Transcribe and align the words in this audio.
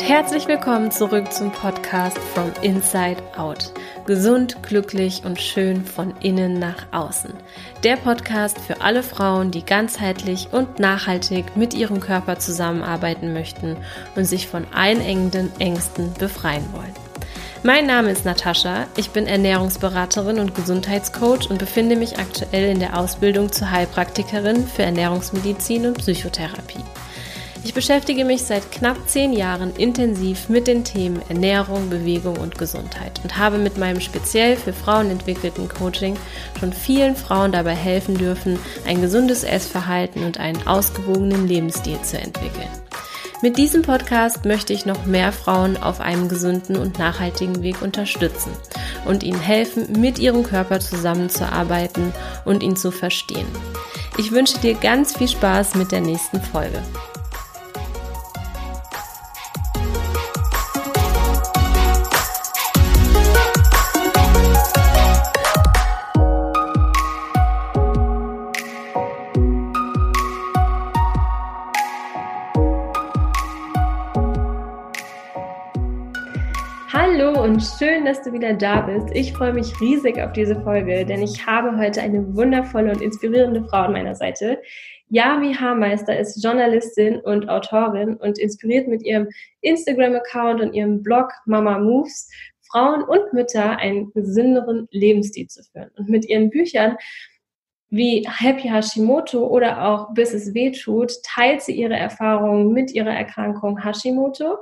und 0.00 0.08
herzlich 0.08 0.48
willkommen 0.48 0.90
zurück 0.90 1.30
zum 1.32 1.52
Podcast 1.52 2.18
From 2.18 2.50
Inside 2.62 3.22
Out. 3.36 3.72
Gesund, 4.06 4.62
glücklich 4.62 5.22
und 5.24 5.40
schön 5.40 5.84
von 5.84 6.14
innen 6.20 6.58
nach 6.58 6.86
außen. 6.90 7.34
Der 7.84 7.96
Podcast 7.96 8.58
für 8.60 8.80
alle 8.80 9.02
Frauen, 9.02 9.50
die 9.50 9.64
ganzheitlich 9.64 10.48
und 10.52 10.78
nachhaltig 10.78 11.56
mit 11.56 11.74
ihrem 11.74 12.00
Körper 12.00 12.38
zusammenarbeiten 12.38 13.34
möchten 13.34 13.76
und 14.16 14.24
sich 14.24 14.48
von 14.48 14.66
einengenden 14.72 15.50
Ängsten 15.58 16.14
befreien 16.14 16.64
wollen. 16.72 16.94
Mein 17.62 17.86
Name 17.86 18.10
ist 18.10 18.24
Natascha, 18.24 18.86
ich 18.96 19.10
bin 19.10 19.26
Ernährungsberaterin 19.26 20.38
und 20.38 20.54
Gesundheitscoach 20.54 21.50
und 21.50 21.58
befinde 21.58 21.96
mich 21.96 22.18
aktuell 22.18 22.70
in 22.70 22.80
der 22.80 22.98
Ausbildung 22.98 23.52
zur 23.52 23.70
Heilpraktikerin 23.70 24.66
für 24.66 24.82
Ernährungsmedizin 24.82 25.84
und 25.84 25.98
Psychotherapie. 25.98 26.84
Ich 27.62 27.74
beschäftige 27.74 28.24
mich 28.24 28.42
seit 28.42 28.72
knapp 28.72 28.96
zehn 29.06 29.32
Jahren 29.32 29.74
intensiv 29.76 30.48
mit 30.48 30.66
den 30.66 30.82
Themen 30.82 31.20
Ernährung, 31.28 31.90
Bewegung 31.90 32.38
und 32.38 32.56
Gesundheit 32.56 33.20
und 33.22 33.36
habe 33.36 33.58
mit 33.58 33.76
meinem 33.76 34.00
speziell 34.00 34.56
für 34.56 34.72
Frauen 34.72 35.10
entwickelten 35.10 35.68
Coaching 35.68 36.16
schon 36.58 36.72
vielen 36.72 37.16
Frauen 37.16 37.52
dabei 37.52 37.74
helfen 37.74 38.16
dürfen, 38.16 38.58
ein 38.86 39.02
gesundes 39.02 39.44
Essverhalten 39.44 40.24
und 40.24 40.40
einen 40.40 40.66
ausgewogenen 40.66 41.46
Lebensstil 41.46 42.00
zu 42.02 42.18
entwickeln. 42.18 42.68
Mit 43.42 43.56
diesem 43.56 43.82
Podcast 43.82 44.44
möchte 44.44 44.72
ich 44.72 44.84
noch 44.84 45.06
mehr 45.06 45.32
Frauen 45.32 45.78
auf 45.78 46.00
einem 46.00 46.28
gesunden 46.28 46.76
und 46.76 46.98
nachhaltigen 46.98 47.62
Weg 47.62 47.80
unterstützen 47.80 48.52
und 49.06 49.22
ihnen 49.22 49.40
helfen, 49.40 49.98
mit 49.98 50.18
ihrem 50.18 50.42
Körper 50.42 50.80
zusammenzuarbeiten 50.80 52.12
und 52.44 52.62
ihn 52.62 52.76
zu 52.76 52.90
verstehen. 52.90 53.46
Ich 54.18 54.32
wünsche 54.32 54.58
dir 54.58 54.74
ganz 54.74 55.16
viel 55.16 55.28
Spaß 55.28 55.74
mit 55.74 55.92
der 55.92 56.00
nächsten 56.00 56.42
Folge. 56.42 56.82
Und 77.42 77.62
schön, 77.62 78.04
dass 78.04 78.20
du 78.22 78.34
wieder 78.34 78.52
da 78.52 78.82
bist. 78.82 79.08
Ich 79.14 79.32
freue 79.32 79.54
mich 79.54 79.80
riesig 79.80 80.20
auf 80.20 80.32
diese 80.32 80.60
Folge, 80.60 81.06
denn 81.06 81.22
ich 81.22 81.46
habe 81.46 81.74
heute 81.78 82.02
eine 82.02 82.34
wundervolle 82.34 82.92
und 82.92 83.00
inspirierende 83.00 83.64
Frau 83.64 83.84
an 83.84 83.92
meiner 83.92 84.14
Seite. 84.14 84.60
Yami 85.08 85.54
Haarmeister 85.54 86.18
ist 86.18 86.44
Journalistin 86.44 87.18
und 87.18 87.48
Autorin 87.48 88.16
und 88.16 88.38
inspiriert 88.38 88.88
mit 88.88 89.02
ihrem 89.04 89.28
Instagram-Account 89.62 90.60
und 90.60 90.74
ihrem 90.74 91.02
Blog 91.02 91.32
Mama 91.46 91.78
Moves 91.78 92.28
Frauen 92.70 93.02
und 93.04 93.32
Mütter 93.32 93.78
einen 93.78 94.12
gesünderen 94.12 94.86
Lebensstil 94.90 95.46
zu 95.46 95.62
führen. 95.62 95.90
Und 95.96 96.10
mit 96.10 96.28
ihren 96.28 96.50
Büchern 96.50 96.96
wie 97.88 98.28
Happy 98.28 98.68
Hashimoto 98.68 99.46
oder 99.46 99.86
auch 99.86 100.12
Bis 100.12 100.34
es 100.34 100.52
weh 100.52 100.72
tut, 100.72 101.12
teilt 101.24 101.62
sie 101.62 101.72
ihre 101.72 101.96
Erfahrungen 101.96 102.74
mit 102.74 102.92
ihrer 102.92 103.14
Erkrankung 103.14 103.82
Hashimoto 103.82 104.58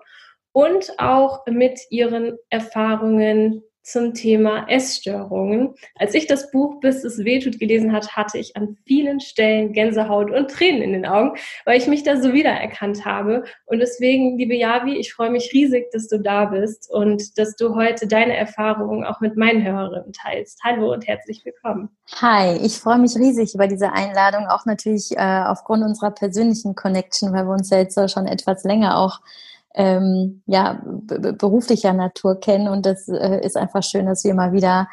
und 0.53 0.99
auch 0.99 1.47
mit 1.47 1.81
ihren 1.91 2.37
Erfahrungen 2.51 3.63
zum 3.89 4.13
Thema 4.13 4.69
Essstörungen. 4.69 5.75
Als 5.95 6.15
ich 6.15 6.27
das 6.27 6.51
Buch 6.51 6.79
Bis 6.81 7.05
es 7.05 7.25
wehtut 7.25 7.59
gelesen 7.59 7.93
hat, 7.93 8.17
hatte 8.17 8.39
ich 8.39 8.55
an 8.55 8.77
vielen 8.87 9.21
Stellen 9.21 9.73
Gänsehaut 9.73 10.31
und 10.31 10.51
Tränen 10.51 10.83
in 10.83 10.93
den 10.93 11.07
Augen, 11.07 11.39
weil 11.65 11.79
ich 11.79 11.87
mich 11.87 12.03
da 12.03 12.21
so 12.21 12.35
wiedererkannt 12.35 13.05
habe. 13.07 13.45
Und 13.65 13.79
deswegen, 13.79 14.37
liebe 14.37 14.55
Javi, 14.55 14.97
ich 14.97 15.15
freue 15.15 15.31
mich 15.31 15.53
riesig, 15.55 15.91
dass 15.91 16.07
du 16.09 16.21
da 16.21 16.47
bist 16.47 16.91
und 16.91 17.39
dass 17.39 17.57
du 17.57 17.75
heute 17.75 18.07
deine 18.07 18.37
Erfahrungen 18.37 19.05
auch 19.05 19.21
mit 19.21 19.37
meinen 19.37 19.65
Hörerinnen 19.65 20.13
teilst. 20.13 20.61
Hallo 20.63 20.93
und 20.93 21.07
herzlich 21.07 21.45
willkommen. 21.45 21.89
Hi, 22.21 22.59
ich 22.59 22.79
freue 22.79 22.99
mich 22.99 23.17
riesig 23.17 23.55
über 23.55 23.69
diese 23.69 23.93
Einladung, 23.93 24.49
auch 24.49 24.67
natürlich 24.67 25.13
äh, 25.17 25.45
aufgrund 25.47 25.83
unserer 25.83 26.11
persönlichen 26.11 26.75
Connection, 26.75 27.33
weil 27.33 27.47
wir 27.47 27.53
uns 27.53 27.71
ja 27.71 27.79
jetzt 27.79 27.99
schon 28.13 28.27
etwas 28.27 28.65
länger 28.65 28.99
auch 28.99 29.21
ähm, 29.79 30.43
ja, 30.47 30.83
beruflicher 30.85 31.93
Natur 31.93 32.41
kennen. 32.41 32.69
Und 32.69 32.85
das 32.85 33.09
äh, 33.09 33.41
ist 33.45 33.57
einfach 33.57 33.85
schön, 33.85 34.07
dass 34.07 34.25
wir 34.25 34.35
mal 34.35 34.53
wieder 34.53 34.89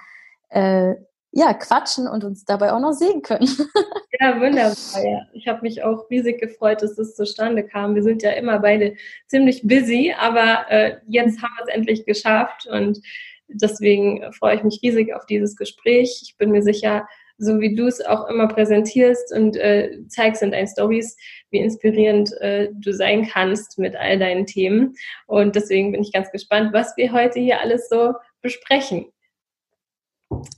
äh, 0.49 0.93
ja, 1.31 1.53
quatschen 1.53 2.07
und 2.07 2.23
uns 2.23 2.45
dabei 2.45 2.71
auch 2.71 2.79
noch 2.79 2.93
sehen 2.93 3.21
können. 3.23 3.47
ja, 4.19 4.39
wunderbar. 4.39 5.03
Ja. 5.03 5.27
Ich 5.33 5.47
habe 5.47 5.63
mich 5.63 5.83
auch 5.83 6.09
riesig 6.09 6.39
gefreut, 6.39 6.83
dass 6.83 6.95
das 6.95 7.15
zustande 7.15 7.63
kam. 7.63 7.95
Wir 7.95 8.03
sind 8.03 8.21
ja 8.21 8.31
immer 8.31 8.59
beide 8.59 8.95
ziemlich 9.27 9.63
busy, 9.63 10.15
aber 10.17 10.65
äh, 10.69 10.97
jetzt 11.07 11.41
haben 11.41 11.53
wir 11.57 11.65
es 11.67 11.73
endlich 11.73 12.05
geschafft 12.05 12.67
und 12.67 13.01
deswegen 13.47 14.31
freue 14.33 14.55
ich 14.55 14.63
mich 14.63 14.79
riesig 14.81 15.13
auf 15.13 15.25
dieses 15.25 15.55
Gespräch. 15.57 16.21
Ich 16.23 16.37
bin 16.37 16.51
mir 16.51 16.61
sicher, 16.61 17.07
so 17.37 17.59
wie 17.59 17.75
du 17.75 17.87
es 17.87 18.03
auch 18.05 18.27
immer 18.29 18.47
präsentierst 18.47 19.33
und 19.33 19.57
äh, 19.57 19.99
zeigst 20.07 20.41
in 20.41 20.51
deinen 20.51 20.67
Stories, 20.67 21.17
wie 21.51 21.59
inspirierend 21.59 22.31
äh, 22.41 22.69
du 22.73 22.93
sein 22.93 23.27
kannst 23.27 23.77
mit 23.77 23.95
all 23.95 24.19
deinen 24.19 24.45
Themen. 24.45 24.95
Und 25.27 25.55
deswegen 25.55 25.91
bin 25.91 26.01
ich 26.01 26.13
ganz 26.13 26.31
gespannt, 26.31 26.73
was 26.73 26.95
wir 26.97 27.11
heute 27.11 27.39
hier 27.39 27.59
alles 27.59 27.89
so 27.89 28.13
besprechen. 28.41 29.05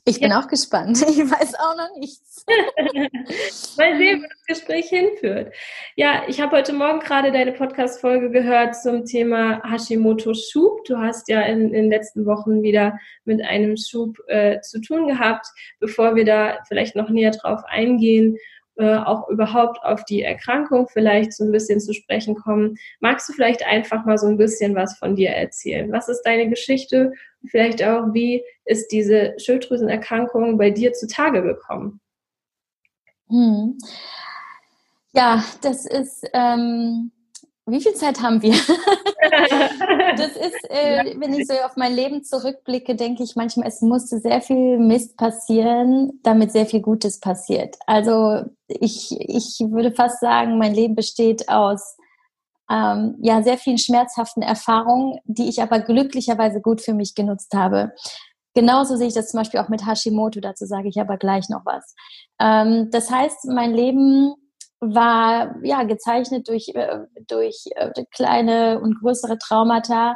Ich 0.06 0.20
bin 0.20 0.32
ja. 0.32 0.40
auch 0.40 0.48
gespannt. 0.48 0.98
Ich 1.08 1.18
weiß 1.18 1.56
auch 1.56 1.76
noch 1.76 1.98
nichts. 1.98 2.46
Mal 3.78 3.98
sehen, 3.98 4.22
wo 4.22 4.28
das 4.28 4.60
Gespräch 4.60 4.88
hinführt. 4.90 5.54
Ja, 5.96 6.24
ich 6.28 6.40
habe 6.40 6.58
heute 6.58 6.74
Morgen 6.74 7.00
gerade 7.00 7.32
deine 7.32 7.52
Podcast-Folge 7.52 8.30
gehört 8.30 8.76
zum 8.76 9.06
Thema 9.06 9.62
Hashimoto-Schub. 9.64 10.84
Du 10.86 10.98
hast 10.98 11.28
ja 11.28 11.42
in, 11.42 11.66
in 11.66 11.74
den 11.74 11.90
letzten 11.90 12.26
Wochen 12.26 12.62
wieder 12.62 12.98
mit 13.26 13.44
einem 13.44 13.78
Schub 13.78 14.18
äh, 14.28 14.62
zu 14.62 14.80
tun 14.82 15.08
gehabt. 15.08 15.48
Bevor 15.80 16.16
wir 16.16 16.26
da 16.26 16.59
vielleicht 16.68 16.96
noch 16.96 17.09
näher 17.09 17.32
drauf 17.32 17.62
eingehen, 17.68 18.38
äh, 18.78 18.98
auch 18.98 19.28
überhaupt 19.30 19.84
auf 19.84 20.06
die 20.06 20.22
Erkrankung 20.22 20.88
vielleicht 20.88 21.34
so 21.34 21.44
ein 21.44 21.52
bisschen 21.52 21.80
zu 21.80 21.94
sprechen 21.94 22.36
kommen. 22.36 22.78
Magst 23.00 23.28
du 23.28 23.34
vielleicht 23.34 23.66
einfach 23.66 24.06
mal 24.06 24.20
so 24.20 24.28
ein 24.28 24.38
bisschen 24.38 24.76
was 24.76 24.98
von 25.00 25.16
dir 25.16 25.32
erzählen? 25.32 25.92
Was 25.92 26.09
ist 26.09 26.22
deine 26.22 26.48
Geschichte? 26.48 27.12
Vielleicht 27.50 27.84
auch, 27.84 28.13
wie 28.13 28.44
ist 28.66 28.91
diese 28.91 29.34
Schilddrüsenerkrankung 29.38 30.58
bei 30.58 30.72
dir 30.72 30.94
zutage 30.94 31.41
gekommen? 31.41 32.00
Hm. 33.30 33.78
Ja, 35.13 35.44
das 35.62 35.85
ist, 35.85 36.30
ähm, 36.34 37.12
wie 37.66 37.81
viel 37.81 37.94
Zeit 37.96 38.22
haben 38.22 38.41
wir? 38.41 38.53
das 40.18 40.35
ist, 40.38 40.69
äh, 40.69 41.16
wenn 41.19 41.34
ich 41.34 41.47
so 41.47 41.53
auf 41.53 41.75
mein 41.75 41.94
Leben 41.94 42.24
zurückblicke, 42.24 42.96
denke 42.96 43.24
ich 43.24 43.35
manchmal, 43.35 43.68
es 43.68 43.81
musste 43.81 44.19
sehr 44.19 44.41
viel 44.41 44.78
Mist 44.78 45.18
passieren, 45.18 46.19
damit 46.24 46.52
sehr 46.52 46.66
viel 46.66 46.81
Gutes 46.81 47.19
passiert. 47.19 47.78
Also 47.85 48.44
ich, 48.68 49.12
ich 49.19 49.59
würde 49.69 49.91
fast 49.91 50.22
sagen, 50.22 50.58
mein 50.58 50.74
Leben 50.74 50.96
besteht 50.96 51.50
aus 51.50 51.97
ähm, 52.69 53.16
ja 53.22 53.41
sehr 53.44 53.57
vielen 53.57 53.78
schmerzhaften 53.78 54.41
Erfahrungen, 54.41 55.19
die 55.25 55.50
ich 55.50 55.61
aber 55.61 55.79
glücklicherweise 55.79 56.61
gut 56.61 56.81
für 56.81 56.94
mich 56.94 57.16
genutzt 57.16 57.53
habe. 57.53 57.94
Genauso 58.53 58.95
sehe 58.95 59.07
ich 59.07 59.13
das 59.13 59.29
zum 59.29 59.39
Beispiel 59.39 59.59
auch 59.59 59.69
mit 59.69 59.85
Hashimoto, 59.85 60.39
dazu 60.39 60.66
sage 60.66 60.89
ich 60.89 61.00
aber 61.00 61.17
gleich 61.17 61.47
noch 61.50 61.66
was. 61.66 61.94
Ähm, 62.39 62.89
das 62.91 63.11
heißt, 63.11 63.45
mein 63.45 63.73
Leben 63.73 64.33
war 64.79 65.55
ja 65.63 65.83
gezeichnet 65.83 66.47
durch, 66.47 66.69
äh, 66.73 67.00
durch 67.28 67.66
äh, 67.75 67.91
kleine 68.11 68.79
und 68.79 68.99
größere 68.99 69.38
Traumata, 69.38 70.16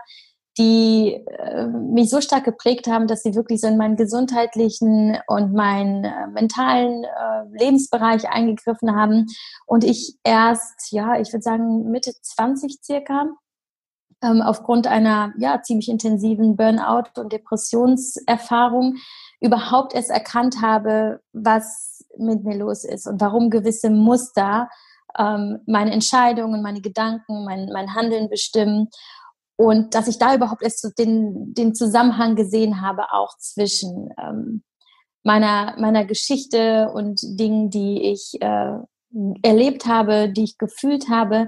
die 0.61 1.13
äh, 1.25 1.65
mich 1.65 2.09
so 2.09 2.21
stark 2.21 2.43
geprägt 2.43 2.85
haben, 2.85 3.07
dass 3.07 3.23
sie 3.23 3.33
wirklich 3.33 3.61
so 3.61 3.67
in 3.67 3.77
meinen 3.77 3.95
gesundheitlichen 3.95 5.17
und 5.27 5.53
meinen 5.53 6.03
äh, 6.03 6.27
mentalen 6.27 7.03
äh, 7.03 7.63
Lebensbereich 7.63 8.29
eingegriffen 8.29 8.95
haben. 8.95 9.25
Und 9.65 9.83
ich 9.83 10.19
erst, 10.23 10.91
ja, 10.91 11.19
ich 11.19 11.33
würde 11.33 11.41
sagen 11.41 11.89
Mitte 11.89 12.11
20 12.21 12.77
circa, 12.83 13.25
ähm, 14.21 14.41
aufgrund 14.41 14.85
einer 14.85 15.33
ja 15.39 15.63
ziemlich 15.63 15.89
intensiven 15.89 16.55
Burnout- 16.55 17.19
und 17.19 17.33
Depressionserfahrung 17.33 18.97
überhaupt 19.39 19.95
erst 19.95 20.11
erkannt 20.11 20.57
habe, 20.61 21.21
was 21.33 22.05
mit 22.19 22.43
mir 22.43 22.57
los 22.57 22.83
ist 22.83 23.07
und 23.07 23.19
warum 23.19 23.49
gewisse 23.49 23.89
Muster 23.89 24.69
ähm, 25.17 25.59
meine 25.65 25.91
Entscheidungen, 25.91 26.61
meine 26.61 26.81
Gedanken, 26.81 27.45
mein, 27.45 27.69
mein 27.73 27.95
Handeln 27.95 28.29
bestimmen. 28.29 28.89
Und 29.57 29.93
dass 29.93 30.07
ich 30.07 30.17
da 30.17 30.33
überhaupt 30.33 30.63
erst 30.63 30.97
den, 30.97 31.53
den 31.53 31.75
Zusammenhang 31.75 32.35
gesehen 32.35 32.81
habe, 32.81 33.11
auch 33.11 33.37
zwischen 33.37 34.09
ähm, 34.17 34.63
meiner, 35.23 35.75
meiner 35.79 36.05
Geschichte 36.05 36.89
und 36.93 37.19
Dingen, 37.23 37.69
die 37.69 38.11
ich 38.11 38.41
äh, 38.41 38.77
erlebt 39.43 39.85
habe, 39.85 40.29
die 40.29 40.45
ich 40.45 40.57
gefühlt 40.57 41.09
habe, 41.09 41.47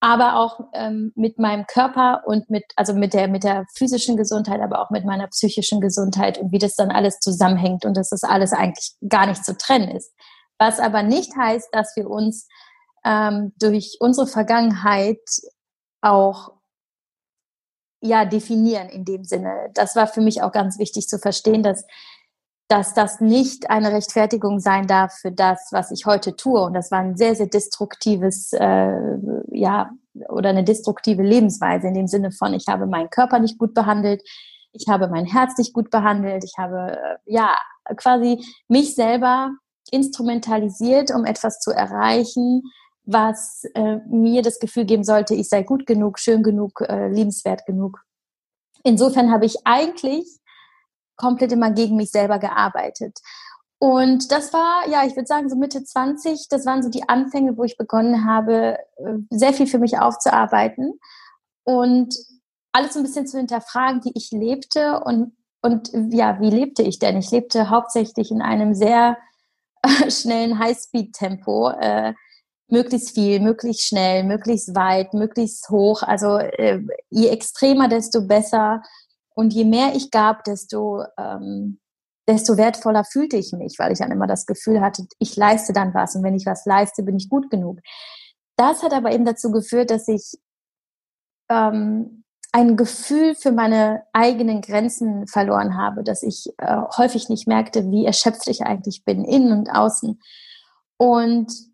aber 0.00 0.36
auch 0.36 0.60
ähm, 0.74 1.12
mit 1.16 1.38
meinem 1.38 1.66
Körper 1.66 2.22
und 2.26 2.48
mit, 2.50 2.64
also 2.76 2.94
mit 2.94 3.14
der, 3.14 3.26
mit 3.26 3.42
der 3.42 3.66
physischen 3.76 4.16
Gesundheit, 4.16 4.60
aber 4.60 4.80
auch 4.80 4.90
mit 4.90 5.04
meiner 5.04 5.26
psychischen 5.28 5.80
Gesundheit 5.80 6.38
und 6.38 6.52
wie 6.52 6.58
das 6.58 6.76
dann 6.76 6.90
alles 6.90 7.18
zusammenhängt 7.18 7.84
und 7.84 7.96
dass 7.96 8.10
das 8.10 8.22
alles 8.22 8.52
eigentlich 8.52 8.92
gar 9.08 9.26
nicht 9.26 9.44
zu 9.44 9.56
trennen 9.56 9.88
ist. 9.88 10.12
Was 10.58 10.78
aber 10.78 11.02
nicht 11.02 11.34
heißt, 11.36 11.68
dass 11.72 11.96
wir 11.96 12.08
uns 12.08 12.46
ähm, 13.04 13.52
durch 13.58 13.96
unsere 14.00 14.26
Vergangenheit 14.26 15.20
auch 16.00 16.52
ja 18.00 18.24
definieren 18.24 18.88
in 18.88 19.04
dem 19.04 19.24
Sinne. 19.24 19.70
Das 19.74 19.96
war 19.96 20.06
für 20.06 20.20
mich 20.20 20.42
auch 20.42 20.52
ganz 20.52 20.78
wichtig 20.78 21.08
zu 21.08 21.18
verstehen, 21.18 21.62
dass 21.62 21.84
dass 22.68 22.92
das 22.92 23.20
nicht 23.20 23.70
eine 23.70 23.92
Rechtfertigung 23.92 24.60
sein 24.60 24.86
darf 24.86 25.14
für 25.14 25.32
das, 25.32 25.68
was 25.72 25.90
ich 25.90 26.04
heute 26.04 26.36
tue. 26.36 26.62
Und 26.62 26.74
das 26.74 26.90
war 26.90 26.98
ein 26.98 27.16
sehr, 27.16 27.34
sehr 27.34 27.46
destruktives, 27.46 28.52
äh, 28.52 29.16
ja, 29.50 29.90
oder 30.28 30.50
eine 30.50 30.64
destruktive 30.64 31.22
Lebensweise 31.22 31.88
in 31.88 31.94
dem 31.94 32.06
Sinne 32.06 32.30
von, 32.30 32.52
ich 32.52 32.66
habe 32.68 32.86
meinen 32.86 33.08
Körper 33.08 33.38
nicht 33.38 33.58
gut 33.58 33.72
behandelt, 33.72 34.22
ich 34.72 34.86
habe 34.86 35.08
mein 35.08 35.24
Herz 35.24 35.56
nicht 35.56 35.72
gut 35.72 35.90
behandelt, 35.90 36.44
ich 36.44 36.52
habe, 36.58 36.92
äh, 36.92 37.16
ja, 37.24 37.56
quasi 37.96 38.44
mich 38.68 38.94
selber 38.94 39.50
instrumentalisiert, 39.90 41.10
um 41.10 41.24
etwas 41.24 41.60
zu 41.60 41.70
erreichen, 41.70 42.62
was 43.08 43.64
äh, 43.74 43.96
mir 44.06 44.42
das 44.42 44.58
Gefühl 44.58 44.84
geben 44.84 45.02
sollte, 45.02 45.34
ich 45.34 45.48
sei 45.48 45.62
gut 45.62 45.86
genug, 45.86 46.18
schön 46.18 46.42
genug, 46.42 46.82
äh, 46.82 47.08
liebenswert 47.08 47.64
genug. 47.64 48.04
Insofern 48.84 49.32
habe 49.32 49.46
ich 49.46 49.56
eigentlich 49.66 50.26
komplett 51.16 51.52
immer 51.52 51.70
gegen 51.70 51.96
mich 51.96 52.10
selber 52.10 52.38
gearbeitet. 52.38 53.18
Und 53.80 54.30
das 54.30 54.52
war, 54.52 54.86
ja, 54.88 55.06
ich 55.06 55.16
würde 55.16 55.26
sagen, 55.26 55.48
so 55.48 55.56
Mitte 55.56 55.82
20, 55.82 56.48
das 56.48 56.66
waren 56.66 56.82
so 56.82 56.90
die 56.90 57.08
Anfänge, 57.08 57.56
wo 57.56 57.64
ich 57.64 57.78
begonnen 57.78 58.26
habe, 58.26 58.78
äh, 58.96 59.14
sehr 59.30 59.54
viel 59.54 59.66
für 59.66 59.78
mich 59.78 59.98
aufzuarbeiten 59.98 61.00
und 61.64 62.14
alles 62.72 62.92
so 62.92 63.00
ein 63.00 63.04
bisschen 63.04 63.26
zu 63.26 63.38
hinterfragen, 63.38 64.04
wie 64.04 64.12
ich 64.14 64.32
lebte 64.32 65.00
und, 65.00 65.32
und 65.62 65.90
ja, 66.12 66.40
wie 66.40 66.50
lebte 66.50 66.82
ich 66.82 66.98
denn? 66.98 67.16
Ich 67.16 67.30
lebte 67.30 67.70
hauptsächlich 67.70 68.30
in 68.30 68.42
einem 68.42 68.74
sehr 68.74 69.16
schnellen 70.08 70.58
Highspeed-Tempo, 70.58 71.70
äh, 71.70 72.12
möglichst 72.70 73.14
viel, 73.14 73.40
möglichst 73.40 73.86
schnell, 73.86 74.24
möglichst 74.24 74.74
weit, 74.74 75.14
möglichst 75.14 75.68
hoch. 75.70 76.02
Also 76.02 76.38
äh, 76.38 76.80
je 77.10 77.28
extremer, 77.28 77.88
desto 77.88 78.26
besser. 78.26 78.82
Und 79.34 79.52
je 79.52 79.64
mehr 79.64 79.94
ich 79.94 80.10
gab, 80.10 80.44
desto, 80.44 81.04
ähm, 81.16 81.80
desto 82.28 82.56
wertvoller 82.56 83.04
fühlte 83.04 83.36
ich 83.36 83.52
mich, 83.52 83.78
weil 83.78 83.92
ich 83.92 83.98
dann 83.98 84.10
immer 84.10 84.26
das 84.26 84.46
Gefühl 84.46 84.80
hatte, 84.80 85.06
ich 85.18 85.36
leiste 85.36 85.72
dann 85.72 85.94
was 85.94 86.14
und 86.16 86.22
wenn 86.24 86.34
ich 86.34 86.46
was 86.46 86.66
leiste, 86.66 87.02
bin 87.02 87.16
ich 87.16 87.28
gut 87.28 87.50
genug. 87.50 87.78
Das 88.56 88.82
hat 88.82 88.92
aber 88.92 89.12
eben 89.12 89.24
dazu 89.24 89.52
geführt, 89.52 89.90
dass 89.90 90.08
ich 90.08 90.38
ähm, 91.48 92.24
ein 92.52 92.76
Gefühl 92.76 93.34
für 93.34 93.52
meine 93.52 94.04
eigenen 94.12 94.62
Grenzen 94.62 95.26
verloren 95.26 95.76
habe, 95.76 96.02
dass 96.02 96.22
ich 96.22 96.52
äh, 96.58 96.80
häufig 96.96 97.28
nicht 97.28 97.46
merkte, 97.46 97.90
wie 97.90 98.06
erschöpft 98.06 98.48
ich 98.48 98.62
eigentlich 98.62 99.04
bin, 99.04 99.24
innen 99.24 99.52
und 99.52 99.70
außen. 99.70 100.20
Und 100.96 101.67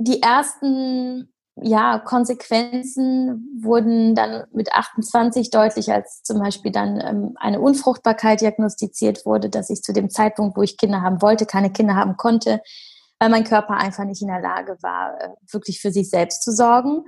die 0.00 0.22
ersten 0.22 1.28
ja, 1.62 1.98
Konsequenzen 1.98 3.60
wurden 3.60 4.14
dann 4.14 4.44
mit 4.52 4.72
28 4.72 5.50
deutlich, 5.50 5.92
als 5.92 6.22
zum 6.22 6.38
Beispiel 6.38 6.72
dann 6.72 6.98
ähm, 7.00 7.34
eine 7.36 7.60
Unfruchtbarkeit 7.60 8.40
diagnostiziert 8.40 9.26
wurde, 9.26 9.50
dass 9.50 9.68
ich 9.68 9.82
zu 9.82 9.92
dem 9.92 10.08
Zeitpunkt, 10.08 10.56
wo 10.56 10.62
ich 10.62 10.78
Kinder 10.78 11.02
haben 11.02 11.20
wollte, 11.20 11.44
keine 11.44 11.70
Kinder 11.70 11.96
haben 11.96 12.16
konnte, 12.16 12.62
weil 13.18 13.28
mein 13.28 13.44
Körper 13.44 13.74
einfach 13.74 14.04
nicht 14.04 14.22
in 14.22 14.28
der 14.28 14.40
Lage 14.40 14.78
war, 14.80 15.20
äh, 15.20 15.28
wirklich 15.52 15.80
für 15.80 15.92
sich 15.92 16.08
selbst 16.08 16.42
zu 16.42 16.52
sorgen. 16.52 17.04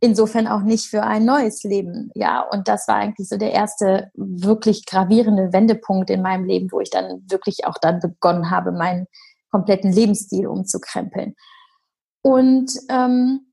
Insofern 0.00 0.48
auch 0.48 0.62
nicht 0.62 0.88
für 0.88 1.04
ein 1.04 1.24
neues 1.24 1.62
Leben. 1.62 2.10
Ja, 2.14 2.40
und 2.40 2.66
das 2.66 2.88
war 2.88 2.96
eigentlich 2.96 3.28
so 3.28 3.36
der 3.36 3.52
erste 3.52 4.10
wirklich 4.14 4.84
gravierende 4.84 5.52
Wendepunkt 5.52 6.10
in 6.10 6.22
meinem 6.22 6.44
Leben, 6.44 6.72
wo 6.72 6.80
ich 6.80 6.90
dann 6.90 7.22
wirklich 7.30 7.66
auch 7.66 7.78
dann 7.80 8.00
begonnen 8.00 8.50
habe, 8.50 8.72
meinen 8.72 9.06
kompletten 9.50 9.92
Lebensstil 9.92 10.48
umzukrempeln. 10.48 11.34
Und 12.26 12.72
ähm, 12.88 13.52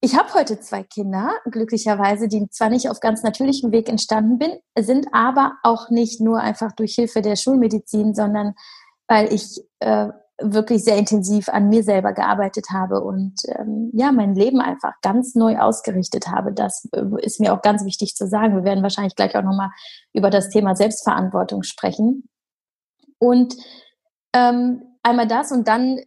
ich 0.00 0.16
habe 0.16 0.32
heute 0.34 0.60
zwei 0.60 0.84
Kinder, 0.84 1.32
glücklicherweise, 1.50 2.28
die 2.28 2.48
zwar 2.48 2.70
nicht 2.70 2.88
auf 2.88 3.00
ganz 3.00 3.24
natürlichem 3.24 3.72
Weg 3.72 3.88
entstanden 3.88 4.38
bin, 4.38 4.52
sind 4.78 5.08
aber 5.10 5.54
auch 5.64 5.90
nicht 5.90 6.20
nur 6.20 6.38
einfach 6.38 6.70
durch 6.70 6.94
Hilfe 6.94 7.22
der 7.22 7.34
Schulmedizin, 7.34 8.14
sondern 8.14 8.54
weil 9.08 9.32
ich 9.32 9.60
äh, 9.80 10.10
wirklich 10.40 10.84
sehr 10.84 10.96
intensiv 10.96 11.48
an 11.48 11.70
mir 11.70 11.82
selber 11.82 12.12
gearbeitet 12.12 12.66
habe 12.72 13.00
und 13.00 13.34
ähm, 13.48 13.90
ja, 13.94 14.12
mein 14.12 14.36
Leben 14.36 14.60
einfach 14.60 14.92
ganz 15.02 15.34
neu 15.34 15.58
ausgerichtet 15.58 16.28
habe. 16.28 16.52
Das 16.52 16.88
äh, 16.92 17.02
ist 17.20 17.40
mir 17.40 17.52
auch 17.52 17.62
ganz 17.62 17.84
wichtig 17.84 18.14
zu 18.14 18.28
sagen. 18.28 18.54
Wir 18.54 18.64
werden 18.64 18.84
wahrscheinlich 18.84 19.16
gleich 19.16 19.36
auch 19.36 19.42
nochmal 19.42 19.70
über 20.12 20.30
das 20.30 20.50
Thema 20.50 20.76
Selbstverantwortung 20.76 21.64
sprechen. 21.64 22.28
Und 23.18 23.56
ähm, 24.32 24.84
einmal 25.02 25.26
das 25.26 25.50
und 25.50 25.66
dann 25.66 25.98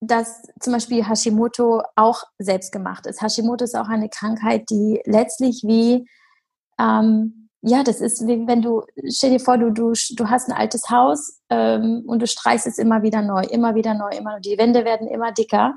dass 0.00 0.42
zum 0.60 0.72
Beispiel 0.72 1.06
Hashimoto 1.06 1.82
auch 1.96 2.22
selbst 2.38 2.72
gemacht 2.72 3.06
ist. 3.06 3.20
Hashimoto 3.20 3.64
ist 3.64 3.76
auch 3.76 3.88
eine 3.88 4.08
Krankheit, 4.08 4.70
die 4.70 5.00
letztlich 5.04 5.62
wie, 5.64 6.08
ähm, 6.78 7.48
ja, 7.62 7.82
das 7.82 8.00
ist 8.00 8.26
wie 8.26 8.46
wenn 8.46 8.62
du, 8.62 8.82
stell 9.08 9.30
dir 9.30 9.40
vor, 9.40 9.58
du, 9.58 9.70
du, 9.70 9.92
du 10.16 10.30
hast 10.30 10.48
ein 10.48 10.56
altes 10.56 10.88
Haus 10.90 11.40
ähm, 11.50 12.04
und 12.06 12.22
du 12.22 12.26
streichst 12.26 12.66
es 12.66 12.78
immer 12.78 13.02
wieder 13.02 13.22
neu, 13.22 13.42
immer 13.42 13.74
wieder 13.74 13.94
neu, 13.94 14.10
immer 14.10 14.38
Die 14.40 14.58
Wände 14.58 14.84
werden 14.84 15.08
immer 15.08 15.32
dicker. 15.32 15.74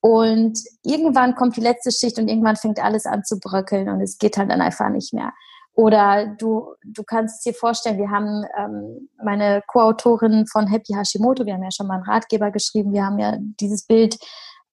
Und 0.00 0.58
irgendwann 0.82 1.36
kommt 1.36 1.56
die 1.56 1.60
letzte 1.60 1.92
Schicht 1.92 2.18
und 2.18 2.26
irgendwann 2.26 2.56
fängt 2.56 2.82
alles 2.82 3.06
an 3.06 3.22
zu 3.22 3.38
bröckeln 3.38 3.88
und 3.88 4.00
es 4.00 4.18
geht 4.18 4.36
halt 4.36 4.50
dann 4.50 4.60
einfach 4.60 4.88
nicht 4.88 5.12
mehr. 5.12 5.32
Oder 5.74 6.26
du, 6.38 6.74
du 6.84 7.02
kannst 7.02 7.46
dir 7.46 7.54
vorstellen, 7.54 7.98
wir 7.98 8.10
haben 8.10 8.44
ähm, 8.58 9.08
meine 9.22 9.62
Co-Autorin 9.66 10.46
von 10.46 10.66
Happy 10.66 10.92
Hashimoto, 10.92 11.46
wir 11.46 11.54
haben 11.54 11.62
ja 11.62 11.70
schon 11.70 11.86
mal 11.86 11.94
einen 11.94 12.04
Ratgeber 12.04 12.50
geschrieben, 12.50 12.92
wir 12.92 13.06
haben 13.06 13.18
ja 13.18 13.36
dieses 13.38 13.86
Bild 13.86 14.18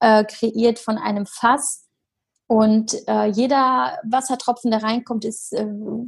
äh, 0.01 0.25
kreiert 0.25 0.79
von 0.79 0.97
einem 0.97 1.25
Fass. 1.25 1.85
Und 2.47 2.95
äh, 3.07 3.27
jeder 3.27 3.99
Wassertropfen, 4.03 4.71
der 4.71 4.81
reinkommt, 4.81 5.23
ist 5.23 5.53
äh, 5.53 5.67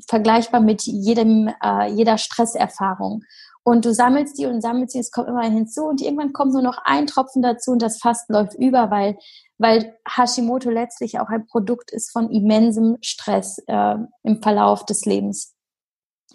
vergleichbar 0.10 0.60
mit 0.60 0.82
jedem, 0.84 1.54
äh, 1.64 1.88
jeder 1.92 2.18
Stresserfahrung. 2.18 3.24
Und 3.64 3.86
du 3.86 3.94
sammelst 3.94 4.40
die 4.40 4.48
und 4.48 4.62
sammelst 4.62 4.96
die, 4.96 5.00
es 5.00 5.12
kommt 5.12 5.28
immer 5.28 5.44
hinzu 5.44 5.84
und 5.86 6.02
irgendwann 6.02 6.34
kommt 6.34 6.54
nur 6.54 6.64
noch 6.64 6.80
ein 6.84 7.06
Tropfen 7.06 7.44
dazu 7.44 7.72
und 7.72 7.82
das 7.82 8.00
Fass 8.00 8.26
läuft 8.28 8.56
über, 8.56 8.90
weil, 8.90 9.20
weil 9.60 9.96
Hashimoto 10.08 10.72
letztlich 10.72 11.20
auch 11.20 11.30
ein 11.30 11.46
Produkt 11.46 11.92
ist 11.92 12.12
von 12.12 12.32
immensem 12.32 12.98
Stress 13.02 13.60
äh, 13.68 13.96
im 14.24 14.42
Verlauf 14.42 14.86
des 14.86 15.06
Lebens. 15.06 15.54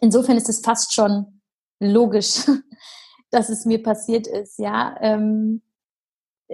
Insofern 0.00 0.36
ist 0.36 0.48
es 0.48 0.60
fast 0.60 0.94
schon 0.94 1.40
logisch, 1.80 2.44
dass 3.30 3.48
es 3.48 3.64
mir 3.64 3.82
passiert 3.82 4.28
ist, 4.28 4.58
ja. 4.58 4.94
Ähm, 5.00 5.62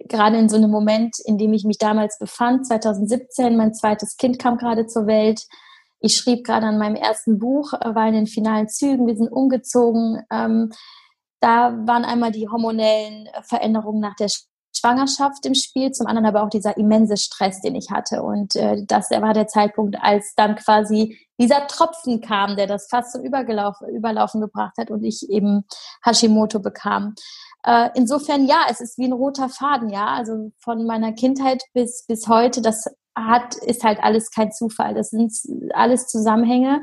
gerade 0.08 0.38
in 0.38 0.48
so 0.48 0.56
einem 0.56 0.70
Moment, 0.70 1.16
in 1.24 1.36
dem 1.36 1.52
ich 1.52 1.64
mich 1.64 1.76
damals 1.76 2.18
befand, 2.18 2.66
2017, 2.66 3.56
mein 3.56 3.74
zweites 3.74 4.16
Kind 4.16 4.38
kam 4.38 4.56
gerade 4.56 4.86
zur 4.86 5.06
Welt, 5.06 5.46
ich 6.02 6.16
schrieb 6.16 6.44
gerade 6.44 6.66
an 6.66 6.78
meinem 6.78 6.96
ersten 6.96 7.38
Buch, 7.38 7.72
äh, 7.72 7.94
war 7.94 8.06
in 8.08 8.14
den 8.14 8.26
finalen 8.26 8.68
Zügen, 8.68 9.06
wir 9.06 9.16
sind 9.16 9.28
umgezogen. 9.28 10.22
Ähm, 10.30 10.72
da 11.40 11.76
waren 11.86 12.04
einmal 12.04 12.32
die 12.32 12.48
hormonellen 12.48 13.26
äh, 13.26 13.42
Veränderungen 13.42 14.00
nach 14.00 14.16
der 14.16 14.28
Schwangerschaft 14.74 15.46
im 15.46 15.54
Spiel, 15.54 15.92
zum 15.92 16.06
anderen 16.06 16.26
aber 16.26 16.42
auch 16.42 16.48
dieser 16.48 16.76
immense 16.76 17.16
Stress, 17.16 17.60
den 17.60 17.74
ich 17.74 17.90
hatte. 17.90 18.22
Und 18.22 18.56
äh, 18.56 18.84
das 18.86 19.10
war 19.10 19.32
der 19.32 19.46
Zeitpunkt, 19.46 19.96
als 20.00 20.34
dann 20.34 20.56
quasi 20.56 21.18
dieser 21.38 21.66
Tropfen 21.66 22.20
kam, 22.20 22.56
der 22.56 22.66
das 22.66 22.88
fast 22.88 23.12
zum 23.12 23.22
Übergelaufen, 23.22 23.88
Überlaufen 23.88 24.40
gebracht 24.40 24.74
hat 24.78 24.90
und 24.90 25.04
ich 25.04 25.28
eben 25.30 25.64
Hashimoto 26.04 26.58
bekam. 26.58 27.14
Äh, 27.64 27.90
insofern 27.94 28.46
ja, 28.46 28.64
es 28.70 28.80
ist 28.80 28.98
wie 28.98 29.04
ein 29.04 29.12
roter 29.12 29.48
Faden, 29.48 29.88
ja. 29.88 30.06
Also 30.06 30.50
von 30.58 30.84
meiner 30.84 31.12
Kindheit 31.12 31.62
bis, 31.74 32.04
bis 32.06 32.26
heute, 32.26 32.60
das 32.60 32.86
hat, 33.14 33.54
ist 33.56 33.84
halt 33.84 34.02
alles 34.02 34.30
kein 34.30 34.52
Zufall. 34.52 34.94
Das 34.94 35.10
sind 35.10 35.32
alles 35.74 36.06
Zusammenhänge. 36.06 36.82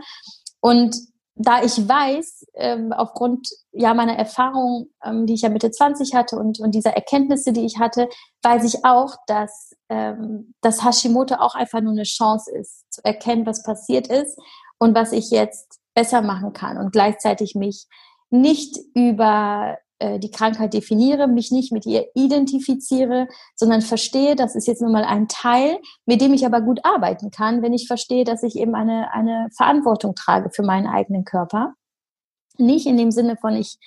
Und 0.61 0.95
da 1.41 1.63
ich 1.63 1.87
weiß, 1.87 2.47
ähm, 2.55 2.91
aufgrund 2.91 3.47
ja 3.71 3.93
meiner 3.93 4.17
Erfahrung, 4.17 4.89
ähm, 5.03 5.25
die 5.25 5.35
ich 5.35 5.41
ja 5.41 5.49
Mitte 5.49 5.71
20 5.71 6.13
hatte 6.13 6.35
und, 6.35 6.59
und 6.59 6.75
dieser 6.75 6.91
Erkenntnisse, 6.91 7.53
die 7.53 7.65
ich 7.65 7.79
hatte, 7.79 8.09
weiß 8.43 8.65
ich 8.65 8.83
auch, 8.83 9.15
dass, 9.25 9.73
ähm, 9.87 10.53
dass 10.61 10.83
Hashimoto 10.83 11.35
auch 11.35 11.55
einfach 11.55 11.79
nur 11.79 11.93
eine 11.93 12.03
Chance 12.03 12.51
ist, 12.51 12.91
zu 12.91 13.03
erkennen, 13.05 13.45
was 13.45 13.63
passiert 13.63 14.07
ist 14.07 14.37
und 14.79 14.95
was 14.95 15.13
ich 15.13 15.31
jetzt 15.31 15.79
besser 15.93 16.21
machen 16.21 16.51
kann 16.51 16.77
und 16.77 16.91
gleichzeitig 16.91 17.55
mich 17.55 17.87
nicht 18.29 18.77
über 18.93 19.77
äh, 19.99 20.17
die 20.17 20.31
Krankheit 20.31 20.73
definiere, 20.73 21.27
mich 21.27 21.51
nicht 21.51 21.71
mit 21.71 21.85
ihr 21.85 22.07
identifiziere, 22.15 23.27
sondern 23.55 23.81
verstehe, 23.81 24.35
das 24.35 24.55
ist 24.55 24.67
jetzt 24.67 24.81
nun 24.81 24.93
mal 24.93 25.03
ein 25.03 25.27
Teil, 25.27 25.77
mit 26.05 26.21
dem 26.21 26.33
ich 26.33 26.45
aber 26.45 26.61
gut 26.61 26.79
arbeiten 26.83 27.31
kann, 27.31 27.61
wenn 27.61 27.73
ich 27.73 27.87
verstehe, 27.87 28.23
dass 28.23 28.43
ich 28.43 28.55
eben 28.55 28.75
eine, 28.75 29.13
eine 29.13 29.47
Verantwortung 29.55 30.15
trage 30.15 30.51
für 30.51 30.63
meinen 30.63 30.87
eigenen 30.87 31.25
Körper. 31.25 31.73
Nicht 32.57 32.85
in 32.87 32.97
dem 32.97 33.11
Sinne 33.11 33.37
von 33.37 33.55
ich 33.55 33.77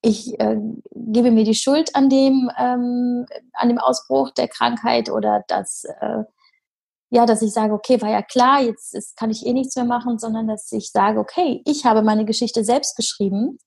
ich 0.00 0.38
äh, 0.38 0.56
gebe 0.94 1.32
mir 1.32 1.42
die 1.42 1.56
Schuld 1.56 1.96
an 1.96 2.08
dem 2.08 2.48
ähm, 2.56 3.26
an 3.52 3.68
dem 3.68 3.78
Ausbruch 3.78 4.30
der 4.30 4.46
Krankheit 4.46 5.10
oder 5.10 5.42
dass 5.48 5.82
äh, 6.00 6.22
ja, 7.10 7.26
dass 7.26 7.42
ich 7.42 7.52
sage, 7.52 7.72
okay, 7.72 8.00
war 8.00 8.10
ja 8.10 8.22
klar, 8.22 8.62
jetzt 8.62 8.94
ist, 8.94 9.16
kann 9.16 9.30
ich 9.30 9.44
eh 9.44 9.52
nichts 9.52 9.74
mehr 9.74 9.86
machen, 9.86 10.18
sondern 10.18 10.46
dass 10.46 10.70
ich 10.70 10.92
sage, 10.92 11.18
okay, 11.18 11.62
ich 11.64 11.84
habe 11.84 12.02
meine 12.02 12.24
Geschichte 12.24 12.64
selbst 12.64 12.96
geschrieben 12.96 13.58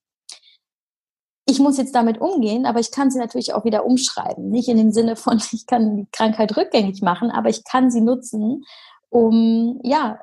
ich 1.46 1.58
muss 1.58 1.76
jetzt 1.76 1.94
damit 1.94 2.20
umgehen, 2.20 2.66
aber 2.66 2.80
ich 2.80 2.92
kann 2.92 3.10
sie 3.10 3.18
natürlich 3.18 3.54
auch 3.54 3.64
wieder 3.64 3.84
umschreiben. 3.84 4.48
Nicht 4.50 4.68
in 4.68 4.76
dem 4.76 4.92
Sinne 4.92 5.16
von, 5.16 5.40
ich 5.52 5.66
kann 5.66 5.96
die 5.96 6.06
Krankheit 6.12 6.56
rückgängig 6.56 7.02
machen, 7.02 7.30
aber 7.30 7.48
ich 7.48 7.64
kann 7.64 7.90
sie 7.90 8.00
nutzen, 8.00 8.64
um 9.08 9.80
ja 9.82 10.18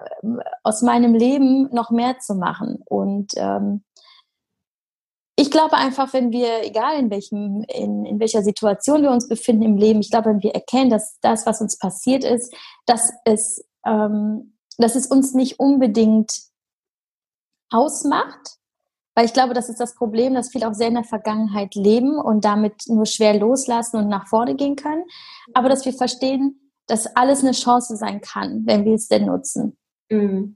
aus 0.63 0.81
meinem 0.81 1.13
Leben 1.13 1.69
noch 1.73 1.91
mehr 1.91 2.19
zu 2.19 2.33
machen. 2.35 2.81
Und 2.85 3.33
ähm, 3.35 3.83
ich 5.35 5.51
glaube 5.51 5.77
einfach, 5.77 6.11
wenn 6.13 6.31
wir, 6.31 6.65
egal 6.65 6.99
in 6.99 7.09
welchem, 7.11 7.63
in, 7.69 8.05
in 8.05 8.19
welcher 8.19 8.41
Situation 8.41 9.03
wir 9.03 9.11
uns 9.11 9.29
befinden 9.29 9.63
im 9.63 9.77
Leben, 9.77 9.99
ich 9.99 10.09
glaube, 10.09 10.29
wenn 10.29 10.43
wir 10.43 10.55
erkennen, 10.55 10.89
dass 10.89 11.19
das, 11.21 11.45
was 11.45 11.61
uns 11.61 11.77
passiert 11.77 12.23
ist, 12.23 12.53
dass 12.85 13.13
es, 13.25 13.63
ähm, 13.85 14.57
dass 14.77 14.95
es 14.95 15.07
uns 15.07 15.33
nicht 15.33 15.59
unbedingt 15.59 16.31
ausmacht, 17.69 18.58
weil 19.19 19.25
ich 19.25 19.33
glaube, 19.33 19.53
das 19.53 19.67
ist 19.67 19.81
das 19.81 19.95
Problem, 19.95 20.33
dass 20.33 20.49
viele 20.49 20.65
auch 20.65 20.73
sehr 20.73 20.87
in 20.87 20.93
der 20.93 21.03
Vergangenheit 21.03 21.75
leben 21.75 22.17
und 22.17 22.45
damit 22.45 22.83
nur 22.87 23.05
schwer 23.05 23.37
loslassen 23.37 23.97
und 23.97 24.07
nach 24.07 24.27
vorne 24.29 24.55
gehen 24.55 24.77
können. 24.77 25.03
Aber 25.53 25.67
dass 25.67 25.83
wir 25.83 25.91
verstehen, 25.91 26.71
dass 26.87 27.17
alles 27.17 27.43
eine 27.43 27.51
Chance 27.51 27.97
sein 27.97 28.21
kann, 28.21 28.61
wenn 28.65 28.85
wir 28.85 28.93
es 28.93 29.09
denn 29.09 29.25
nutzen. 29.25 29.75
Mhm. 30.09 30.55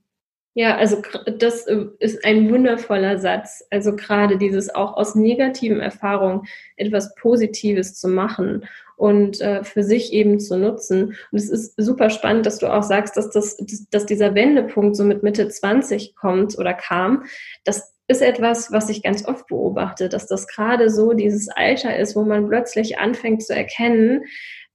Ja, 0.53 0.77
also 0.77 1.01
das 1.39 1.67
äh, 1.67 1.87
ist 1.99 2.23
ein 2.23 2.49
wundervoller 2.49 3.17
Satz. 3.17 3.65
Also 3.69 3.97
gerade 3.97 4.37
dieses 4.37 4.73
auch 4.73 4.95
aus 4.95 5.13
negativen 5.13 5.81
Erfahrungen 5.81 6.43
etwas 6.77 7.15
Positives 7.15 7.95
zu 7.95 8.07
machen 8.07 8.63
und 8.95 9.41
äh, 9.41 9.65
für 9.65 9.83
sich 9.83 10.13
eben 10.13 10.39
zu 10.39 10.57
nutzen. 10.57 11.15
Und 11.33 11.37
es 11.37 11.49
ist 11.49 11.73
super 11.75 12.09
spannend, 12.09 12.45
dass 12.45 12.59
du 12.59 12.73
auch 12.73 12.83
sagst, 12.83 13.17
dass, 13.17 13.29
das, 13.29 13.57
dass 13.91 14.05
dieser 14.05 14.35
Wendepunkt 14.35 14.95
so 14.95 15.03
mit 15.03 15.21
Mitte 15.21 15.49
20 15.49 16.15
kommt 16.15 16.57
oder 16.57 16.73
kam. 16.73 17.25
Das 17.65 17.92
ist 18.13 18.21
etwas, 18.21 18.71
was 18.71 18.89
ich 18.89 19.01
ganz 19.01 19.27
oft 19.27 19.47
beobachte, 19.47 20.07
dass 20.07 20.27
das 20.27 20.47
gerade 20.47 20.89
so 20.89 21.13
dieses 21.13 21.49
Alter 21.49 21.97
ist, 21.97 22.15
wo 22.15 22.23
man 22.23 22.47
plötzlich 22.47 22.99
anfängt 22.99 23.43
zu 23.43 23.55
erkennen, 23.55 24.25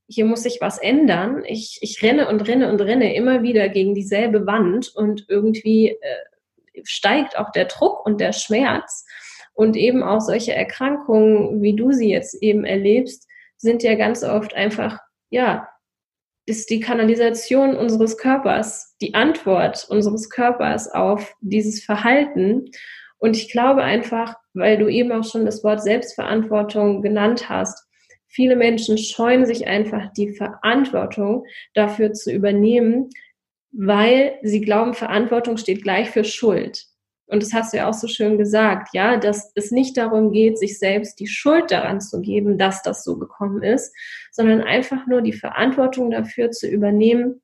hier 0.08 0.24
muss 0.24 0.42
sich 0.42 0.58
was 0.60 0.78
ändern. 0.78 1.44
Ich, 1.46 1.78
ich 1.82 2.02
renne 2.02 2.28
und 2.28 2.40
renne 2.48 2.70
und 2.70 2.80
renne 2.80 3.14
immer 3.14 3.42
wieder 3.42 3.68
gegen 3.68 3.94
dieselbe 3.94 4.46
Wand 4.46 4.90
und 4.94 5.26
irgendwie 5.28 5.90
äh, 5.90 6.82
steigt 6.82 7.38
auch 7.38 7.52
der 7.52 7.66
Druck 7.66 8.04
und 8.04 8.20
der 8.20 8.32
Schmerz. 8.32 9.04
Und 9.52 9.76
eben 9.76 10.02
auch 10.02 10.20
solche 10.20 10.54
Erkrankungen, 10.54 11.62
wie 11.62 11.76
du 11.76 11.92
sie 11.92 12.10
jetzt 12.10 12.42
eben 12.42 12.64
erlebst, 12.64 13.28
sind 13.56 13.82
ja 13.82 13.94
ganz 13.94 14.24
oft 14.24 14.54
einfach, 14.54 14.98
ja, 15.30 15.68
ist 16.48 16.70
die 16.70 16.80
Kanalisation 16.80 17.76
unseres 17.76 18.16
Körpers, 18.16 18.96
die 19.02 19.12
Antwort 19.12 19.86
unseres 19.90 20.30
Körpers 20.30 20.90
auf 20.90 21.34
dieses 21.42 21.84
Verhalten. 21.84 22.70
Und 23.18 23.36
ich 23.36 23.50
glaube 23.50 23.82
einfach, 23.82 24.36
weil 24.54 24.78
du 24.78 24.88
eben 24.88 25.12
auch 25.12 25.24
schon 25.24 25.44
das 25.44 25.64
Wort 25.64 25.82
Selbstverantwortung 25.82 27.02
genannt 27.02 27.48
hast, 27.48 27.88
Viele 28.28 28.56
Menschen 28.56 28.98
scheuen 28.98 29.46
sich 29.46 29.66
einfach 29.66 30.12
die 30.12 30.34
Verantwortung 30.34 31.46
dafür 31.72 32.12
zu 32.12 32.30
übernehmen, 32.30 33.08
weil 33.72 34.38
sie 34.42 34.60
glauben, 34.60 34.94
Verantwortung 34.94 35.56
steht 35.56 35.82
gleich 35.82 36.10
für 36.10 36.24
Schuld. 36.24 36.84
Und 37.26 37.42
das 37.42 37.52
hast 37.52 37.72
du 37.72 37.78
ja 37.78 37.88
auch 37.88 37.94
so 37.94 38.06
schön 38.06 38.38
gesagt, 38.38 38.90
ja, 38.92 39.16
dass 39.16 39.52
es 39.54 39.70
nicht 39.70 39.96
darum 39.96 40.30
geht, 40.30 40.58
sich 40.58 40.78
selbst 40.78 41.20
die 41.20 41.26
Schuld 41.26 41.70
daran 41.70 42.00
zu 42.00 42.20
geben, 42.20 42.56
dass 42.56 42.82
das 42.82 43.04
so 43.04 43.18
gekommen 43.18 43.62
ist, 43.62 43.94
sondern 44.30 44.62
einfach 44.62 45.06
nur 45.06 45.20
die 45.20 45.34
Verantwortung 45.34 46.10
dafür 46.10 46.50
zu 46.50 46.66
übernehmen, 46.66 47.42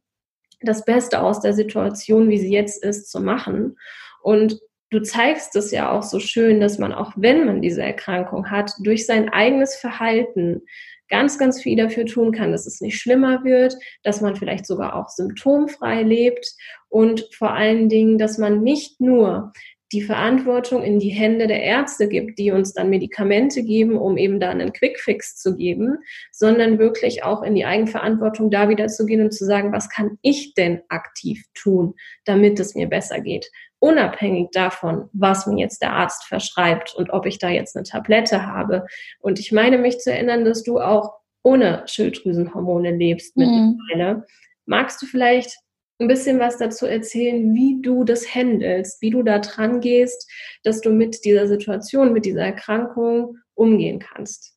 das 0.60 0.84
Beste 0.84 1.20
aus 1.20 1.40
der 1.40 1.52
Situation, 1.52 2.30
wie 2.30 2.38
sie 2.38 2.52
jetzt 2.52 2.82
ist, 2.82 3.10
zu 3.10 3.20
machen. 3.20 3.76
Und 4.22 4.58
du 4.94 5.02
zeigst 5.02 5.56
es 5.56 5.72
ja 5.72 5.90
auch 5.90 6.04
so 6.04 6.20
schön, 6.20 6.60
dass 6.60 6.78
man 6.78 6.92
auch 6.92 7.12
wenn 7.16 7.44
man 7.46 7.60
diese 7.60 7.82
Erkrankung 7.82 8.50
hat, 8.50 8.70
durch 8.78 9.06
sein 9.06 9.28
eigenes 9.28 9.74
Verhalten 9.74 10.62
ganz, 11.08 11.36
ganz 11.36 11.60
viel 11.60 11.76
dafür 11.76 12.06
tun 12.06 12.32
kann, 12.32 12.52
dass 12.52 12.66
es 12.66 12.80
nicht 12.80 12.98
schlimmer 12.98 13.44
wird, 13.44 13.74
dass 14.04 14.20
man 14.20 14.36
vielleicht 14.36 14.66
sogar 14.66 14.94
auch 14.94 15.08
symptomfrei 15.08 16.02
lebt 16.02 16.54
und 16.88 17.28
vor 17.32 17.52
allen 17.52 17.88
Dingen, 17.88 18.18
dass 18.18 18.38
man 18.38 18.62
nicht 18.62 19.00
nur 19.00 19.52
die 19.92 20.02
Verantwortung 20.02 20.82
in 20.82 20.98
die 20.98 21.10
Hände 21.10 21.46
der 21.46 21.62
Ärzte 21.62 22.08
gibt, 22.08 22.38
die 22.38 22.50
uns 22.50 22.72
dann 22.72 22.90
Medikamente 22.90 23.62
geben, 23.62 23.96
um 23.96 24.16
eben 24.16 24.40
da 24.40 24.50
einen 24.50 24.72
Quickfix 24.72 25.36
zu 25.36 25.56
geben, 25.56 25.98
sondern 26.32 26.78
wirklich 26.78 27.22
auch 27.22 27.42
in 27.42 27.54
die 27.54 27.64
Eigenverantwortung 27.64 28.50
da 28.50 28.68
wieder 28.68 28.88
zu 28.88 29.06
gehen 29.06 29.22
und 29.22 29.32
zu 29.32 29.44
sagen, 29.44 29.72
was 29.72 29.88
kann 29.88 30.18
ich 30.22 30.54
denn 30.54 30.82
aktiv 30.88 31.44
tun, 31.54 31.94
damit 32.24 32.58
es 32.58 32.74
mir 32.74 32.88
besser 32.88 33.20
geht? 33.20 33.50
Unabhängig 33.84 34.48
davon, 34.50 35.10
was 35.12 35.46
mir 35.46 35.58
jetzt 35.58 35.82
der 35.82 35.92
Arzt 35.92 36.24
verschreibt 36.24 36.94
und 36.94 37.10
ob 37.10 37.26
ich 37.26 37.38
da 37.38 37.50
jetzt 37.50 37.76
eine 37.76 37.82
Tablette 37.82 38.46
habe. 38.46 38.86
Und 39.20 39.38
ich 39.38 39.52
meine 39.52 39.76
mich 39.76 39.98
zu 39.98 40.10
erinnern, 40.10 40.46
dass 40.46 40.62
du 40.62 40.80
auch 40.80 41.12
ohne 41.42 41.82
Schilddrüsenhormone 41.86 42.92
lebst 42.92 43.36
mhm. 43.36 43.76
mittlerweile. 43.90 44.14
Mhm. 44.16 44.22
Magst 44.64 45.02
du 45.02 45.06
vielleicht 45.06 45.58
ein 45.98 46.08
bisschen 46.08 46.40
was 46.40 46.56
dazu 46.56 46.86
erzählen, 46.86 47.54
wie 47.54 47.82
du 47.82 48.04
das 48.04 48.34
handelst, 48.34 49.02
wie 49.02 49.10
du 49.10 49.22
da 49.22 49.38
dran 49.38 49.82
gehst, 49.82 50.30
dass 50.62 50.80
du 50.80 50.90
mit 50.90 51.22
dieser 51.26 51.46
Situation, 51.46 52.14
mit 52.14 52.24
dieser 52.24 52.42
Erkrankung 52.42 53.36
umgehen 53.52 53.98
kannst? 53.98 54.53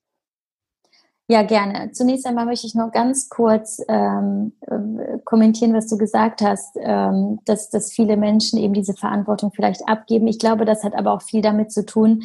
Ja, 1.29 1.43
gerne. 1.43 1.91
Zunächst 1.91 2.25
einmal 2.25 2.45
möchte 2.45 2.67
ich 2.67 2.75
noch 2.75 2.91
ganz 2.91 3.27
kurz 3.27 3.81
ähm, 3.89 4.53
äh, 4.61 5.17
kommentieren, 5.25 5.73
was 5.73 5.87
du 5.87 5.97
gesagt 5.97 6.41
hast, 6.41 6.77
ähm, 6.79 7.39
dass, 7.43 7.69
dass 7.69 7.91
viele 7.91 8.15
Menschen 8.15 8.57
eben 8.57 8.73
diese 8.73 8.93
Verantwortung 8.93 9.51
vielleicht 9.53 9.89
abgeben. 9.89 10.27
Ich 10.27 10.39
glaube, 10.39 10.63
das 10.63 10.85
hat 10.85 10.95
aber 10.95 11.11
auch 11.11 11.21
viel 11.21 11.41
damit 11.41 11.73
zu 11.73 11.85
tun, 11.85 12.23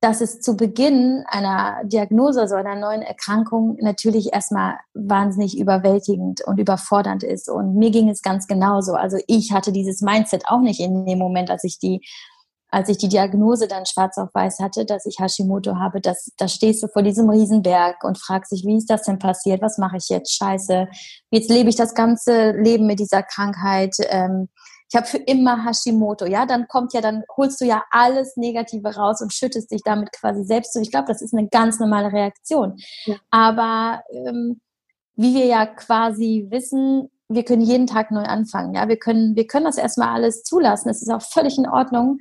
dass 0.00 0.20
es 0.20 0.40
zu 0.40 0.56
Beginn 0.56 1.24
einer 1.28 1.84
Diagnose, 1.84 2.40
also 2.40 2.56
einer 2.56 2.74
neuen 2.74 3.02
Erkrankung, 3.02 3.76
natürlich 3.80 4.32
erstmal 4.32 4.74
wahnsinnig 4.92 5.56
überwältigend 5.56 6.42
und 6.44 6.58
überfordernd 6.58 7.22
ist. 7.22 7.48
Und 7.48 7.76
mir 7.76 7.92
ging 7.92 8.08
es 8.08 8.22
ganz 8.22 8.48
genauso. 8.48 8.94
Also 8.94 9.18
ich 9.28 9.52
hatte 9.52 9.70
dieses 9.70 10.02
Mindset 10.02 10.48
auch 10.48 10.60
nicht 10.60 10.80
in 10.80 11.06
dem 11.06 11.18
Moment, 11.18 11.48
als 11.48 11.62
ich 11.62 11.78
die 11.78 12.04
als 12.76 12.90
ich 12.90 12.98
die 12.98 13.08
Diagnose 13.08 13.68
dann 13.68 13.86
schwarz 13.86 14.18
auf 14.18 14.28
weiß 14.34 14.58
hatte, 14.58 14.84
dass 14.84 15.06
ich 15.06 15.18
Hashimoto 15.18 15.76
habe, 15.76 16.02
dass, 16.02 16.30
da 16.36 16.46
stehst 16.46 16.82
du 16.82 16.88
vor 16.88 17.00
diesem 17.00 17.30
Riesenberg 17.30 18.04
und 18.04 18.18
fragst 18.18 18.52
dich, 18.52 18.66
wie 18.66 18.76
ist 18.76 18.90
das 18.90 19.04
denn 19.04 19.18
passiert? 19.18 19.62
Was 19.62 19.78
mache 19.78 19.96
ich 19.96 20.10
jetzt? 20.10 20.36
Scheiße. 20.36 20.86
Jetzt 21.30 21.48
lebe 21.48 21.70
ich 21.70 21.76
das 21.76 21.94
ganze 21.94 22.50
Leben 22.50 22.86
mit 22.86 23.00
dieser 23.00 23.22
Krankheit. 23.22 23.96
Ähm, 24.10 24.50
ich 24.90 24.94
habe 24.94 25.06
für 25.06 25.16
immer 25.16 25.64
Hashimoto. 25.64 26.26
Ja, 26.26 26.44
dann 26.44 26.68
kommt 26.68 26.92
ja, 26.92 27.00
dann 27.00 27.22
holst 27.34 27.62
du 27.62 27.64
ja 27.64 27.82
alles 27.90 28.36
Negative 28.36 28.94
raus 28.94 29.22
und 29.22 29.32
schüttest 29.32 29.70
dich 29.70 29.80
damit 29.82 30.12
quasi 30.12 30.44
selbst 30.44 30.74
zu. 30.74 30.80
Ich 30.82 30.90
glaube, 30.90 31.08
das 31.08 31.22
ist 31.22 31.32
eine 31.32 31.48
ganz 31.48 31.80
normale 31.80 32.12
Reaktion. 32.12 32.76
Ja. 33.06 33.14
Aber 33.30 34.02
ähm, 34.12 34.60
wie 35.14 35.34
wir 35.34 35.46
ja 35.46 35.64
quasi 35.64 36.48
wissen, 36.50 37.08
wir 37.28 37.42
können 37.42 37.62
jeden 37.62 37.86
Tag 37.86 38.10
neu 38.10 38.24
anfangen. 38.24 38.74
Ja, 38.74 38.86
wir 38.86 38.98
können, 38.98 39.34
wir 39.34 39.46
können 39.46 39.64
das 39.64 39.78
erstmal 39.78 40.08
alles 40.08 40.42
zulassen. 40.42 40.90
Es 40.90 41.00
ist 41.00 41.10
auch 41.10 41.22
völlig 41.22 41.56
in 41.56 41.66
Ordnung, 41.66 42.18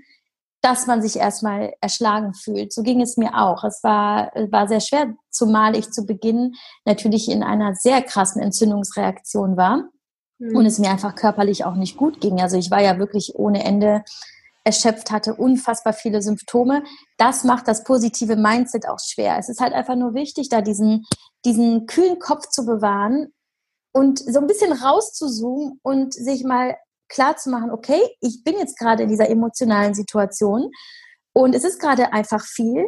dass 0.66 0.88
man 0.88 1.00
sich 1.00 1.18
erstmal 1.18 1.76
erschlagen 1.80 2.34
fühlt. 2.34 2.74
So 2.74 2.82
ging 2.82 3.00
es 3.00 3.18
mir 3.18 3.40
auch. 3.40 3.64
Es 3.64 3.84
war, 3.84 4.32
war 4.50 4.68
sehr 4.68 4.80
schwer, 4.80 5.14
zumal 5.30 5.76
ich 5.76 5.92
zu 5.92 6.08
Beginn 6.08 6.56
natürlich 6.86 7.30
in 7.30 7.44
einer 7.44 7.76
sehr 7.76 8.02
krassen 8.02 8.42
Entzündungsreaktion 8.42 9.58
war 9.58 9.84
mhm. 10.40 10.58
und 10.58 10.66
es 10.66 10.80
mir 10.80 10.90
einfach 10.90 11.14
körperlich 11.14 11.66
auch 11.66 11.76
nicht 11.76 11.98
gut 11.98 12.20
ging. 12.20 12.42
Also 12.42 12.58
ich 12.58 12.72
war 12.72 12.82
ja 12.82 12.98
wirklich 12.98 13.36
ohne 13.36 13.64
Ende 13.64 14.04
erschöpft, 14.64 15.12
hatte 15.12 15.36
unfassbar 15.36 15.94
viele 15.94 16.24
Symptome. 16.24 16.84
Das 17.20 17.44
macht 17.44 17.68
das 17.68 17.84
positive 17.84 18.36
Mindset 18.36 18.88
auch 18.88 18.98
schwer. 19.00 19.38
Es 19.38 19.50
ist 19.50 19.62
halt 19.62 19.74
einfach 19.74 19.96
nur 19.96 20.16
wichtig, 20.16 20.50
da 20.50 20.62
diesen, 20.62 21.06
diesen 21.46 21.86
kühlen 21.86 22.18
Kopf 22.18 22.50
zu 22.50 22.66
bewahren 22.66 23.28
und 23.94 24.18
so 24.18 24.40
ein 24.40 24.48
bisschen 24.48 24.74
rauszuzoomen 24.74 25.80
und 25.84 26.16
sich 26.16 26.44
mal 26.44 26.76
klar 27.08 27.38
zu 27.38 27.50
machen, 27.50 27.72
okay, 27.72 28.02
ich 28.22 28.44
bin 28.44 28.56
jetzt 28.58 28.78
gerade 28.78 29.04
in 29.04 29.10
dieser 29.10 29.30
emotionalen 29.30 29.94
Situation 29.94 30.72
und 31.34 31.56
es 31.56 31.64
ist 31.64 31.80
gerade 31.80 32.14
einfach 32.14 32.44
viel, 32.44 32.88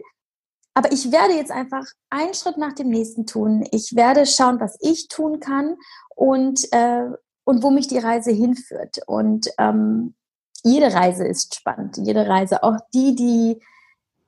aber 0.74 0.92
ich 0.92 1.12
werde 1.12 1.34
jetzt 1.34 1.52
einfach 1.52 1.84
einen 2.10 2.34
Schritt 2.34 2.58
nach 2.58 2.74
dem 2.74 2.90
nächsten 2.90 3.26
tun. 3.26 3.66
Ich 3.72 3.96
werde 3.96 4.26
schauen, 4.26 4.60
was 4.60 4.78
ich 4.80 5.08
tun 5.08 5.40
kann 5.40 5.76
und, 6.16 6.62
äh, 6.72 7.06
und 7.46 7.64
wo 7.64 7.72
mich 7.72 7.88
die 7.88 7.98
Reise 7.98 8.32
hinführt. 8.32 8.98
Und 9.08 9.48
ähm, 9.58 10.14
jede 10.64 10.94
Reise 10.94 11.26
ist 11.26 11.56
spannend. 11.56 11.98
Jede 11.98 12.28
Reise, 12.28 12.62
auch 12.62 12.78
die, 12.94 13.16
die 13.16 13.60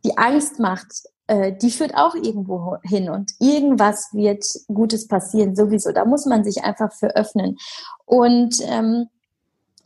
die 0.03 0.17
Angst 0.17 0.60
macht, 0.60 0.91
äh, 1.27 1.53
die 1.53 1.72
führt 1.72 1.96
auch 1.96 2.15
irgendwo 2.15 2.77
hin 2.84 3.10
und 3.10 3.31
irgendwas 3.39 4.10
wird 4.13 4.43
Gutes 4.67 5.08
passieren, 5.08 5.55
sowieso. 5.55 5.91
Da 5.91 6.05
muss 6.05 6.25
man 6.25 6.43
sich 6.43 6.63
einfach 6.63 6.93
für 6.93 7.15
öffnen. 7.15 7.58
Und 8.05 8.55
ähm, 8.63 9.08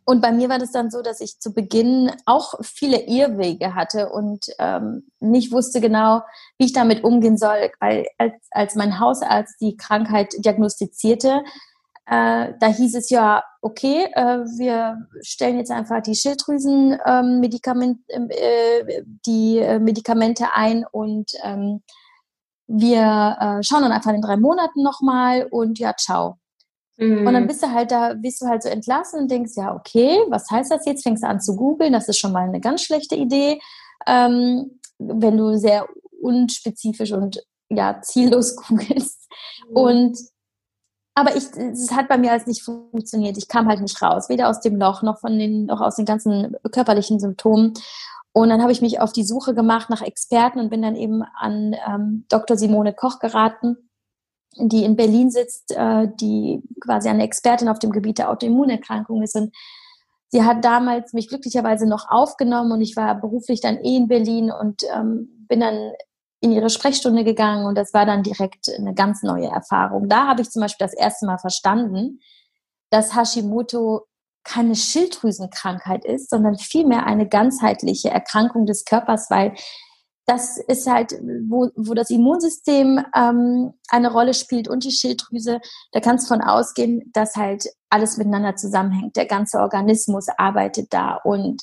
und 0.06 0.22
bei 0.22 0.32
mir 0.32 0.50
war 0.50 0.60
das 0.60 0.72
dann 0.72 0.92
so, 0.92 1.02
dass 1.02 1.22
ich 1.22 1.40
zu 1.40 1.54
Beginn 1.54 2.12
auch 2.26 2.56
viele 2.62 3.02
Irrwege 3.02 3.76
hatte 3.76 4.10
und 4.10 4.46
ähm, 4.60 5.08
nicht 5.20 5.52
wusste 5.52 5.82
genau, 5.82 6.22
wie 6.58 6.66
ich 6.66 6.74
damit 6.74 7.04
umgehen 7.04 7.38
soll, 7.38 7.72
weil 7.80 8.06
als, 8.18 8.34
als 8.52 8.76
mein 8.76 9.00
Hausarzt 9.00 9.56
die 9.62 9.78
Krankheit 9.78 10.34
diagnostizierte, 10.38 11.44
äh, 12.06 12.54
da 12.60 12.68
hieß 12.68 12.96
es 12.96 13.10
ja, 13.10 13.44
okay, 13.62 14.10
äh, 14.14 14.40
wir 14.58 15.08
stellen 15.22 15.58
jetzt 15.58 15.72
einfach 15.72 16.02
die 16.02 16.16
Schilddrüsen-Medikamente 16.16 18.02
ähm, 18.10 18.30
äh, 18.30 19.04
die 19.26 19.60
äh, 19.60 19.80
Medikamente 19.80 20.48
ein 20.54 20.86
und 20.92 21.32
ähm, 21.44 21.82
wir 22.68 23.38
äh, 23.40 23.64
schauen 23.64 23.84
dann 23.84 23.92
einfach 23.92 24.14
in 24.14 24.22
drei 24.22 24.38
Monaten 24.38 24.84
nochmal 24.84 25.48
und 25.50 25.80
ja, 25.80 25.94
ciao. 25.96 26.38
Mhm. 26.98 27.28
Und 27.28 27.34
dann 27.34 27.48
bist 27.48 27.64
du 27.64 27.72
halt 27.72 27.92
da, 27.92 28.14
bist 28.14 28.42
du 28.42 28.48
halt 28.48 28.64
so 28.64 28.70
entlassen 28.70 29.22
und 29.22 29.32
denkst, 29.32 29.54
ja, 29.56 29.76
okay, 29.76 30.20
was 30.30 30.50
heißt 30.50 30.72
das 30.72 30.86
jetzt? 30.86 31.04
Fängst 31.04 31.24
du 31.24 31.28
an 31.28 31.42
zu 31.42 31.56
googeln, 31.56 31.94
das 31.94 32.08
ist 32.08 32.20
schon 32.20 32.32
mal 32.32 32.48
eine 32.48 32.62
ganz 32.62 32.84
schlechte 32.84 33.16
Idee. 33.16 33.60
Ähm, 34.06 34.80
wenn 35.00 35.38
du 35.38 35.58
sehr 35.58 35.88
unspezifisch 36.22 37.12
und 37.12 37.44
ja, 37.70 38.02
ziellos 38.02 38.56
googelst. 38.68 39.30
Mhm. 39.70 39.76
Und 39.76 40.18
aber 41.16 41.36
ich, 41.36 41.44
es 41.56 41.92
hat 41.92 42.08
bei 42.08 42.18
mir 42.18 42.32
als 42.32 42.48
nicht 42.48 42.64
funktioniert. 42.64 43.38
Ich 43.38 43.48
kam 43.48 43.68
halt 43.68 43.82
nicht 43.82 44.02
raus, 44.02 44.30
weder 44.30 44.50
aus 44.50 44.62
dem 44.62 44.78
Loch 44.78 45.04
noch 45.04 45.20
von 45.20 45.38
den, 45.38 45.66
noch 45.66 45.80
aus 45.80 45.96
den 45.96 46.06
ganzen 46.06 46.56
körperlichen 46.72 47.20
Symptomen. 47.20 47.74
Und 48.32 48.50
dann 48.50 48.64
habe 48.64 48.72
ich 48.72 48.82
mich 48.82 49.00
auf 49.00 49.14
die 49.14 49.24
Suche 49.24 49.54
gemacht 49.54 49.92
nach 49.92 50.02
Experten 50.02 50.60
und 50.60 50.72
bin 50.72 50.82
dann 50.82 50.96
eben 50.96 51.22
an 51.22 51.76
ähm, 51.88 52.26
Dr. 52.30 52.58
Simone 52.58 52.94
Koch 52.94 53.20
geraten, 53.20 53.78
die 54.56 54.84
in 54.84 54.96
Berlin 54.96 55.32
sitzt, 55.32 55.72
äh, 55.76 56.08
die 56.20 56.62
quasi 56.80 57.10
eine 57.10 57.24
Expertin 57.24 57.70
auf 57.70 57.80
dem 57.80 57.92
Gebiet 57.92 58.18
der 58.18 58.30
Autoimmunerkrankungen 58.30 59.24
ist. 59.24 59.36
Und 59.36 59.54
sie 60.30 60.44
hat 60.44 60.64
damals 60.64 61.14
mich 61.14 61.28
glücklicherweise 61.28 61.88
noch 61.88 62.10
aufgenommen 62.10 62.72
und 62.72 62.82
ich 62.82 62.96
war 62.96 63.16
beruflich 63.20 63.62
dann 63.62 63.78
eh 63.78 63.98
in 63.98 64.08
Berlin 64.08 64.52
und 64.52 64.84
ähm, 64.96 65.46
bin 65.48 65.60
dann 65.60 65.94
in 66.40 66.52
ihre 66.52 66.70
Sprechstunde 66.70 67.24
gegangen 67.24 67.66
und 67.66 67.78
das 67.78 67.94
war 67.94 68.06
dann 68.06 68.22
direkt 68.22 68.68
eine 68.78 68.94
ganz 68.94 69.24
neue 69.24 69.48
Erfahrung. 69.48 70.10
Da 70.10 70.28
habe 70.28 70.42
ich 70.42 70.50
zum 70.50 70.62
Beispiel 70.62 70.86
das 70.86 70.94
erste 70.94 71.26
Mal 71.26 71.38
verstanden, 71.38 72.20
dass 72.90 73.16
Hashimoto 73.16 74.08
keine 74.44 74.76
Schilddrüsenkrankheit 74.76 76.04
ist, 76.04 76.30
sondern 76.30 76.58
vielmehr 76.58 77.06
eine 77.06 77.28
ganzheitliche 77.28 78.10
Erkrankung 78.10 78.66
des 78.66 78.84
Körpers, 78.84 79.30
weil 79.30 79.54
das 80.26 80.58
ist 80.58 80.90
halt, 80.90 81.14
wo, 81.50 81.70
wo 81.76 81.94
das 81.94 82.10
Immunsystem 82.10 83.04
ähm, 83.16 83.74
eine 83.90 84.12
Rolle 84.12 84.34
spielt 84.34 84.68
und 84.70 84.86
die 84.86 84.92
Schilddrüse. 84.92 85.60
Da 85.92 86.00
kannst 86.00 86.26
du 86.26 86.36
von 86.36 86.42
ausgehen, 86.42 87.12
dass 87.14 87.36
halt 87.36 87.68
alles 87.90 88.18
miteinander 88.18 88.56
zusammenhängt. 88.56 89.16
Der 89.18 89.26
ganze 89.26 89.60
Organismus 89.60 90.28
arbeitet 90.38 90.94
da 90.94 91.16
und 91.24 91.62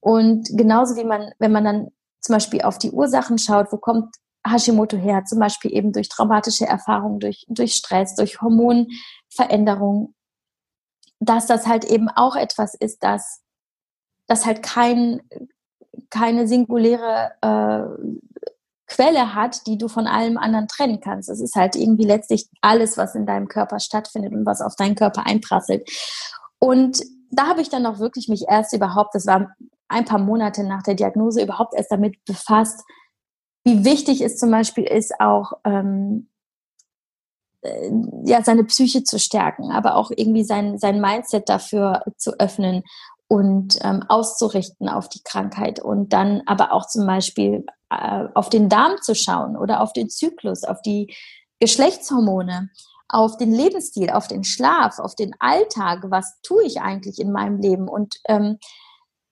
und 0.00 0.48
genauso 0.56 0.96
wie 0.96 1.04
man, 1.04 1.32
wenn 1.38 1.52
man 1.52 1.64
dann 1.64 1.88
zum 2.20 2.34
Beispiel 2.34 2.62
auf 2.62 2.78
die 2.78 2.90
Ursachen 2.90 3.38
schaut, 3.38 3.70
wo 3.70 3.76
kommt 3.76 4.14
Hashimoto 4.46 4.96
her, 4.96 5.24
zum 5.26 5.38
Beispiel 5.38 5.72
eben 5.74 5.92
durch 5.92 6.08
traumatische 6.08 6.66
Erfahrungen, 6.66 7.20
durch, 7.20 7.44
durch 7.48 7.74
Stress, 7.74 8.14
durch 8.14 8.40
Hormonveränderungen, 8.40 10.14
dass 11.18 11.46
das 11.46 11.66
halt 11.66 11.84
eben 11.84 12.08
auch 12.08 12.36
etwas 12.36 12.74
ist, 12.74 13.02
dass 13.02 13.42
das 14.26 14.46
halt 14.46 14.62
kein, 14.62 15.20
keine 16.10 16.46
singuläre 16.48 17.32
äh, 17.40 18.20
Quelle 18.86 19.34
hat, 19.34 19.66
die 19.68 19.78
du 19.78 19.86
von 19.86 20.08
allem 20.08 20.36
anderen 20.36 20.66
trennen 20.66 21.00
kannst. 21.00 21.28
Es 21.28 21.40
ist 21.40 21.54
halt 21.54 21.76
irgendwie 21.76 22.04
letztlich 22.04 22.48
alles, 22.60 22.96
was 22.96 23.14
in 23.14 23.24
deinem 23.24 23.46
Körper 23.46 23.78
stattfindet 23.78 24.32
und 24.32 24.44
was 24.44 24.60
auf 24.60 24.74
deinen 24.74 24.96
Körper 24.96 25.26
einprasselt. 25.26 25.88
Und 26.58 27.00
da 27.30 27.46
habe 27.46 27.60
ich 27.60 27.68
dann 27.68 27.86
auch 27.86 28.00
wirklich 28.00 28.28
mich 28.28 28.46
erst 28.48 28.72
überhaupt, 28.72 29.14
das 29.14 29.26
war 29.26 29.54
ein 29.88 30.04
paar 30.04 30.18
Monate 30.18 30.64
nach 30.64 30.82
der 30.82 30.94
Diagnose 30.94 31.42
überhaupt 31.42 31.74
erst 31.74 31.92
damit 31.92 32.24
befasst, 32.24 32.82
wie 33.64 33.84
wichtig 33.84 34.22
es 34.22 34.36
zum 34.38 34.50
Beispiel 34.50 34.84
ist, 34.84 35.20
auch 35.20 35.52
ähm, 35.64 36.28
äh, 37.62 37.90
ja, 38.24 38.42
seine 38.42 38.64
Psyche 38.64 39.04
zu 39.04 39.18
stärken, 39.18 39.70
aber 39.70 39.96
auch 39.96 40.10
irgendwie 40.14 40.44
sein, 40.44 40.78
sein 40.78 41.00
Mindset 41.00 41.48
dafür 41.48 42.02
zu 42.16 42.38
öffnen 42.40 42.82
und 43.30 43.78
ähm, 43.82 44.02
auszurichten 44.08 44.88
auf 44.88 45.08
die 45.08 45.22
Krankheit 45.22 45.78
und 45.78 46.12
dann 46.12 46.42
aber 46.46 46.72
auch 46.72 46.88
zum 46.88 47.06
Beispiel 47.06 47.64
äh, 47.88 48.24
auf 48.34 48.48
den 48.48 48.68
Darm 48.68 49.00
zu 49.02 49.14
schauen 49.14 49.56
oder 49.56 49.82
auf 49.82 49.92
den 49.92 50.10
Zyklus, 50.10 50.64
auf 50.64 50.82
die 50.82 51.14
Geschlechtshormone, 51.60 52.70
auf 53.08 53.36
den 53.36 53.52
Lebensstil, 53.52 54.10
auf 54.10 54.26
den 54.26 54.42
Schlaf, 54.42 54.98
auf 54.98 55.14
den 55.14 55.32
Alltag, 55.38 56.06
was 56.08 56.40
tue 56.42 56.64
ich 56.64 56.80
eigentlich 56.80 57.20
in 57.20 57.30
meinem 57.30 57.60
Leben 57.60 57.86
und 57.86 58.16
ähm, 58.26 58.58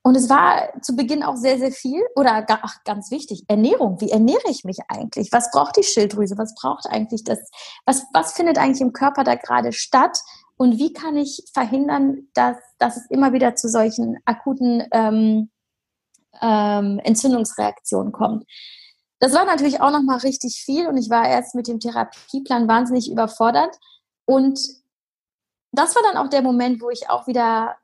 und 0.02 0.16
es 0.16 0.30
war 0.30 0.80
zu 0.80 0.94
Beginn 0.94 1.24
auch 1.24 1.36
sehr, 1.36 1.58
sehr 1.58 1.72
viel 1.72 2.00
oder 2.14 2.46
ach, 2.48 2.76
ganz 2.84 3.10
wichtig, 3.10 3.44
Ernährung. 3.48 4.00
Wie 4.00 4.10
ernähre 4.10 4.48
ich 4.48 4.64
mich 4.64 4.78
eigentlich? 4.88 5.30
Was 5.32 5.50
braucht 5.50 5.76
die 5.76 5.82
Schilddrüse? 5.82 6.38
Was 6.38 6.54
braucht 6.54 6.86
eigentlich 6.86 7.24
das? 7.24 7.38
Was, 7.84 8.04
was 8.14 8.32
findet 8.32 8.56
eigentlich 8.56 8.80
im 8.80 8.94
Körper 8.94 9.24
da 9.24 9.34
gerade 9.34 9.72
statt? 9.72 10.18
Und 10.58 10.78
wie 10.78 10.92
kann 10.92 11.16
ich 11.16 11.44
verhindern, 11.54 12.28
dass, 12.34 12.56
dass 12.78 12.96
es 12.96 13.06
immer 13.06 13.32
wieder 13.32 13.54
zu 13.54 13.68
solchen 13.68 14.18
akuten 14.24 14.84
ähm, 14.92 15.50
ähm, 16.42 16.98
Entzündungsreaktionen 16.98 18.12
kommt? 18.12 18.44
Das 19.20 19.32
war 19.32 19.44
natürlich 19.44 19.80
auch 19.80 19.90
nochmal 19.90 20.18
richtig 20.18 20.62
viel 20.64 20.88
und 20.88 20.96
ich 20.96 21.10
war 21.10 21.26
erst 21.28 21.54
mit 21.54 21.68
dem 21.68 21.80
Therapieplan 21.80 22.68
wahnsinnig 22.68 23.10
überfordert. 23.10 23.78
Und 24.26 24.60
das 25.72 25.94
war 25.94 26.02
dann 26.02 26.16
auch 26.16 26.28
der 26.28 26.42
Moment, 26.42 26.82
wo 26.82 26.90
ich 26.90 27.08
auch 27.08 27.26
wieder 27.26 27.76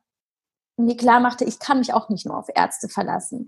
mir 0.77 0.97
klar 0.97 1.21
machte, 1.21 1.45
ich 1.45 1.61
kann 1.61 1.79
mich 1.79 1.95
auch 1.95 2.09
nicht 2.09 2.27
nur 2.27 2.37
auf 2.37 2.49
Ärzte 2.53 2.89
verlassen. 2.89 3.47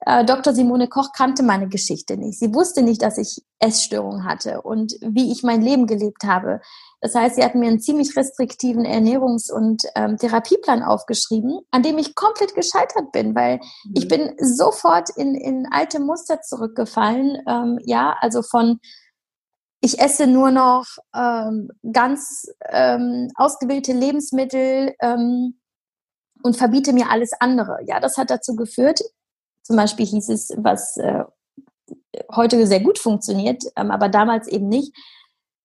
Äh, 0.00 0.24
Dr. 0.24 0.52
Simone 0.52 0.88
Koch 0.88 1.12
kannte 1.12 1.42
meine 1.42 1.68
Geschichte 1.68 2.16
nicht. 2.16 2.38
Sie 2.38 2.54
wusste 2.54 2.82
nicht, 2.82 3.02
dass 3.02 3.16
ich 3.16 3.42
Essstörungen 3.58 4.24
hatte 4.24 4.60
und 4.62 4.94
wie 5.00 5.32
ich 5.32 5.42
mein 5.42 5.62
Leben 5.62 5.86
gelebt 5.86 6.24
habe. 6.24 6.60
Das 7.00 7.14
heißt, 7.14 7.36
sie 7.36 7.44
hat 7.44 7.54
mir 7.54 7.68
einen 7.68 7.80
ziemlich 7.80 8.14
restriktiven 8.16 8.84
Ernährungs- 8.84 9.50
und 9.50 9.84
ähm, 9.94 10.18
Therapieplan 10.18 10.82
aufgeschrieben, 10.82 11.60
an 11.70 11.82
dem 11.82 11.96
ich 11.98 12.14
komplett 12.14 12.54
gescheitert 12.54 13.10
bin, 13.12 13.34
weil 13.34 13.56
mhm. 13.56 13.94
ich 13.94 14.08
bin 14.08 14.34
sofort 14.38 15.08
in, 15.16 15.34
in 15.34 15.66
alte 15.70 15.98
Muster 15.98 16.42
zurückgefallen. 16.42 17.38
Ähm, 17.48 17.78
ja, 17.84 18.14
also 18.20 18.42
von 18.42 18.78
ich 19.80 19.98
esse 19.98 20.26
nur 20.26 20.50
noch 20.50 20.86
ähm, 21.14 21.68
ganz 21.92 22.46
ähm, 22.70 23.28
ausgewählte 23.36 23.92
Lebensmittel, 23.92 24.94
ähm, 25.00 25.60
und 26.42 26.56
verbiete 26.56 26.92
mir 26.92 27.10
alles 27.10 27.32
andere. 27.40 27.78
Ja, 27.86 28.00
das 28.00 28.16
hat 28.16 28.30
dazu 28.30 28.54
geführt, 28.56 29.00
zum 29.66 29.76
Beispiel 29.76 30.06
hieß 30.06 30.28
es, 30.28 30.50
was 30.56 30.96
äh, 30.96 31.24
heute 32.34 32.66
sehr 32.66 32.80
gut 32.80 32.98
funktioniert, 32.98 33.64
ähm, 33.76 33.90
aber 33.90 34.08
damals 34.08 34.48
eben 34.48 34.68
nicht, 34.68 34.92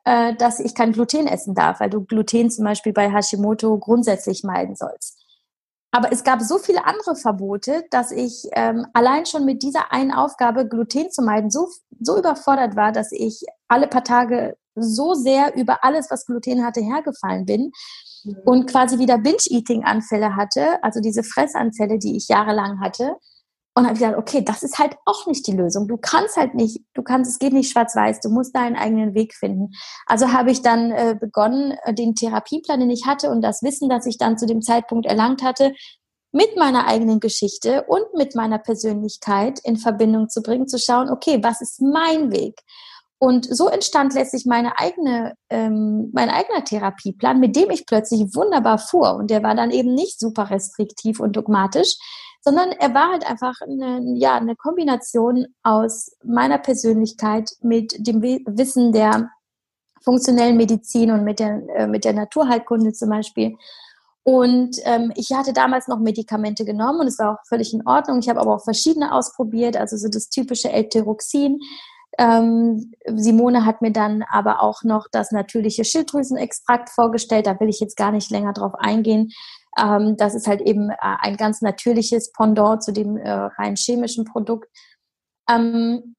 äh, 0.05 0.35
dass 0.35 0.59
ich 0.59 0.75
kein 0.75 0.91
Gluten 0.91 1.27
essen 1.27 1.55
darf, 1.55 1.79
weil 1.79 1.89
du 1.89 2.03
Gluten 2.03 2.49
zum 2.49 2.65
Beispiel 2.65 2.93
bei 2.93 3.11
Hashimoto 3.11 3.77
grundsätzlich 3.77 4.43
meiden 4.43 4.75
sollst. 4.75 5.17
Aber 5.93 6.11
es 6.11 6.23
gab 6.23 6.41
so 6.41 6.57
viele 6.57 6.85
andere 6.85 7.15
Verbote, 7.15 7.83
dass 7.91 8.11
ich 8.11 8.45
ähm, 8.53 8.87
allein 8.93 9.25
schon 9.25 9.43
mit 9.43 9.61
dieser 9.61 9.91
einen 9.91 10.11
Aufgabe, 10.11 10.67
Gluten 10.67 11.11
zu 11.11 11.21
meiden, 11.21 11.51
so, 11.51 11.67
so 11.99 12.17
überfordert 12.17 12.77
war, 12.77 12.93
dass 12.93 13.11
ich 13.11 13.43
alle 13.67 13.87
paar 13.87 14.05
Tage 14.05 14.55
so 14.75 15.13
sehr 15.13 15.53
über 15.55 15.83
alles, 15.83 16.09
was 16.09 16.25
Gluten 16.25 16.65
hatte, 16.65 16.79
hergefallen 16.79 17.45
bin, 17.45 17.71
und 18.45 18.69
quasi 18.69 18.99
wieder 18.99 19.17
Binge-Eating-Anfälle 19.17 20.35
hatte, 20.35 20.83
also 20.83 20.99
diese 20.99 21.23
Fressanfälle, 21.23 21.97
die 21.97 22.15
ich 22.15 22.27
jahrelang 22.27 22.79
hatte. 22.79 23.15
Und 23.73 23.85
habe 23.85 23.97
gedacht, 23.97 24.17
okay, 24.17 24.43
das 24.43 24.63
ist 24.63 24.79
halt 24.79 24.97
auch 25.05 25.27
nicht 25.27 25.47
die 25.47 25.53
Lösung. 25.53 25.87
Du 25.87 25.95
kannst 25.95 26.35
halt 26.35 26.55
nicht, 26.55 26.81
du 26.93 27.03
kannst, 27.03 27.31
es 27.31 27.39
geht 27.39 27.53
nicht 27.53 27.71
schwarz-weiß, 27.71 28.19
du 28.19 28.29
musst 28.29 28.53
deinen 28.53 28.75
eigenen 28.75 29.13
Weg 29.13 29.33
finden. 29.33 29.69
Also 30.07 30.33
habe 30.33 30.51
ich 30.51 30.61
dann 30.61 30.91
äh, 30.91 31.15
begonnen, 31.17 31.77
äh, 31.83 31.93
den 31.93 32.13
Therapieplan, 32.13 32.81
den 32.81 32.89
ich 32.89 33.05
hatte 33.05 33.29
und 33.29 33.41
das 33.41 33.63
Wissen, 33.63 33.87
das 33.87 34.05
ich 34.05 34.17
dann 34.17 34.37
zu 34.37 34.45
dem 34.45 34.61
Zeitpunkt 34.61 35.05
erlangt 35.05 35.41
hatte, 35.41 35.73
mit 36.33 36.57
meiner 36.57 36.87
eigenen 36.87 37.19
Geschichte 37.19 37.83
und 37.83 38.13
mit 38.15 38.35
meiner 38.35 38.57
Persönlichkeit 38.57 39.59
in 39.63 39.77
Verbindung 39.77 40.29
zu 40.29 40.41
bringen, 40.41 40.67
zu 40.67 40.77
schauen, 40.77 41.09
okay, 41.09 41.39
was 41.41 41.61
ist 41.61 41.81
mein 41.81 42.31
Weg? 42.31 42.61
Und 43.23 43.45
so 43.55 43.67
entstand 43.67 44.15
letztlich 44.15 44.47
meine 44.47 44.79
eigene, 44.79 45.35
ähm, 45.51 46.09
mein 46.11 46.29
eigener 46.29 46.63
Therapieplan, 46.63 47.39
mit 47.39 47.55
dem 47.55 47.69
ich 47.69 47.85
plötzlich 47.85 48.33
wunderbar 48.33 48.79
fuhr. 48.79 49.13
Und 49.15 49.29
der 49.29 49.43
war 49.43 49.53
dann 49.53 49.69
eben 49.69 49.93
nicht 49.93 50.19
super 50.19 50.49
restriktiv 50.49 51.19
und 51.19 51.35
dogmatisch, 51.35 51.97
sondern 52.41 52.71
er 52.71 52.93
war 52.93 53.11
halt 53.11 53.29
einfach 53.29 53.61
eine, 53.61 54.17
ja, 54.17 54.35
eine 54.35 54.55
Kombination 54.55 55.45
aus 55.63 56.11
meiner 56.23 56.57
Persönlichkeit 56.57 57.51
mit 57.61 57.95
dem 57.99 58.21
Wissen 58.21 58.91
der 58.91 59.29
funktionellen 60.03 60.57
Medizin 60.57 61.11
und 61.11 61.23
mit 61.23 61.39
der, 61.39 61.61
äh, 61.75 61.87
mit 61.87 62.03
der 62.03 62.13
Naturheilkunde 62.13 62.93
zum 62.93 63.09
Beispiel. 63.09 63.55
Und 64.23 64.77
ähm, 64.83 65.11
ich 65.15 65.31
hatte 65.31 65.53
damals 65.53 65.87
noch 65.87 65.99
Medikamente 65.99 66.65
genommen 66.65 67.01
und 67.01 67.07
es 67.07 67.17
war 67.17 67.33
auch 67.33 67.47
völlig 67.47 67.73
in 67.73 67.85
Ordnung. 67.87 68.19
Ich 68.19 68.29
habe 68.29 68.39
aber 68.39 68.55
auch 68.55 68.63
verschiedene 68.63 69.13
ausprobiert, 69.13 69.77
also 69.77 69.97
so 69.97 70.09
das 70.09 70.29
typische 70.29 70.71
L-Tyroxin, 70.71 71.59
ähm, 72.17 72.93
Simone 73.05 73.65
hat 73.65 73.81
mir 73.81 73.91
dann 73.91 74.23
aber 74.29 74.61
auch 74.61 74.83
noch 74.83 75.07
das 75.11 75.31
natürliche 75.31 75.85
Schilddrüsenextrakt 75.85 76.89
vorgestellt. 76.89 77.47
Da 77.47 77.59
will 77.59 77.69
ich 77.69 77.79
jetzt 77.79 77.97
gar 77.97 78.11
nicht 78.11 78.31
länger 78.31 78.53
drauf 78.53 78.73
eingehen. 78.77 79.31
Ähm, 79.77 80.17
das 80.17 80.35
ist 80.35 80.47
halt 80.47 80.61
eben 80.61 80.89
äh, 80.89 80.95
ein 80.99 81.37
ganz 81.37 81.61
natürliches 81.61 82.31
Pendant 82.31 82.83
zu 82.83 82.91
dem 82.91 83.17
äh, 83.17 83.31
rein 83.31 83.75
chemischen 83.75 84.25
Produkt. 84.25 84.67
Ähm, 85.49 86.15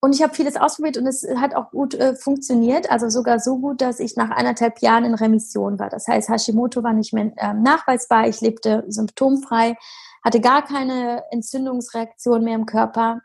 und 0.00 0.14
ich 0.14 0.22
habe 0.22 0.34
vieles 0.34 0.56
ausprobiert 0.56 0.98
und 0.98 1.06
es 1.06 1.26
hat 1.36 1.54
auch 1.54 1.70
gut 1.70 1.94
äh, 1.94 2.14
funktioniert. 2.14 2.90
Also 2.90 3.08
sogar 3.08 3.40
so 3.40 3.58
gut, 3.58 3.80
dass 3.80 3.98
ich 3.98 4.14
nach 4.14 4.30
eineinhalb 4.30 4.80
Jahren 4.80 5.04
in 5.04 5.14
Remission 5.14 5.78
war. 5.80 5.88
Das 5.88 6.06
heißt, 6.06 6.28
Hashimoto 6.28 6.84
war 6.84 6.92
nicht 6.92 7.12
mehr 7.12 7.32
äh, 7.36 7.54
nachweisbar. 7.54 8.28
Ich 8.28 8.40
lebte 8.40 8.84
symptomfrei, 8.86 9.76
hatte 10.22 10.40
gar 10.40 10.62
keine 10.62 11.24
Entzündungsreaktion 11.32 12.44
mehr 12.44 12.54
im 12.54 12.66
Körper 12.66 13.20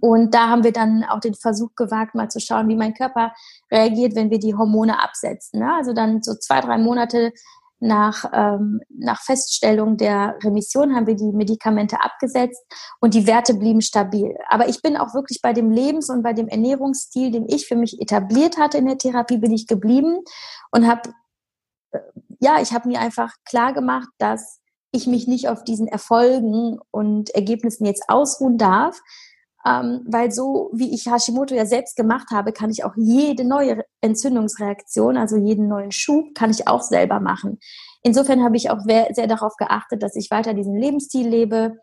Und 0.00 0.34
da 0.34 0.48
haben 0.48 0.64
wir 0.64 0.72
dann 0.72 1.04
auch 1.04 1.20
den 1.20 1.34
Versuch 1.34 1.74
gewagt, 1.76 2.14
mal 2.14 2.28
zu 2.28 2.40
schauen, 2.40 2.68
wie 2.68 2.76
mein 2.76 2.94
Körper 2.94 3.32
reagiert, 3.70 4.14
wenn 4.16 4.30
wir 4.30 4.38
die 4.38 4.54
Hormone 4.54 5.02
absetzen. 5.02 5.60
Ne? 5.60 5.72
Also 5.74 5.92
dann 5.92 6.22
so 6.22 6.34
zwei, 6.34 6.60
drei 6.60 6.78
Monate 6.78 7.32
nach, 7.78 8.24
ähm, 8.32 8.80
nach 8.88 9.20
Feststellung 9.20 9.96
der 9.96 10.36
Remission 10.42 10.94
haben 10.94 11.06
wir 11.06 11.14
die 11.14 11.32
Medikamente 11.32 12.00
abgesetzt 12.00 12.64
und 13.00 13.14
die 13.14 13.26
Werte 13.26 13.54
blieben 13.54 13.82
stabil. 13.82 14.34
Aber 14.48 14.68
ich 14.68 14.80
bin 14.82 14.96
auch 14.96 15.14
wirklich 15.14 15.40
bei 15.42 15.52
dem 15.52 15.70
Lebens- 15.70 16.10
und 16.10 16.22
bei 16.22 16.32
dem 16.32 16.48
Ernährungsstil, 16.48 17.30
den 17.30 17.46
ich 17.48 17.66
für 17.66 17.76
mich 17.76 18.00
etabliert 18.00 18.56
hatte 18.56 18.78
in 18.78 18.86
der 18.86 18.98
Therapie, 18.98 19.38
bin 19.38 19.52
ich 19.52 19.66
geblieben 19.66 20.20
und 20.70 20.86
habe, 20.88 21.10
äh, 21.92 21.98
ja, 22.40 22.60
ich 22.60 22.72
habe 22.72 22.88
mir 22.88 23.00
einfach 23.00 23.32
klar 23.44 23.72
gemacht, 23.72 24.08
dass 24.18 24.60
ich 24.90 25.06
mich 25.06 25.26
nicht 25.26 25.48
auf 25.48 25.62
diesen 25.62 25.86
Erfolgen 25.86 26.78
und 26.90 27.30
Ergebnissen 27.30 27.84
jetzt 27.84 28.04
ausruhen 28.08 28.56
darf, 28.56 28.98
ähm, 29.66 30.04
weil 30.06 30.30
so 30.30 30.70
wie 30.72 30.94
ich 30.94 31.06
Hashimoto 31.06 31.54
ja 31.54 31.66
selbst 31.66 31.96
gemacht 31.96 32.28
habe, 32.30 32.52
kann 32.52 32.70
ich 32.70 32.84
auch 32.84 32.94
jede 32.96 33.44
neue 33.44 33.84
Entzündungsreaktion, 34.00 35.16
also 35.16 35.36
jeden 35.36 35.66
neuen 35.66 35.90
Schub, 35.90 36.34
kann 36.34 36.50
ich 36.50 36.68
auch 36.68 36.82
selber 36.82 37.18
machen. 37.18 37.58
Insofern 38.02 38.44
habe 38.44 38.56
ich 38.56 38.70
auch 38.70 38.78
sehr, 38.86 39.26
darauf 39.26 39.56
geachtet, 39.56 40.02
dass 40.02 40.14
ich 40.14 40.30
weiter 40.30 40.54
diesen 40.54 40.76
Lebensstil 40.76 41.26
lebe, 41.26 41.78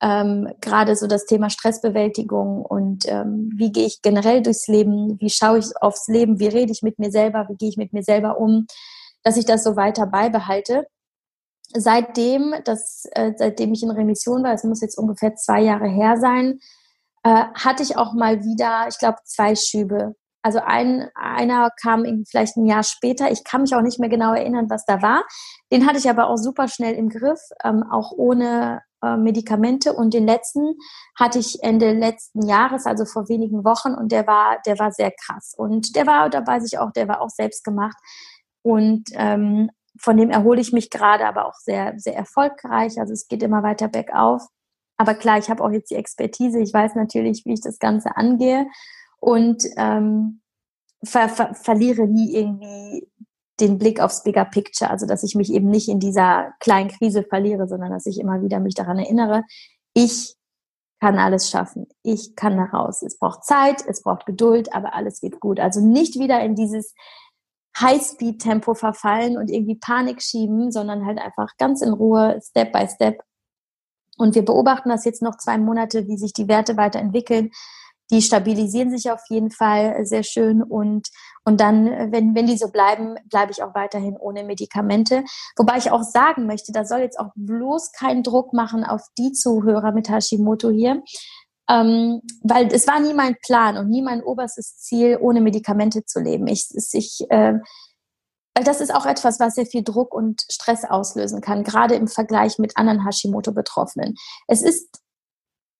ähm, 0.00 0.48
gerade 0.60 0.96
so 0.96 1.06
das 1.06 1.26
Thema 1.26 1.50
Stressbewältigung 1.50 2.64
und 2.64 3.04
ähm, 3.06 3.50
wie 3.56 3.70
gehe 3.70 3.86
ich 3.86 4.02
generell 4.02 4.42
durchs 4.42 4.66
Leben, 4.66 5.20
wie 5.20 5.30
schaue 5.30 5.58
ich 5.58 5.66
aufs 5.80 6.08
Leben, 6.08 6.40
wie 6.40 6.48
rede 6.48 6.72
ich 6.72 6.82
mit 6.82 6.98
mir 6.98 7.12
selber, 7.12 7.46
wie 7.48 7.56
gehe 7.56 7.68
ich 7.68 7.76
mit 7.76 7.92
mir 7.92 8.02
selber 8.02 8.38
um, 8.38 8.66
dass 9.22 9.36
ich 9.36 9.44
das 9.44 9.62
so 9.62 9.76
weiter 9.76 10.06
beibehalte. 10.06 10.86
Seitdem, 11.76 12.54
das, 12.64 13.04
äh, 13.12 13.32
seitdem 13.36 13.72
ich 13.72 13.82
in 13.82 13.90
Remission 13.90 14.42
war, 14.42 14.54
es 14.54 14.64
muss 14.64 14.80
jetzt 14.80 14.98
ungefähr 14.98 15.36
zwei 15.36 15.60
Jahre 15.62 15.88
her 15.88 16.16
sein, 16.16 16.60
äh, 17.22 17.44
hatte 17.54 17.82
ich 17.82 17.96
auch 17.96 18.12
mal 18.12 18.42
wieder, 18.42 18.86
ich 18.88 18.98
glaube, 18.98 19.18
zwei 19.24 19.54
Schübe. 19.54 20.14
Also 20.42 20.60
ein, 20.64 21.10
einer 21.14 21.70
kam 21.82 22.04
vielleicht 22.28 22.56
ein 22.56 22.66
Jahr 22.66 22.84
später. 22.84 23.30
Ich 23.30 23.44
kann 23.44 23.62
mich 23.62 23.74
auch 23.74 23.82
nicht 23.82 23.98
mehr 23.98 24.08
genau 24.08 24.32
erinnern, 24.32 24.70
was 24.70 24.84
da 24.86 25.02
war. 25.02 25.24
Den 25.72 25.86
hatte 25.86 25.98
ich 25.98 26.08
aber 26.08 26.28
auch 26.28 26.36
super 26.36 26.68
schnell 26.68 26.94
im 26.94 27.08
Griff, 27.08 27.40
ähm, 27.64 27.82
auch 27.90 28.12
ohne 28.12 28.80
äh, 29.02 29.16
Medikamente. 29.16 29.92
Und 29.92 30.14
den 30.14 30.26
letzten 30.26 30.74
hatte 31.18 31.38
ich 31.38 31.58
Ende 31.62 31.92
letzten 31.92 32.46
Jahres, 32.46 32.86
also 32.86 33.04
vor 33.04 33.28
wenigen 33.28 33.64
Wochen, 33.64 33.94
und 33.94 34.12
der 34.12 34.26
war, 34.26 34.58
der 34.64 34.78
war 34.78 34.92
sehr 34.92 35.10
krass. 35.10 35.54
Und 35.56 35.96
der 35.96 36.06
war, 36.06 36.30
da 36.30 36.46
weiß 36.46 36.64
ich 36.70 36.78
auch, 36.78 36.92
der 36.92 37.08
war 37.08 37.20
auch 37.20 37.30
selbst 37.30 37.64
gemacht. 37.64 37.96
Und 38.62 39.08
ähm, 39.14 39.70
von 40.00 40.16
dem 40.16 40.30
erhole 40.30 40.60
ich 40.60 40.72
mich 40.72 40.90
gerade, 40.90 41.26
aber 41.26 41.46
auch 41.46 41.54
sehr, 41.54 41.94
sehr 41.96 42.16
erfolgreich. 42.16 42.98
Also 42.98 43.12
es 43.12 43.26
geht 43.28 43.42
immer 43.42 43.62
weiter 43.62 43.88
bergauf. 43.88 44.42
Aber 44.98 45.14
klar, 45.14 45.38
ich 45.38 45.48
habe 45.48 45.64
auch 45.64 45.70
jetzt 45.70 45.90
die 45.90 45.94
Expertise. 45.94 46.60
Ich 46.60 46.74
weiß 46.74 46.96
natürlich, 46.96 47.44
wie 47.44 47.54
ich 47.54 47.60
das 47.60 47.78
Ganze 47.78 48.16
angehe 48.16 48.66
und 49.20 49.64
ähm, 49.76 50.40
ver 51.04 51.28
ver 51.28 51.54
verliere 51.54 52.06
nie 52.06 52.34
irgendwie 52.34 53.08
den 53.60 53.78
Blick 53.78 54.00
aufs 54.00 54.22
Bigger 54.24 54.44
Picture. 54.44 54.90
Also, 54.90 55.06
dass 55.06 55.22
ich 55.22 55.34
mich 55.34 55.52
eben 55.52 55.68
nicht 55.68 55.88
in 55.88 56.00
dieser 56.00 56.52
kleinen 56.60 56.90
Krise 56.90 57.22
verliere, 57.22 57.68
sondern 57.68 57.90
dass 57.90 58.06
ich 58.06 58.20
immer 58.20 58.42
wieder 58.42 58.60
mich 58.60 58.74
daran 58.74 58.98
erinnere, 58.98 59.44
ich 59.94 60.34
kann 61.00 61.18
alles 61.18 61.48
schaffen. 61.48 61.86
Ich 62.02 62.34
kann 62.34 62.56
da 62.56 62.64
raus. 62.64 63.02
Es 63.02 63.18
braucht 63.18 63.44
Zeit, 63.44 63.84
es 63.86 64.02
braucht 64.02 64.26
Geduld, 64.26 64.74
aber 64.74 64.94
alles 64.94 65.20
geht 65.20 65.40
gut. 65.40 65.60
Also 65.60 65.80
nicht 65.80 66.18
wieder 66.18 66.40
in 66.40 66.56
dieses 66.56 66.94
Highspeed-Tempo 67.80 68.74
verfallen 68.74 69.36
und 69.38 69.50
irgendwie 69.50 69.76
Panik 69.76 70.22
schieben, 70.22 70.72
sondern 70.72 71.06
halt 71.06 71.18
einfach 71.18 71.56
ganz 71.58 71.82
in 71.82 71.92
Ruhe, 71.92 72.40
Step 72.42 72.72
by 72.72 72.88
Step 72.88 73.22
und 74.18 74.34
wir 74.34 74.44
beobachten 74.44 74.88
das 74.90 75.04
jetzt 75.04 75.22
noch 75.22 75.36
zwei 75.38 75.56
Monate, 75.58 76.06
wie 76.08 76.18
sich 76.18 76.32
die 76.32 76.48
Werte 76.48 76.76
weiterentwickeln. 76.76 77.50
Die 78.10 78.22
stabilisieren 78.22 78.90
sich 78.90 79.10
auf 79.10 79.20
jeden 79.28 79.50
Fall 79.50 80.04
sehr 80.06 80.22
schön 80.22 80.62
und, 80.62 81.08
und 81.44 81.60
dann, 81.60 82.10
wenn, 82.10 82.34
wenn 82.34 82.46
die 82.46 82.56
so 82.56 82.68
bleiben, 82.68 83.16
bleibe 83.28 83.52
ich 83.52 83.62
auch 83.62 83.74
weiterhin 83.74 84.16
ohne 84.16 84.44
Medikamente. 84.44 85.24
Wobei 85.56 85.76
ich 85.76 85.90
auch 85.90 86.02
sagen 86.02 86.46
möchte, 86.46 86.72
da 86.72 86.86
soll 86.86 87.00
jetzt 87.00 87.20
auch 87.20 87.32
bloß 87.34 87.92
keinen 87.92 88.22
Druck 88.22 88.54
machen 88.54 88.84
auf 88.84 89.02
die 89.18 89.32
Zuhörer 89.32 89.92
mit 89.92 90.08
Hashimoto 90.08 90.70
hier, 90.70 91.02
ähm, 91.68 92.22
weil 92.42 92.68
es 92.72 92.86
war 92.86 92.98
nie 92.98 93.12
mein 93.12 93.36
Plan 93.44 93.76
und 93.76 93.90
nie 93.90 94.02
mein 94.02 94.22
oberstes 94.22 94.78
Ziel, 94.78 95.18
ohne 95.20 95.42
Medikamente 95.42 96.04
zu 96.06 96.20
leben. 96.20 96.46
Ich, 96.46 96.68
ich 96.92 97.26
äh, 97.28 97.58
das 98.64 98.80
ist 98.80 98.94
auch 98.94 99.06
etwas, 99.06 99.40
was 99.40 99.54
sehr 99.54 99.66
viel 99.66 99.82
Druck 99.82 100.14
und 100.14 100.42
Stress 100.50 100.84
auslösen 100.84 101.40
kann, 101.40 101.64
gerade 101.64 101.94
im 101.94 102.08
Vergleich 102.08 102.58
mit 102.58 102.76
anderen 102.76 103.04
Hashimoto-Betroffenen. 103.04 104.14
Es 104.46 104.62
ist, 104.62 105.00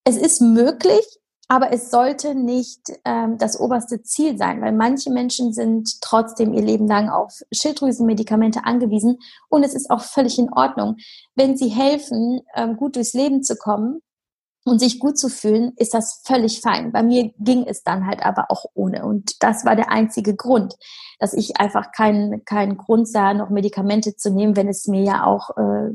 es 0.04 0.16
ist 0.16 0.40
möglich, 0.40 1.04
aber 1.48 1.72
es 1.72 1.90
sollte 1.90 2.34
nicht 2.34 2.80
ähm, 3.06 3.38
das 3.38 3.58
oberste 3.58 4.02
Ziel 4.02 4.36
sein, 4.36 4.60
weil 4.60 4.72
manche 4.72 5.10
Menschen 5.10 5.54
sind 5.54 6.00
trotzdem 6.02 6.52
ihr 6.52 6.62
Leben 6.62 6.86
lang 6.86 7.08
auf 7.08 7.40
Schilddrüsenmedikamente 7.50 8.64
angewiesen 8.64 9.18
und 9.48 9.64
es 9.64 9.74
ist 9.74 9.90
auch 9.90 10.02
völlig 10.02 10.38
in 10.38 10.52
Ordnung. 10.52 10.96
Wenn 11.34 11.56
sie 11.56 11.68
helfen, 11.68 12.42
ähm, 12.54 12.76
gut 12.76 12.96
durchs 12.96 13.14
Leben 13.14 13.42
zu 13.42 13.56
kommen, 13.56 14.02
und 14.68 14.78
sich 14.78 14.98
gut 14.98 15.18
zu 15.18 15.28
fühlen, 15.28 15.72
ist 15.76 15.94
das 15.94 16.22
völlig 16.24 16.60
fein. 16.60 16.92
Bei 16.92 17.02
mir 17.02 17.32
ging 17.38 17.64
es 17.66 17.82
dann 17.82 18.06
halt 18.06 18.24
aber 18.24 18.46
auch 18.50 18.64
ohne. 18.74 19.04
Und 19.04 19.42
das 19.42 19.64
war 19.64 19.76
der 19.76 19.90
einzige 19.90 20.34
Grund, 20.34 20.74
dass 21.18 21.32
ich 21.32 21.58
einfach 21.58 21.92
keinen 21.92 22.44
keinen 22.44 22.76
Grund 22.76 23.08
sah, 23.08 23.34
noch 23.34 23.50
Medikamente 23.50 24.16
zu 24.16 24.30
nehmen, 24.30 24.56
wenn 24.56 24.68
es 24.68 24.86
mir 24.86 25.02
ja 25.02 25.24
auch, 25.24 25.50
äh, 25.56 25.94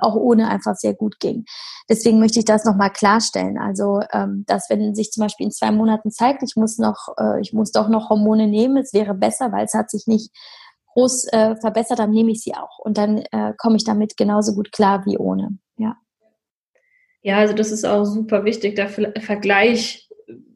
auch 0.00 0.14
ohne 0.14 0.48
einfach 0.48 0.74
sehr 0.76 0.94
gut 0.94 1.18
ging. 1.20 1.44
Deswegen 1.88 2.18
möchte 2.20 2.38
ich 2.38 2.44
das 2.44 2.64
nochmal 2.64 2.92
klarstellen. 2.92 3.58
Also, 3.58 4.00
ähm, 4.12 4.44
dass 4.46 4.68
wenn 4.68 4.94
sich 4.94 5.10
zum 5.10 5.22
Beispiel 5.22 5.46
in 5.46 5.52
zwei 5.52 5.70
Monaten 5.70 6.10
zeigt, 6.10 6.42
ich 6.42 6.56
muss 6.56 6.78
noch, 6.78 7.14
äh, 7.18 7.40
ich 7.40 7.52
muss 7.52 7.72
doch 7.72 7.88
noch 7.88 8.10
Hormone 8.10 8.46
nehmen, 8.46 8.76
es 8.76 8.92
wäre 8.92 9.14
besser, 9.14 9.52
weil 9.52 9.64
es 9.64 9.74
hat 9.74 9.90
sich 9.90 10.06
nicht 10.06 10.30
groß 10.94 11.28
äh, 11.32 11.56
verbessert, 11.56 11.98
dann 11.98 12.10
nehme 12.10 12.32
ich 12.32 12.42
sie 12.42 12.54
auch. 12.54 12.78
Und 12.78 12.98
dann 12.98 13.18
äh, 13.18 13.54
komme 13.56 13.76
ich 13.76 13.84
damit 13.84 14.16
genauso 14.16 14.54
gut 14.54 14.72
klar 14.72 15.04
wie 15.06 15.16
ohne. 15.16 15.58
Ja. 15.76 15.96
Ja, 17.28 17.36
also 17.40 17.52
das 17.52 17.72
ist 17.72 17.84
auch 17.84 18.06
super 18.06 18.46
wichtig. 18.46 18.74
Der 18.76 18.88
Vergleich 18.88 20.08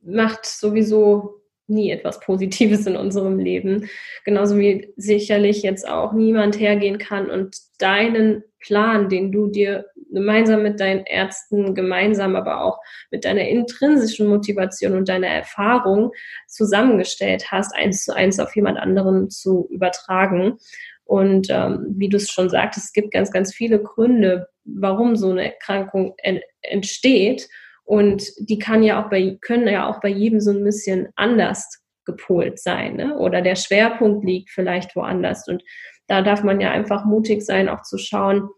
macht 0.03 0.47
sowieso 0.47 1.43
nie 1.67 1.91
etwas 1.91 2.19
Positives 2.21 2.87
in 2.87 2.97
unserem 2.97 3.39
Leben. 3.39 3.91
Genauso 4.25 4.57
wie 4.57 4.91
sicherlich 4.97 5.63
jetzt 5.63 5.87
auch 5.87 6.15
niemand 6.15 6.59
hergehen 6.59 6.97
kann 6.97 7.29
und 7.31 7.59
deinen 7.77 8.43
Plan, 8.59 9.11
den 9.11 9.33
du 9.33 9.49
dir 9.49 9.85
gemeinsam 10.13 10.63
mit 10.63 10.81
deinen 10.81 11.05
Ärzten, 11.05 11.75
gemeinsam 11.75 12.37
aber 12.37 12.65
auch 12.65 12.79
mit 13.11 13.27
deiner 13.27 13.47
intrinsischen 13.47 14.29
Motivation 14.29 14.97
und 14.97 15.11
deiner 15.11 15.27
Erfahrung 15.27 16.13
zusammengestellt 16.49 17.51
hast, 17.51 17.75
eins 17.75 18.05
zu 18.05 18.17
eins 18.17 18.41
auf 18.41 18.57
jemand 18.57 18.79
anderen 18.79 19.29
zu 19.29 19.69
übertragen. 19.71 20.57
Und 21.05 21.49
ähm, 21.51 21.87
wie 21.97 22.09
du 22.09 22.17
es 22.17 22.31
schon 22.31 22.49
sagtest, 22.49 22.87
es 22.87 22.93
gibt 22.93 23.13
ganz, 23.13 23.31
ganz 23.31 23.55
viele 23.55 23.83
Gründe, 23.83 24.47
warum 24.65 25.17
so 25.17 25.31
eine 25.31 25.53
Erkrankung 25.53 26.15
entsteht. 26.63 27.49
Und 27.85 28.25
die 28.39 28.59
kann 28.59 28.83
ja 28.83 29.03
auch 29.03 29.11
bei, 29.11 29.37
können 29.41 29.67
ja 29.69 29.89
auch 29.89 30.01
bei 30.01 30.09
jedem 30.09 30.41
so 30.41 30.53
ein 30.53 30.65
bisschen 30.65 31.09
anders 31.17 31.83
gepolt 32.05 32.59
sein. 32.59 32.97
Ne? 32.97 33.17
Oder 33.17 33.43
der 33.43 33.57
Schwerpunkt 33.57 34.25
liegt 34.25 34.51
vielleicht 34.51 34.97
woanders. 34.97 35.47
Und 35.49 35.63
da 36.07 36.23
darf 36.23 36.43
man 36.43 36.61
ja 36.61 36.71
einfach 36.71 37.05
mutig 37.05 37.43
sein, 37.43 37.69
auch 37.69 37.83
zu 37.83 37.99
schauen, 37.99 38.49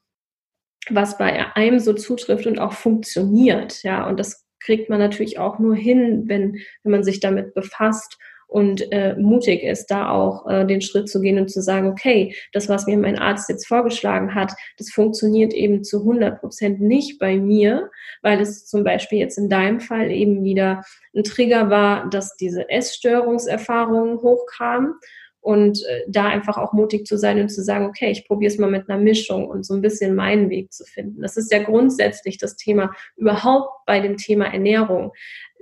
was 0.91 1.17
bei 1.17 1.55
einem 1.57 1.79
so 1.79 1.95
zutrifft 1.95 2.47
und 2.47 2.59
auch 2.59 2.73
funktioniert. 2.73 3.83
Ja, 3.83 4.07
und 4.07 4.21
das 4.21 4.47
kriegt 4.61 4.91
man 4.91 4.99
natürlich 4.99 5.39
auch 5.39 5.59
nur 5.59 5.75
hin, 5.75 6.25
wenn, 6.27 6.59
wenn 6.83 6.93
man 6.93 7.05
sich 7.05 7.21
damit 7.21 7.55
befasst 7.55 8.19
und 8.49 8.93
äh, 8.93 9.15
mutig 9.17 9.63
ist, 9.63 9.87
da 9.87 10.11
auch 10.11 10.47
äh, 10.49 10.65
den 10.65 10.81
Schritt 10.81 11.09
zu 11.09 11.21
gehen 11.21 11.39
und 11.39 11.51
zu 11.51 11.61
sagen, 11.61 11.89
okay, 11.89 12.35
das, 12.53 12.69
was 12.69 12.87
mir 12.87 12.97
mein 12.99 13.19
Arzt 13.19 13.49
jetzt 13.49 13.67
vorgeschlagen 13.67 14.35
hat, 14.35 14.53
das 14.79 14.91
funktioniert 14.91 15.53
eben 15.53 15.85
zu 15.85 16.01
100 16.01 16.41
Prozent 16.41 16.81
nicht 16.81 17.19
bei 17.19 17.37
mir, 17.37 17.91
weil 18.23 18.41
es 18.41 18.67
zum 18.67 18.85
Beispiel 18.85 19.19
jetzt 19.19 19.39
in 19.39 19.49
deinem 19.49 19.81
Fall 19.81 20.11
eben 20.11 20.45
wieder 20.45 20.83
ein 21.15 21.25
Trigger 21.25 21.71
war, 21.71 22.09
dass 22.11 22.37
diese 22.37 22.69
Essstörungserfahrungen 22.69 24.21
hochkamen 24.21 24.95
und 25.45 25.85
äh, 25.85 26.05
da 26.09 26.25
einfach 26.25 26.57
auch 26.57 26.73
mutig 26.73 27.07
zu 27.07 27.19
sein 27.19 27.39
und 27.39 27.51
zu 27.51 27.63
sagen, 27.63 27.85
okay, 27.85 28.11
ich 28.11 28.27
probiere 28.27 28.51
es 28.51 28.59
mal 28.59 28.71
mit 28.71 28.89
einer 28.89 28.99
Mischung 28.99 29.47
und 29.47 29.67
so 29.67 29.75
ein 29.75 29.83
bisschen 29.83 30.15
meinen 30.15 30.49
Weg 30.49 30.73
zu 30.73 30.85
finden. 30.85 31.21
Das 31.21 31.37
ist 31.37 31.53
ja 31.53 31.63
grundsätzlich 31.63 32.39
das 32.39 32.57
Thema 32.57 32.93
überhaupt 33.17 33.69
bei 33.85 34.01
dem 34.01 34.17
Thema 34.17 34.47
Ernährung 34.47 35.13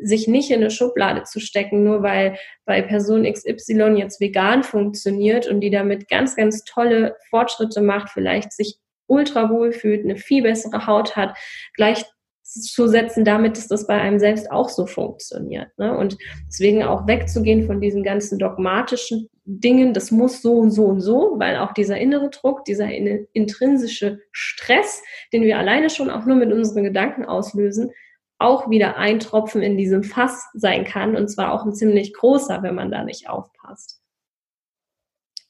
sich 0.00 0.28
nicht 0.28 0.50
in 0.50 0.60
eine 0.60 0.70
Schublade 0.70 1.24
zu 1.24 1.40
stecken, 1.40 1.82
nur 1.82 2.02
weil 2.02 2.36
bei 2.64 2.80
Person 2.80 3.24
XY 3.24 3.96
jetzt 3.96 4.20
vegan 4.20 4.62
funktioniert 4.62 5.48
und 5.48 5.60
die 5.60 5.70
damit 5.70 6.08
ganz, 6.08 6.36
ganz 6.36 6.62
tolle 6.62 7.16
Fortschritte 7.28 7.80
macht, 7.80 8.10
vielleicht 8.10 8.52
sich 8.52 8.78
ultra 9.08 9.50
wohl 9.50 9.72
fühlt, 9.72 10.04
eine 10.04 10.16
viel 10.16 10.44
bessere 10.44 10.86
Haut 10.86 11.16
hat, 11.16 11.36
gleich 11.74 12.04
zu 12.44 12.86
setzen 12.86 13.24
damit, 13.24 13.56
dass 13.56 13.66
das 13.66 13.86
bei 13.86 14.00
einem 14.00 14.20
selbst 14.20 14.50
auch 14.50 14.68
so 14.68 14.86
funktioniert. 14.86 15.76
Ne? 15.76 15.96
Und 15.96 16.18
deswegen 16.46 16.84
auch 16.84 17.06
wegzugehen 17.06 17.66
von 17.66 17.80
diesen 17.80 18.02
ganzen 18.02 18.38
dogmatischen 18.38 19.28
Dingen, 19.44 19.92
das 19.92 20.10
muss 20.10 20.40
so 20.40 20.58
und 20.58 20.70
so 20.70 20.86
und 20.86 21.00
so, 21.00 21.34
weil 21.38 21.56
auch 21.58 21.72
dieser 21.72 21.98
innere 21.98 22.30
Druck, 22.30 22.64
dieser 22.64 22.88
intrinsische 22.88 24.20
Stress, 24.30 25.02
den 25.32 25.42
wir 25.42 25.58
alleine 25.58 25.90
schon 25.90 26.10
auch 26.10 26.24
nur 26.24 26.36
mit 26.36 26.52
unseren 26.52 26.84
Gedanken 26.84 27.24
auslösen, 27.24 27.90
auch 28.38 28.70
wieder 28.70 28.96
ein 28.96 29.20
Tropfen 29.20 29.62
in 29.62 29.76
diesem 29.76 30.02
Fass 30.04 30.48
sein 30.54 30.84
kann 30.84 31.16
und 31.16 31.28
zwar 31.28 31.52
auch 31.52 31.64
ein 31.64 31.74
ziemlich 31.74 32.12
großer, 32.12 32.62
wenn 32.62 32.74
man 32.74 32.90
da 32.90 33.04
nicht 33.04 33.28
aufpasst. 33.28 34.00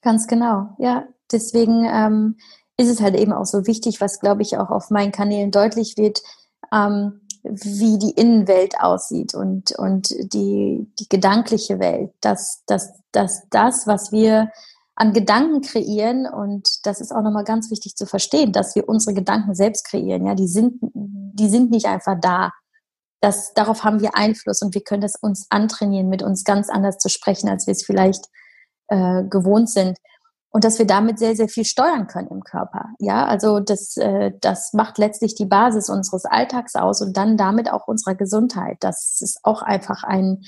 Ganz 0.03 0.27
genau, 0.27 0.75
ja. 0.79 1.07
Deswegen 1.31 1.87
ähm, 1.87 2.37
ist 2.77 2.91
es 2.91 3.01
halt 3.01 3.15
eben 3.15 3.33
auch 3.33 3.47
so 3.47 3.67
wichtig, 3.67 4.01
was 4.01 4.21
glaube 4.21 4.43
ich 4.43 4.59
auch 4.59 4.71
auf 4.71 4.91
meinen 4.91 5.13
Kanälen 5.13 5.51
deutlich 5.51 5.97
wird, 5.97 6.23
ähm, 6.73 7.22
wie 7.43 7.99
die 7.99 8.13
Innenwelt 8.13 8.79
aussieht 8.79 9.35
und, 9.35 9.73
und 9.79 10.11
die, 10.33 10.87
die 10.99 11.09
gedankliche 11.09 11.79
Welt. 11.79 12.13
Dass, 12.21 12.63
dass, 12.67 12.93
dass 13.13 13.49
das, 13.51 13.87
was 13.87 14.13
wir 14.13 14.51
an 14.95 15.13
Gedanken 15.13 15.63
kreieren, 15.63 16.27
und 16.27 16.87
das 16.87 17.01
ist 17.01 17.13
auch 17.13 17.23
nochmal 17.23 17.45
ganz 17.45 17.71
wichtig 17.71 17.97
zu 17.97 18.07
verstehen, 18.07 18.53
dass 18.53 18.75
wir 18.75 18.89
unsere 18.89 19.15
Gedanken 19.15 19.55
selbst 19.55 19.87
kreieren. 19.87 20.27
Ja, 20.27 20.35
die 20.35 20.49
sind, 20.49 20.79
die 20.83 21.49
sind 21.49 21.71
nicht 21.71 21.87
einfach 21.87 22.17
da. 22.21 22.53
Das, 23.21 23.55
darauf 23.55 23.85
haben 23.85 24.01
wir 24.01 24.17
Einfluss 24.17 24.63
und 24.63 24.75
wir 24.75 24.83
können 24.83 25.03
das 25.03 25.17
uns 25.17 25.47
antrainieren, 25.51 26.09
mit 26.09 26.23
uns 26.23 26.45
ganz 26.45 26.69
anders 26.69 26.99
zu 26.99 27.09
sprechen, 27.09 27.49
als 27.49 27.67
wir 27.67 27.73
es 27.73 27.85
vielleicht 27.85 28.27
äh, 28.89 29.25
gewohnt 29.25 29.71
sind 29.71 29.97
und 30.53 30.65
dass 30.65 30.79
wir 30.79 30.87
damit 30.87 31.19
sehr, 31.19 31.35
sehr 31.35 31.49
viel 31.49 31.65
steuern 31.65 32.07
können 32.07 32.29
im 32.29 32.45
Körper. 32.45 32.91
Ja, 32.99 33.25
also 33.25 33.59
das, 33.59 33.97
äh, 33.97 34.33
das 34.41 34.75
macht 34.75 34.99
letztlich 34.99 35.35
die 35.35 35.47
Basis 35.47 35.89
unseres 35.89 36.27
Alltags 36.27 36.75
aus 36.75 37.01
und 37.01 37.17
dann 37.17 37.39
damit 37.39 37.73
auch 37.73 37.89
unserer 37.89 38.15
Gesundheit. 38.15 38.77
Das 38.81 39.21
ist 39.23 39.41
auch 39.45 39.63
einfach 39.63 40.05
ein, 40.05 40.43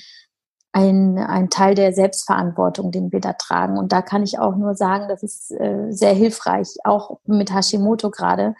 ein, 0.73 1.17
ein 1.17 1.49
Teil 1.49 1.73
der 1.73 1.91
Selbstverantwortung, 1.91 2.91
den 2.91 3.11
wir 3.11 3.19
da 3.19 3.33
tragen. 3.33 3.79
Und 3.79 3.91
da 3.91 4.03
kann 4.03 4.21
ich 4.21 4.37
auch 4.37 4.55
nur 4.55 4.75
sagen, 4.75 5.07
das 5.09 5.23
ist 5.23 5.51
äh, 5.51 5.87
sehr 5.89 6.13
hilfreich, 6.13 6.75
auch 6.83 7.19
mit 7.25 7.51
Hashimoto 7.51 8.11
gerade, 8.11 8.53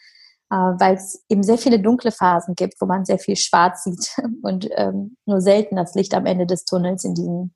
äh, 0.50 0.56
weil 0.56 0.96
es 0.96 1.24
eben 1.30 1.44
sehr 1.44 1.60
viele 1.60 1.80
dunkle 1.80 2.12
Phasen 2.12 2.56
gibt, 2.56 2.82
wo 2.82 2.88
man 2.88 3.06
sehr 3.06 3.20
viel 3.20 3.36
schwarz 3.36 3.84
sieht 3.84 4.18
und 4.42 4.68
ähm, 4.72 5.16
nur 5.28 5.42
selten 5.42 5.76
das 5.76 5.94
Licht 5.94 6.16
am 6.16 6.26
Ende 6.26 6.48
des 6.48 6.66
Tunnels 6.66 7.04
in 7.04 7.14
diesen 7.14 7.54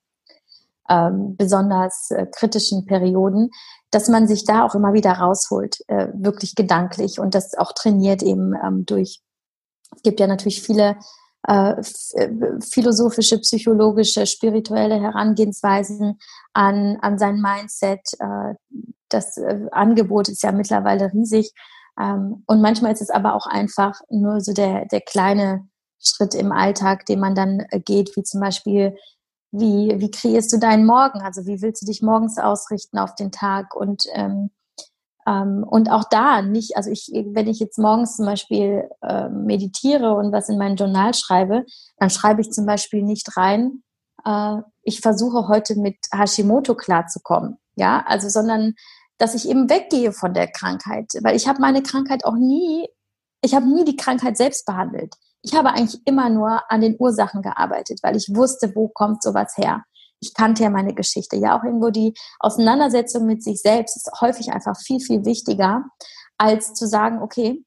ähm, 0.90 1.36
besonders 1.38 2.12
äh, 2.12 2.26
kritischen 2.26 2.86
Perioden, 2.86 3.52
dass 3.92 4.08
man 4.08 4.28
sich 4.28 4.44
da 4.44 4.66
auch 4.66 4.76
immer 4.76 4.94
wieder 4.94 5.14
rausholt, 5.14 5.78
äh, 5.88 6.08
wirklich 6.14 6.56
gedanklich 6.56 7.20
und 7.20 7.36
das 7.36 7.58
auch 7.58 7.74
trainiert 7.74 8.24
eben 8.24 8.54
ähm, 8.66 8.86
durch. 8.86 9.22
Es 9.96 10.04
gibt 10.04 10.20
ja 10.20 10.28
natürlich 10.28 10.62
viele 10.62 10.98
äh, 11.48 11.72
äh, 11.72 12.30
philosophische, 12.62 13.40
psychologische, 13.40 14.26
spirituelle 14.26 15.00
Herangehensweisen 15.00 16.20
an, 16.54 16.98
an 17.02 17.18
sein 17.18 17.42
Mindset. 17.42 18.02
Äh, 18.20 18.56
das 19.08 19.40
Angebot 19.72 20.28
ist 20.30 20.44
ja 20.44 20.52
mittlerweile 20.52 21.12
riesig. 21.14 21.54
Ähm, 22.00 22.44
und 22.46 22.62
manchmal 22.62 22.92
ist 22.92 23.02
es 23.02 23.10
aber 23.10 23.36
auch 23.36 23.48
einfach 23.48 24.00
nur 24.10 24.42
so 24.42 24.54
der, 24.54 24.86
der 24.86 25.02
kleine 25.02 25.68
Schritt 26.00 26.36
im 26.36 26.52
Alltag, 26.52 27.06
den 27.06 27.20
man 27.20 27.36
dann 27.36 27.66
geht, 27.86 28.16
wie 28.16 28.24
zum 28.24 28.42
Beispiel 28.42 28.96
wie, 29.52 29.96
wie 29.98 30.12
kreierst 30.12 30.54
du 30.54 30.60
deinen 30.60 30.86
Morgen? 30.86 31.22
Also 31.22 31.46
wie 31.46 31.62
willst 31.62 31.82
du 31.82 31.86
dich 31.86 32.02
morgens 32.02 32.38
ausrichten 32.38 32.98
auf 32.98 33.16
den 33.16 33.32
Tag? 33.32 33.76
Und, 33.76 34.04
ähm, 34.14 34.52
ähm, 35.28 35.66
und 35.68 35.92
auch 35.92 36.06
da 36.10 36.42
nicht, 36.42 36.78
also 36.78 36.92
ich, 36.92 37.12
wenn 37.14 37.48
ich 37.48 37.60
jetzt 37.60 37.80
morgens 37.80 38.16
zum 38.16 38.26
Beispiel 38.26 38.90
äh, 39.02 39.30
meditiere 39.30 40.14
und 40.14 40.32
was 40.32 40.50
in 40.50 40.58
mein 40.58 40.76
Journal 40.76 41.14
schreibe, 41.14 41.66
dann 41.98 42.10
schreibe 42.10 42.42
ich 42.42 42.52
zum 42.52 42.66
Beispiel 42.66 43.04
nicht 43.04 43.36
rein, 43.38 43.84
äh, 44.26 44.58
ich 44.84 45.02
versuche 45.02 45.48
heute 45.48 45.76
mit 45.80 45.98
Hashimoto 46.14 46.76
klarzukommen. 46.76 47.58
Ja, 47.76 48.04
also 48.06 48.30
sondern 48.30 48.74
dass 49.18 49.36
ich 49.36 49.50
eben 49.50 49.70
weggehe 49.70 50.14
von 50.14 50.34
der 50.34 50.48
Krankheit, 50.48 51.12
weil 51.24 51.36
ich 51.36 51.48
habe 51.48 51.60
meine 51.60 51.84
Krankheit 51.84 52.24
auch 52.24 52.36
nie, 52.36 52.88
ich 53.42 53.54
habe 53.54 53.68
nie 53.68 53.84
die 53.84 53.96
Krankheit 53.96 54.38
selbst 54.38 54.66
behandelt 54.66 55.16
ich 55.42 55.54
habe 55.56 55.70
eigentlich 55.70 56.02
immer 56.06 56.30
nur 56.30 56.62
an 56.70 56.82
den 56.82 56.96
Ursachen 57.00 57.42
gearbeitet, 57.42 58.00
weil 58.04 58.16
ich 58.16 58.34
wusste, 58.34 58.74
wo 58.76 58.90
kommt 58.90 59.24
sowas 59.24 59.56
her. 59.58 59.84
Ich 60.20 60.34
kannte 60.34 60.64
ja 60.64 60.70
meine 60.70 60.94
Geschichte. 60.94 61.38
Ja, 61.38 61.58
auch 61.58 61.64
irgendwo 61.64 61.90
die 61.90 62.14
Auseinandersetzung 62.40 63.26
mit 63.26 63.44
sich 63.44 63.62
selbst 63.62 63.96
ist 63.96 64.12
häufig 64.20 64.52
einfach 64.52 64.78
viel, 64.78 65.00
viel 65.00 65.24
wichtiger, 65.24 65.86
als 66.38 66.74
zu 66.74 66.88
sagen, 66.88 67.22
okay, 67.22 67.64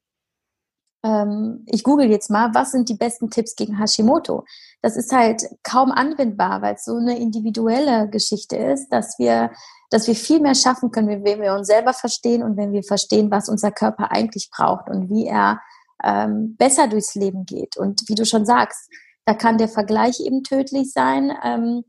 ähm, 1.04 1.64
ich 1.66 1.82
google 1.82 2.08
jetzt 2.10 2.30
mal, 2.30 2.54
was 2.54 2.72
sind 2.72 2.88
die 2.88 2.94
besten 2.94 3.30
Tipps 3.30 3.56
gegen 3.56 3.78
Hashimoto? 3.78 4.44
Das 4.82 4.96
ist 4.96 5.12
halt 5.12 5.42
kaum 5.62 5.90
anwendbar, 5.90 6.62
weil 6.62 6.74
es 6.74 6.84
so 6.84 6.96
eine 6.96 7.18
individuelle 7.18 8.08
Geschichte 8.08 8.56
ist, 8.56 8.90
dass 8.90 9.18
wir, 9.18 9.50
dass 9.90 10.06
wir 10.06 10.14
viel 10.14 10.40
mehr 10.40 10.54
schaffen 10.54 10.90
können, 10.90 11.24
wenn 11.24 11.40
wir 11.40 11.54
uns 11.54 11.66
selber 11.66 11.92
verstehen 11.92 12.42
und 12.42 12.56
wenn 12.56 12.72
wir 12.72 12.82
verstehen, 12.82 13.30
was 13.30 13.48
unser 13.48 13.72
Körper 13.72 14.12
eigentlich 14.12 14.50
braucht 14.50 14.88
und 14.88 15.08
wie 15.08 15.26
er 15.26 15.60
ähm, 16.02 16.56
besser 16.56 16.88
durchs 16.88 17.14
Leben 17.14 17.44
geht. 17.44 17.76
Und 17.76 18.08
wie 18.08 18.14
du 18.14 18.24
schon 18.24 18.44
sagst, 18.44 18.90
da 19.24 19.34
kann 19.34 19.58
der 19.58 19.68
Vergleich 19.68 20.20
eben 20.20 20.42
tödlich 20.42 20.92
sein, 20.92 21.32
ähm, 21.44 21.84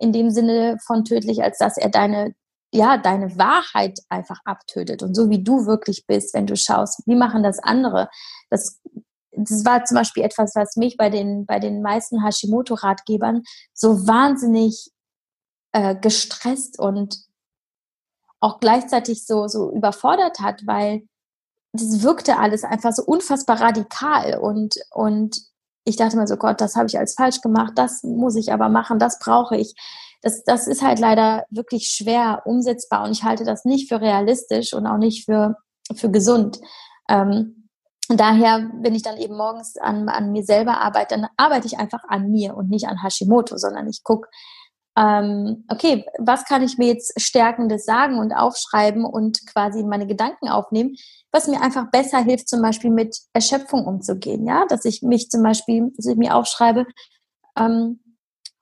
in 0.00 0.12
dem 0.12 0.30
Sinne 0.30 0.78
von 0.84 1.04
tödlich, 1.04 1.42
als 1.42 1.58
dass 1.58 1.76
er 1.76 1.88
deine, 1.88 2.34
ja, 2.72 2.98
deine 2.98 3.38
Wahrheit 3.38 4.00
einfach 4.08 4.40
abtötet. 4.44 5.02
Und 5.02 5.14
so 5.14 5.30
wie 5.30 5.42
du 5.42 5.66
wirklich 5.66 6.06
bist, 6.06 6.34
wenn 6.34 6.46
du 6.46 6.56
schaust, 6.56 7.02
wie 7.06 7.14
machen 7.14 7.42
das 7.42 7.60
andere, 7.60 8.08
das, 8.50 8.80
das 9.30 9.64
war 9.64 9.84
zum 9.84 9.96
Beispiel 9.96 10.24
etwas, 10.24 10.54
was 10.56 10.76
mich 10.76 10.96
bei 10.96 11.08
den, 11.08 11.46
bei 11.46 11.60
den 11.60 11.82
meisten 11.82 12.22
Hashimoto-Ratgebern 12.22 13.42
so 13.72 14.06
wahnsinnig 14.06 14.90
äh, 15.72 15.94
gestresst 15.94 16.78
und 16.78 17.16
auch 18.40 18.58
gleichzeitig 18.58 19.24
so, 19.24 19.46
so 19.46 19.70
überfordert 19.72 20.40
hat, 20.40 20.66
weil 20.66 21.02
das 21.72 22.02
wirkte 22.02 22.38
alles 22.38 22.64
einfach 22.64 22.92
so 22.92 23.02
unfassbar 23.02 23.60
radikal 23.60 24.38
und, 24.38 24.74
und 24.90 25.36
ich 25.84 25.96
dachte 25.96 26.16
mir 26.16 26.26
so, 26.26 26.36
Gott, 26.36 26.60
das 26.60 26.76
habe 26.76 26.86
ich 26.86 26.98
als 26.98 27.14
falsch 27.14 27.40
gemacht, 27.40 27.72
das 27.76 28.02
muss 28.02 28.36
ich 28.36 28.52
aber 28.52 28.68
machen, 28.68 28.98
das 28.98 29.18
brauche 29.18 29.56
ich. 29.56 29.74
Das, 30.20 30.44
das 30.44 30.68
ist 30.68 30.82
halt 30.82 31.00
leider 31.00 31.44
wirklich 31.50 31.88
schwer 31.88 32.42
umsetzbar 32.44 33.04
und 33.04 33.10
ich 33.10 33.24
halte 33.24 33.44
das 33.44 33.64
nicht 33.64 33.88
für 33.88 34.00
realistisch 34.00 34.72
und 34.72 34.86
auch 34.86 34.98
nicht 34.98 35.24
für, 35.24 35.56
für 35.96 36.10
gesund. 36.10 36.60
Ähm, 37.08 37.68
daher, 38.08 38.70
wenn 38.82 38.94
ich 38.94 39.02
dann 39.02 39.16
eben 39.16 39.36
morgens 39.36 39.76
an, 39.76 40.08
an 40.08 40.30
mir 40.30 40.44
selber 40.44 40.80
arbeite, 40.80 41.16
dann 41.16 41.28
arbeite 41.36 41.66
ich 41.66 41.78
einfach 41.78 42.04
an 42.06 42.30
mir 42.30 42.56
und 42.56 42.70
nicht 42.70 42.86
an 42.86 43.02
Hashimoto, 43.02 43.56
sondern 43.56 43.88
ich 43.88 44.04
gucke, 44.04 44.28
ähm, 44.96 45.64
okay, 45.68 46.04
was 46.18 46.44
kann 46.44 46.62
ich 46.62 46.76
mir 46.76 46.88
jetzt 46.88 47.18
Stärkendes 47.20 47.84
sagen 47.84 48.18
und 48.18 48.32
aufschreiben 48.32 49.04
und 49.04 49.46
quasi 49.46 49.82
meine 49.84 50.06
Gedanken 50.06 50.48
aufnehmen, 50.48 50.96
was 51.30 51.48
mir 51.48 51.62
einfach 51.62 51.90
besser 51.90 52.18
hilft, 52.18 52.48
zum 52.48 52.60
Beispiel 52.60 52.90
mit 52.90 53.16
Erschöpfung 53.32 53.86
umzugehen, 53.86 54.46
ja, 54.46 54.66
dass 54.68 54.84
ich 54.84 55.02
mich 55.02 55.30
zum 55.30 55.42
Beispiel, 55.42 55.92
dass 55.96 56.06
ich 56.06 56.16
mir 56.16 56.36
aufschreibe, 56.36 56.86
ähm, 57.56 58.00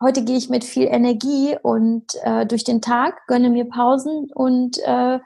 heute 0.01 0.25
gehe 0.25 0.37
ich 0.37 0.49
mit 0.49 0.65
viel 0.65 0.87
Energie 0.87 1.57
und 1.63 2.15
äh, 2.23 2.47
durch 2.47 2.65
den 2.65 2.81
Tag, 2.81 3.27
gönne 3.27 3.51
mir 3.51 3.69
Pausen 3.69 4.31
und 4.33 4.79
äh, 4.85 5.19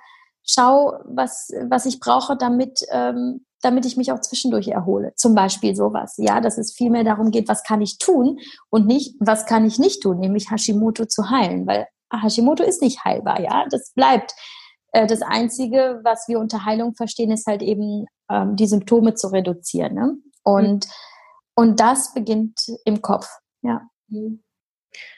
schau, 0.43 0.95
was, 1.05 1.51
was 1.69 1.87
ich 1.87 2.01
brauche, 2.01 2.37
damit 2.37 2.81
ähm, 2.91 3.45
damit 3.65 3.87
ich 3.87 3.97
mich 3.97 4.13
auch 4.13 4.21
zwischendurch 4.21 4.69
erhole. 4.69 5.13
Zum 5.17 5.35
Beispiel 5.35 5.75
sowas. 5.75 6.15
Ja, 6.19 6.41
dass 6.41 6.59
es 6.59 6.75
viel 6.75 6.91
mehr 6.91 7.05
darum 7.05 7.31
geht, 7.31 7.49
was 7.49 7.63
kann 7.63 7.81
ich 7.81 7.99
tun 7.99 8.39
und 8.71 8.87
nicht, 8.87 9.17
was 9.21 9.47
kann 9.47 9.67
ich 9.67 9.79
nicht 9.79 10.03
tun, 10.03 10.19
nämlich 10.21 10.51
Hashimoto 10.51 11.07
zu 11.07 11.31
heilen, 11.31 11.67
weil 11.67 11.87
Hashimoto 12.13 12.63
ist 12.63 12.83
nicht 12.83 13.05
heilbar. 13.05 13.41
Ja, 13.41 13.67
das 13.71 13.93
bleibt. 13.95 14.35
Äh, 14.93 15.07
das 15.07 15.23
Einzige, 15.23 16.01
was 16.05 16.29
wir 16.29 16.39
unter 16.39 16.65
Heilung 16.65 16.95
verstehen, 16.95 17.31
ist 17.31 17.47
halt 17.47 17.63
eben 17.63 18.07
ähm, 18.31 18.57
die 18.57 18.67
Symptome 18.67 19.15
zu 19.15 19.29
reduzieren. 19.29 19.95
Ne? 19.95 20.17
Und, 20.43 20.87
mhm. 20.87 20.91
und 21.57 21.81
das 21.81 22.15
beginnt 22.15 22.61
im 22.85 23.03
Kopf. 23.03 23.29
Ja. 23.63 23.83
Mhm 24.09 24.44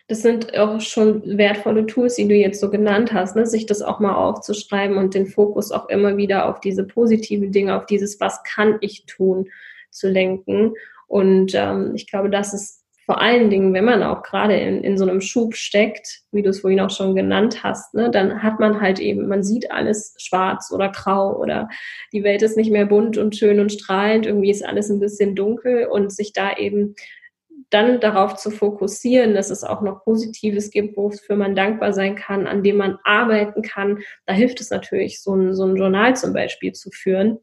das 0.08 0.22
sind 0.22 0.56
auch 0.56 0.80
schon 0.80 1.36
wertvolle 1.36 1.86
Tools, 1.86 2.14
die 2.14 2.28
du 2.28 2.34
jetzt 2.34 2.60
so 2.60 2.70
genannt 2.70 3.12
hast, 3.12 3.34
ne? 3.34 3.46
sich 3.46 3.66
das 3.66 3.82
auch 3.82 3.98
mal 3.98 4.14
aufzuschreiben 4.14 4.96
und 4.96 5.14
den 5.14 5.26
Fokus 5.26 5.72
auch 5.72 5.88
immer 5.88 6.16
wieder 6.16 6.48
auf 6.48 6.60
diese 6.60 6.84
positiven 6.84 7.50
Dinge, 7.50 7.76
auf 7.76 7.86
dieses, 7.86 8.20
was 8.20 8.42
kann 8.44 8.78
ich 8.80 9.06
tun, 9.06 9.48
zu 9.90 10.08
lenken. 10.08 10.74
Und 11.08 11.54
ähm, 11.54 11.92
ich 11.94 12.06
glaube, 12.06 12.30
das 12.30 12.54
ist 12.54 12.84
vor 13.06 13.22
allen 13.22 13.50
Dingen, 13.50 13.72
wenn 13.72 13.84
man 13.84 14.02
auch 14.02 14.24
gerade 14.24 14.56
in, 14.56 14.82
in 14.82 14.98
so 14.98 15.04
einem 15.04 15.20
Schub 15.20 15.54
steckt, 15.54 16.22
wie 16.32 16.42
du 16.42 16.50
es 16.50 16.60
vorhin 16.60 16.80
auch 16.80 16.90
schon 16.90 17.14
genannt 17.14 17.62
hast, 17.62 17.94
ne, 17.94 18.10
dann 18.10 18.42
hat 18.42 18.58
man 18.58 18.80
halt 18.80 18.98
eben, 18.98 19.28
man 19.28 19.44
sieht 19.44 19.70
alles 19.70 20.16
schwarz 20.18 20.72
oder 20.72 20.88
grau 20.88 21.36
oder 21.36 21.68
die 22.12 22.24
Welt 22.24 22.42
ist 22.42 22.56
nicht 22.56 22.72
mehr 22.72 22.86
bunt 22.86 23.16
und 23.16 23.36
schön 23.36 23.60
und 23.60 23.72
strahlend, 23.72 24.26
irgendwie 24.26 24.50
ist 24.50 24.66
alles 24.66 24.90
ein 24.90 24.98
bisschen 24.98 25.36
dunkel 25.36 25.86
und 25.86 26.12
sich 26.12 26.32
da 26.32 26.56
eben 26.56 26.96
dann 27.70 28.00
darauf 28.00 28.36
zu 28.36 28.50
fokussieren, 28.50 29.34
dass 29.34 29.50
es 29.50 29.64
auch 29.64 29.82
noch 29.82 30.04
Positives 30.04 30.70
gibt, 30.70 30.96
wofür 30.96 31.36
man 31.36 31.56
dankbar 31.56 31.92
sein 31.92 32.14
kann, 32.14 32.46
an 32.46 32.62
dem 32.62 32.76
man 32.76 32.98
arbeiten 33.04 33.62
kann. 33.62 33.98
Da 34.24 34.34
hilft 34.34 34.60
es 34.60 34.70
natürlich, 34.70 35.22
so 35.22 35.34
ein, 35.34 35.54
so 35.54 35.64
ein 35.64 35.76
Journal 35.76 36.16
zum 36.16 36.32
Beispiel 36.32 36.72
zu 36.72 36.90
führen 36.90 37.38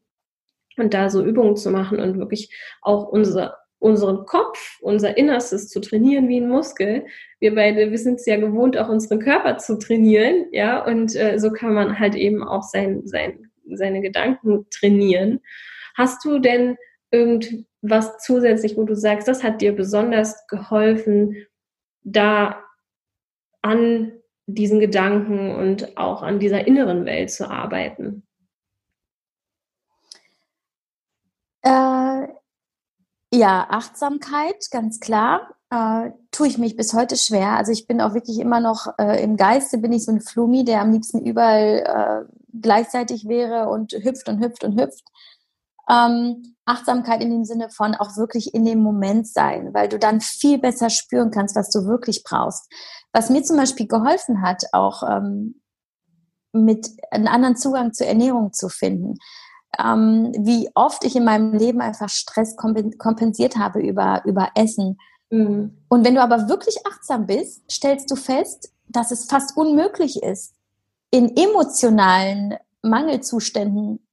und 0.76 0.94
da 0.94 1.10
so 1.10 1.24
Übungen 1.24 1.56
zu 1.56 1.70
machen 1.70 2.00
und 2.00 2.18
wirklich 2.18 2.54
auch 2.80 3.08
unser, 3.08 3.58
unseren 3.78 4.24
Kopf, 4.24 4.78
unser 4.80 5.16
Innerstes 5.16 5.68
zu 5.68 5.80
trainieren 5.80 6.28
wie 6.28 6.40
ein 6.40 6.48
Muskel. 6.48 7.06
Wir 7.38 7.54
beide, 7.54 7.90
wir 7.90 7.98
sind 7.98 8.14
es 8.14 8.26
ja 8.26 8.36
gewohnt, 8.36 8.78
auch 8.78 8.88
unseren 8.88 9.20
Körper 9.20 9.58
zu 9.58 9.78
trainieren, 9.78 10.46
ja, 10.52 10.84
und 10.84 11.14
äh, 11.16 11.38
so 11.38 11.50
kann 11.50 11.74
man 11.74 11.98
halt 11.98 12.14
eben 12.14 12.42
auch 12.42 12.62
sein, 12.62 13.02
sein, 13.04 13.50
seine 13.70 14.00
Gedanken 14.00 14.66
trainieren. 14.70 15.40
Hast 15.94 16.24
du 16.24 16.38
denn 16.38 16.76
irgend, 17.10 17.66
was 17.86 18.18
zusätzlich, 18.18 18.76
wo 18.76 18.84
du 18.84 18.96
sagst, 18.96 19.28
das 19.28 19.42
hat 19.42 19.60
dir 19.60 19.76
besonders 19.76 20.46
geholfen, 20.46 21.36
da 22.02 22.62
an 23.62 24.12
diesen 24.46 24.80
Gedanken 24.80 25.54
und 25.54 25.96
auch 25.96 26.22
an 26.22 26.38
dieser 26.38 26.66
inneren 26.66 27.04
Welt 27.04 27.30
zu 27.30 27.50
arbeiten? 27.50 28.26
Äh, 31.62 32.28
ja, 33.32 33.66
Achtsamkeit, 33.68 34.70
ganz 34.70 35.00
klar. 35.00 35.54
Äh, 35.70 36.10
tue 36.30 36.46
ich 36.46 36.58
mich 36.58 36.76
bis 36.76 36.94
heute 36.94 37.16
schwer. 37.16 37.56
Also 37.56 37.72
ich 37.72 37.86
bin 37.86 38.00
auch 38.00 38.14
wirklich 38.14 38.38
immer 38.38 38.60
noch 38.60 38.86
äh, 38.98 39.22
im 39.22 39.36
Geiste, 39.36 39.78
bin 39.78 39.92
ich 39.92 40.04
so 40.04 40.12
ein 40.12 40.20
Flumi, 40.20 40.64
der 40.64 40.80
am 40.80 40.92
liebsten 40.92 41.24
überall 41.24 42.26
äh, 42.28 42.34
gleichzeitig 42.60 43.26
wäre 43.28 43.68
und 43.68 43.92
hüpft 43.92 44.28
und 44.28 44.42
hüpft 44.42 44.64
und 44.64 44.80
hüpft. 44.80 45.04
Ähm, 45.88 46.54
Achtsamkeit 46.64 47.22
in 47.22 47.30
dem 47.30 47.44
Sinne 47.44 47.68
von 47.68 47.94
auch 47.94 48.16
wirklich 48.16 48.54
in 48.54 48.64
dem 48.64 48.80
Moment 48.80 49.28
sein, 49.28 49.74
weil 49.74 49.88
du 49.88 49.98
dann 49.98 50.20
viel 50.20 50.58
besser 50.58 50.88
spüren 50.88 51.30
kannst, 51.30 51.56
was 51.56 51.70
du 51.70 51.86
wirklich 51.86 52.24
brauchst. 52.24 52.72
Was 53.12 53.28
mir 53.28 53.42
zum 53.42 53.56
Beispiel 53.56 53.86
geholfen 53.86 54.40
hat, 54.40 54.64
auch 54.72 55.02
ähm, 55.08 55.60
mit 56.52 56.88
einem 57.10 57.26
anderen 57.26 57.56
Zugang 57.56 57.92
zur 57.92 58.06
Ernährung 58.06 58.52
zu 58.52 58.68
finden 58.68 59.18
ähm, 59.82 60.32
wie 60.38 60.70
oft 60.74 61.04
ich 61.04 61.16
in 61.16 61.24
meinem 61.24 61.52
Leben 61.54 61.80
einfach 61.80 62.08
Stress 62.08 62.56
kompensiert 62.56 63.56
habe 63.56 63.80
über, 63.80 64.22
über 64.24 64.50
Essen. 64.54 64.98
Mhm. 65.30 65.76
Und 65.88 66.04
wenn 66.04 66.14
du 66.14 66.22
aber 66.22 66.48
wirklich 66.48 66.76
achtsam 66.86 67.26
bist, 67.26 67.62
stellst 67.70 68.10
du 68.10 68.16
fest, 68.16 68.72
dass 68.88 69.10
es 69.10 69.24
fast 69.26 69.56
unmöglich 69.56 70.22
ist, 70.22 70.54
in 71.10 71.36
emotionalen 71.36 72.54
Mangelzuständen 72.82 74.03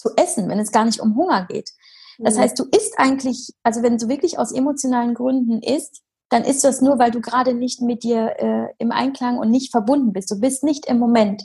zu 0.00 0.10
essen, 0.16 0.48
wenn 0.48 0.58
es 0.58 0.72
gar 0.72 0.84
nicht 0.84 1.00
um 1.00 1.14
Hunger 1.14 1.46
geht. 1.46 1.70
Das 2.18 2.36
mhm. 2.36 2.40
heißt, 2.40 2.58
du 2.58 2.64
isst 2.64 2.98
eigentlich, 2.98 3.50
also 3.62 3.82
wenn 3.82 3.98
du 3.98 4.08
wirklich 4.08 4.38
aus 4.38 4.52
emotionalen 4.52 5.14
Gründen 5.14 5.62
isst, 5.62 6.02
dann 6.30 6.44
ist 6.44 6.64
das 6.64 6.80
nur, 6.80 6.98
weil 6.98 7.10
du 7.10 7.20
gerade 7.20 7.54
nicht 7.54 7.82
mit 7.82 8.02
dir 8.02 8.34
äh, 8.38 8.68
im 8.78 8.92
Einklang 8.92 9.38
und 9.38 9.50
nicht 9.50 9.70
verbunden 9.70 10.12
bist. 10.12 10.30
Du 10.30 10.40
bist 10.40 10.62
nicht 10.62 10.86
im 10.86 10.98
Moment. 10.98 11.44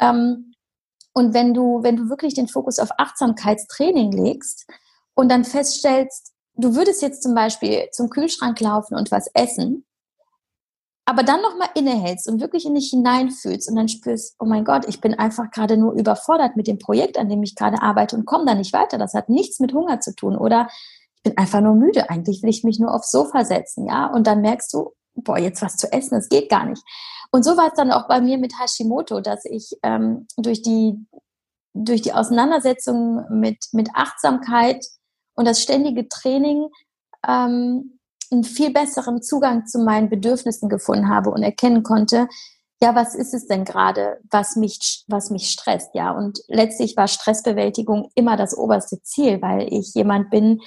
Ähm, 0.00 0.54
und 1.14 1.34
wenn 1.34 1.54
du, 1.54 1.82
wenn 1.82 1.96
du 1.96 2.08
wirklich 2.10 2.34
den 2.34 2.48
Fokus 2.48 2.78
auf 2.78 2.90
Achtsamkeitstraining 2.98 4.12
legst 4.12 4.66
und 5.14 5.30
dann 5.30 5.44
feststellst, 5.44 6.32
du 6.54 6.74
würdest 6.74 7.02
jetzt 7.02 7.22
zum 7.22 7.34
Beispiel 7.34 7.88
zum 7.92 8.10
Kühlschrank 8.10 8.60
laufen 8.60 8.96
und 8.96 9.10
was 9.10 9.28
essen, 9.34 9.84
aber 11.08 11.22
dann 11.22 11.40
nochmal 11.40 11.70
innehältst 11.74 12.28
und 12.28 12.38
wirklich 12.38 12.66
in 12.66 12.74
dich 12.74 12.90
hineinfühlst 12.90 13.70
und 13.70 13.76
dann 13.76 13.88
spürst, 13.88 14.36
oh 14.38 14.44
mein 14.44 14.62
Gott, 14.62 14.86
ich 14.86 15.00
bin 15.00 15.14
einfach 15.14 15.50
gerade 15.50 15.78
nur 15.78 15.94
überfordert 15.94 16.54
mit 16.54 16.66
dem 16.66 16.78
Projekt, 16.78 17.16
an 17.16 17.30
dem 17.30 17.42
ich 17.42 17.54
gerade 17.54 17.80
arbeite 17.80 18.14
und 18.14 18.26
komme 18.26 18.44
da 18.44 18.54
nicht 18.54 18.74
weiter. 18.74 18.98
Das 18.98 19.14
hat 19.14 19.30
nichts 19.30 19.58
mit 19.58 19.72
Hunger 19.72 20.00
zu 20.00 20.14
tun. 20.14 20.36
Oder 20.36 20.68
ich 21.16 21.22
bin 21.22 21.38
einfach 21.38 21.62
nur 21.62 21.76
müde. 21.76 22.10
Eigentlich 22.10 22.42
will 22.42 22.50
ich 22.50 22.62
mich 22.62 22.78
nur 22.78 22.92
aufs 22.94 23.10
Sofa 23.10 23.46
setzen, 23.46 23.86
ja. 23.86 24.08
Und 24.08 24.26
dann 24.26 24.42
merkst 24.42 24.70
du, 24.74 24.92
boah, 25.14 25.38
jetzt 25.38 25.62
was 25.62 25.78
zu 25.78 25.90
essen, 25.90 26.14
das 26.14 26.28
geht 26.28 26.50
gar 26.50 26.66
nicht. 26.66 26.82
Und 27.30 27.42
so 27.42 27.56
war 27.56 27.68
es 27.68 27.74
dann 27.74 27.90
auch 27.90 28.06
bei 28.06 28.20
mir 28.20 28.36
mit 28.36 28.52
Hashimoto, 28.60 29.22
dass 29.22 29.46
ich 29.46 29.78
ähm, 29.82 30.26
durch 30.36 30.60
die 30.60 31.06
durch 31.72 32.02
die 32.02 32.12
Auseinandersetzung 32.12 33.24
mit 33.30 33.64
mit 33.72 33.88
Achtsamkeit 33.94 34.84
und 35.36 35.48
das 35.48 35.62
ständige 35.62 36.06
Training 36.06 36.68
ähm, 37.26 37.97
einen 38.30 38.44
viel 38.44 38.72
besseren 38.72 39.22
Zugang 39.22 39.66
zu 39.66 39.78
meinen 39.78 40.08
Bedürfnissen 40.08 40.68
gefunden 40.68 41.08
habe 41.08 41.30
und 41.30 41.42
erkennen 41.42 41.82
konnte, 41.82 42.28
ja, 42.80 42.94
was 42.94 43.14
ist 43.14 43.34
es 43.34 43.46
denn 43.46 43.64
gerade, 43.64 44.20
was 44.30 44.54
mich, 44.54 45.04
was 45.08 45.30
mich 45.30 45.50
stresst, 45.50 45.90
ja. 45.94 46.12
Und 46.12 46.40
letztlich 46.46 46.96
war 46.96 47.08
Stressbewältigung 47.08 48.10
immer 48.14 48.36
das 48.36 48.56
oberste 48.56 49.02
Ziel, 49.02 49.42
weil 49.42 49.72
ich 49.72 49.94
jemand 49.94 50.30
bin, 50.30 50.60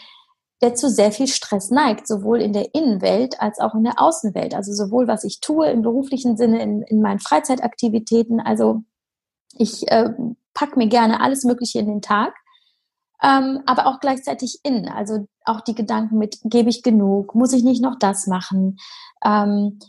der 0.62 0.76
zu 0.76 0.90
sehr 0.90 1.12
viel 1.12 1.28
Stress 1.28 1.72
neigt, 1.72 2.08
sowohl 2.08 2.42
in 2.42 2.54
der 2.54 2.76
Innenwelt 2.76 3.42
als 3.42 3.60
auch 3.60 3.74
in 3.74 3.84
der 3.84 4.00
Außenwelt. 4.00 4.54
Also 4.54 4.74
sowohl 4.74 5.08
was 5.08 5.24
ich 5.24 5.40
tue 5.40 5.68
im 5.70 5.82
beruflichen 5.82 6.38
Sinne, 6.38 6.62
in, 6.62 6.84
in 6.84 7.02
meinen 7.02 7.20
Freizeitaktivitäten. 7.20 8.40
Also 8.40 8.84
ich 9.54 9.90
äh, 9.90 10.12
pack 10.54 10.78
mir 10.78 10.88
gerne 10.88 11.22
alles 11.22 11.44
Mögliche 11.46 11.80
in 11.80 11.88
den 11.88 12.02
Tag, 12.02 12.36
ähm, 13.24 13.62
aber 13.66 13.88
auch 13.88 14.00
gleichzeitig 14.00 14.60
innen. 14.64 14.88
Also 14.88 15.28
auch 15.46 15.62
die 15.62 15.76
Gedanken 15.76 16.18
mit, 16.18 16.40
gebe 16.44 16.70
ich 16.70 16.84
genug, 16.84 17.36
muss 17.36 17.54
ich 17.54 17.64
nicht 17.64 17.82
noch 17.82 17.98
das 18.00 18.28
machen? 18.28 18.78
Ähm, 19.24 19.80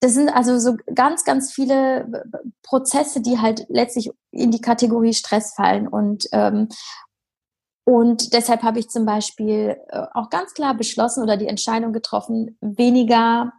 das 0.00 0.14
sind 0.14 0.28
also 0.28 0.58
so 0.58 0.76
ganz, 0.94 1.24
ganz 1.24 1.52
viele 1.52 2.24
Prozesse, 2.62 3.20
die 3.20 3.40
halt 3.40 3.66
letztlich 3.68 4.10
in 4.30 4.50
die 4.50 4.60
Kategorie 4.60 5.12
Stress 5.12 5.54
fallen. 5.54 5.88
Und, 5.88 6.26
ähm, 6.32 6.68
und 7.84 8.32
deshalb 8.32 8.62
habe 8.62 8.78
ich 8.78 8.88
zum 8.88 9.06
Beispiel 9.06 9.76
äh, 9.88 10.06
auch 10.14 10.30
ganz 10.30 10.54
klar 10.54 10.74
beschlossen 10.74 11.22
oder 11.22 11.36
die 11.36 11.48
Entscheidung 11.48 11.92
getroffen, 11.92 12.56
weniger 12.60 13.52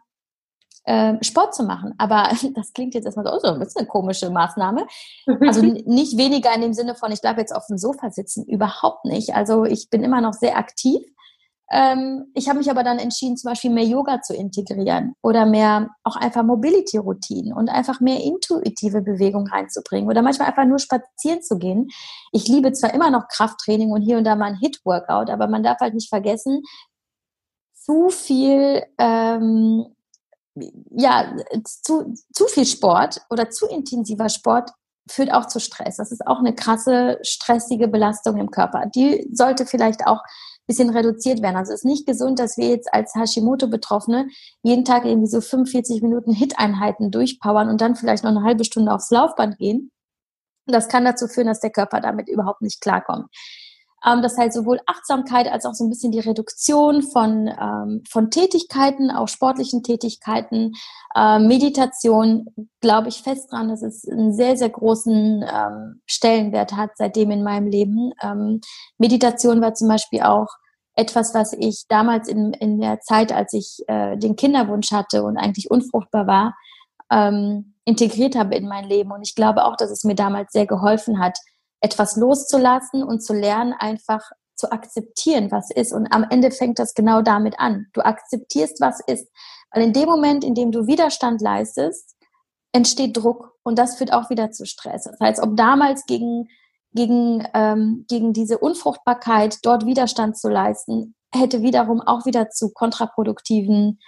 äh, 0.86 1.16
Sport 1.24 1.56
zu 1.56 1.64
machen. 1.64 1.94
Aber 1.98 2.30
das 2.56 2.74
klingt 2.74 2.94
jetzt 2.94 3.06
erstmal 3.06 3.26
so, 3.26 3.34
oh, 3.34 3.58
das 3.58 3.70
ist 3.70 3.78
eine 3.78 3.88
komische 3.88 4.30
Maßnahme. 4.30 4.86
Also 5.42 5.62
nicht 5.86 6.18
weniger 6.18 6.54
in 6.54 6.62
dem 6.62 6.74
Sinne 6.74 6.96
von, 6.96 7.12
ich 7.12 7.22
bleibe 7.22 7.42
jetzt 7.42 7.56
auf 7.56 7.68
dem 7.68 7.78
Sofa 7.78 8.10
sitzen, 8.12 8.46
überhaupt 8.46 9.06
nicht. 9.06 9.36
Also 9.36 9.66
ich 9.66 9.90
bin 9.90 10.04
immer 10.04 10.22
noch 10.22 10.34
sehr 10.34 10.58
aktiv. 10.58 11.02
Ähm, 11.72 12.32
ich 12.34 12.50
habe 12.50 12.58
mich 12.58 12.72
aber 12.72 12.84
dann 12.84 12.98
entschieden, 12.98 13.38
zum 13.38 13.52
Beispiel 13.52 13.70
mehr 13.70 13.84
Yoga 13.84 14.22
zu 14.22 14.34
integrieren 14.34 15.14
oder 15.22 15.46
mehr 15.46 15.90
auch 16.04 16.16
einfach 16.16 16.42
Mobility-Routinen 16.44 17.54
und 17.54 17.70
einfach 17.70 18.00
mehr 18.00 18.24
intuitive 18.24 19.02
Bewegung 19.02 19.46
reinzubringen 19.48 20.10
oder 20.10 20.24
manchmal 20.24 20.48
einfach 20.48 20.66
nur 20.66 20.80
spazieren 20.80 21.44
zu 21.44 21.60
gehen. 21.60 21.90
Ich 22.32 22.48
liebe 22.48 22.72
zwar 22.72 22.94
immer 22.94 23.12
noch 23.12 23.28
Krafttraining 23.28 23.92
und 23.92 24.02
hier 24.02 24.18
und 24.18 24.24
da 24.24 24.36
mal 24.36 24.48
ein 24.48 24.58
Hit-Workout, 24.58 25.30
aber 25.30 25.48
man 25.48 25.62
darf 25.62 25.80
halt 25.80 25.94
nicht 25.94 26.10
vergessen, 26.10 26.64
zu 27.76 28.10
viel, 28.10 28.84
ähm, 28.98 29.86
ja, 30.56 31.36
zu, 31.64 32.14
zu 32.34 32.48
viel 32.48 32.66
Sport 32.66 33.22
oder 33.30 33.50
zu 33.50 33.68
intensiver 33.68 34.30
Sport 34.30 34.72
führt 35.10 35.34
auch 35.34 35.48
zu 35.48 35.60
Stress. 35.60 35.98
Das 35.98 36.12
ist 36.12 36.28
auch 36.28 36.40
eine 36.40 36.54
krasse, 36.54 37.20
stressige 37.24 37.88
Belastung 37.88 38.38
im 38.38 38.52
Körper. 38.52 38.86
Die 38.94 39.28
sollte 39.32 39.66
vielleicht 39.66 40.06
auch 40.06 40.22
bisschen 40.70 40.92
reduziert 40.92 41.42
werden. 41.42 41.58
Also 41.58 41.74
es 41.74 41.80
ist 41.80 41.86
nicht 41.86 42.06
gesund, 42.06 42.38
dass 42.38 42.56
wir 42.56 42.70
jetzt 42.70 42.94
als 42.94 43.16
Hashimoto-Betroffene 43.16 44.30
jeden 44.62 44.86
Tag 44.86 45.04
irgendwie 45.04 45.28
so 45.28 45.42
45 45.42 46.04
Minuten 46.04 46.32
Hit-Einheiten 46.32 47.10
durchpowern 47.10 47.70
und 47.70 47.82
dann 47.82 47.96
vielleicht 47.96 48.24
noch 48.24 48.30
eine 48.30 48.44
halbe 48.44 48.64
Stunde 48.64 48.94
aufs 48.94 49.10
Laufband 49.10 49.58
gehen. 49.58 49.92
Das 50.68 50.88
kann 50.88 51.04
dazu 51.04 51.28
führen, 51.28 51.48
dass 51.48 51.60
der 51.60 51.72
Körper 51.72 52.00
damit 52.02 52.30
überhaupt 52.30 52.62
nicht 52.62 52.82
klarkommt. 52.82 53.26
Ähm, 54.06 54.22
das 54.22 54.38
heißt 54.38 54.56
sowohl 54.56 54.80
Achtsamkeit 54.86 55.52
als 55.52 55.66
auch 55.66 55.74
so 55.74 55.84
ein 55.84 55.90
bisschen 55.90 56.12
die 56.12 56.20
Reduktion 56.20 57.04
von, 57.04 57.48
ähm, 57.48 58.04
von 58.10 58.32
Tätigkeiten, 58.32 59.12
auch 59.12 59.28
sportlichen 59.28 59.84
Tätigkeiten, 59.84 60.74
äh, 61.16 61.40
Meditation, 61.40 62.46
glaube 62.82 63.10
ich 63.10 63.22
fest 63.22 63.52
dran, 63.52 63.70
dass 63.70 63.82
es 63.82 64.08
einen 64.08 64.34
sehr, 64.34 64.58
sehr 64.58 64.70
großen 64.70 65.44
ähm, 65.44 66.02
Stellenwert 66.06 66.74
hat 66.74 66.92
seitdem 66.96 67.32
in 67.32 67.44
meinem 67.44 67.68
Leben. 67.68 68.14
Ähm, 68.22 68.62
Meditation 68.98 69.62
war 69.62 69.74
zum 69.74 69.88
Beispiel 69.88 70.22
auch 70.22 70.48
etwas, 70.96 71.34
was 71.34 71.54
ich 71.54 71.86
damals 71.88 72.28
in, 72.28 72.54
in 72.54 72.82
der 72.82 73.00
Zeit, 73.00 73.32
als 73.32 73.54
ich 73.54 73.80
äh, 73.88 74.18
den 74.18 74.36
Kinderwunsch 74.36 74.92
hatte 74.92 75.24
und 75.24 75.38
eigentlich 75.38 75.72
unfruchtbar 75.72 76.28
war, 76.28 76.56
ähm, 77.10 77.74
integriert 77.86 78.36
habe 78.36 78.56
in 78.56 78.68
mein 78.68 78.86
Leben. 78.86 79.12
Und 79.12 79.22
ich 79.22 79.34
glaube 79.34 79.66
auch, 79.66 79.78
dass 79.78 79.92
es 79.92 80.04
mir 80.04 80.16
damals 80.16 80.52
sehr 80.52 80.66
geholfen 80.66 81.20
hat, 81.20 81.38
etwas 81.82 82.16
loszulassen 82.16 83.04
und 83.04 83.22
zu 83.22 83.34
lernen, 83.34 83.74
einfach 83.78 84.32
zu 84.56 84.72
akzeptieren, 84.72 85.52
was 85.52 85.72
ist. 85.72 85.94
Und 85.94 86.08
am 86.14 86.26
Ende 86.30 86.52
fängt 86.52 86.80
das 86.80 86.94
genau 86.94 87.22
damit 87.22 87.60
an. 87.60 87.88
Du 87.94 88.02
akzeptierst, 88.02 88.82
was 88.82 89.00
ist. 89.08 89.28
Weil 89.72 89.84
in 89.84 89.94
dem 89.94 90.10
Moment, 90.10 90.44
in 90.44 90.54
dem 90.54 90.72
du 90.72 90.88
Widerstand 90.88 91.42
leistest, 91.42 92.16
entsteht 92.74 93.16
Druck 93.16 93.56
und 93.64 93.80
das 93.80 93.98
führt 93.98 94.14
auch 94.14 94.30
wieder 94.30 94.52
zu 94.52 94.66
Stress. 94.66 95.04
Das 95.04 95.20
heißt, 95.20 95.42
ob 95.42 95.56
damals 95.56 96.06
gegen, 96.06 96.50
gegen, 96.92 97.48
ähm, 97.54 98.06
gegen 98.08 98.34
diese 98.34 98.58
Unfruchtbarkeit 98.58 99.60
dort 99.64 99.86
Widerstand 99.86 100.38
zu 100.38 100.50
leisten, 100.50 101.16
hätte 101.34 101.62
wiederum 101.62 102.02
auch 102.02 102.26
wieder 102.26 102.50
zu 102.50 102.72
kontraproduktiven 102.72 104.00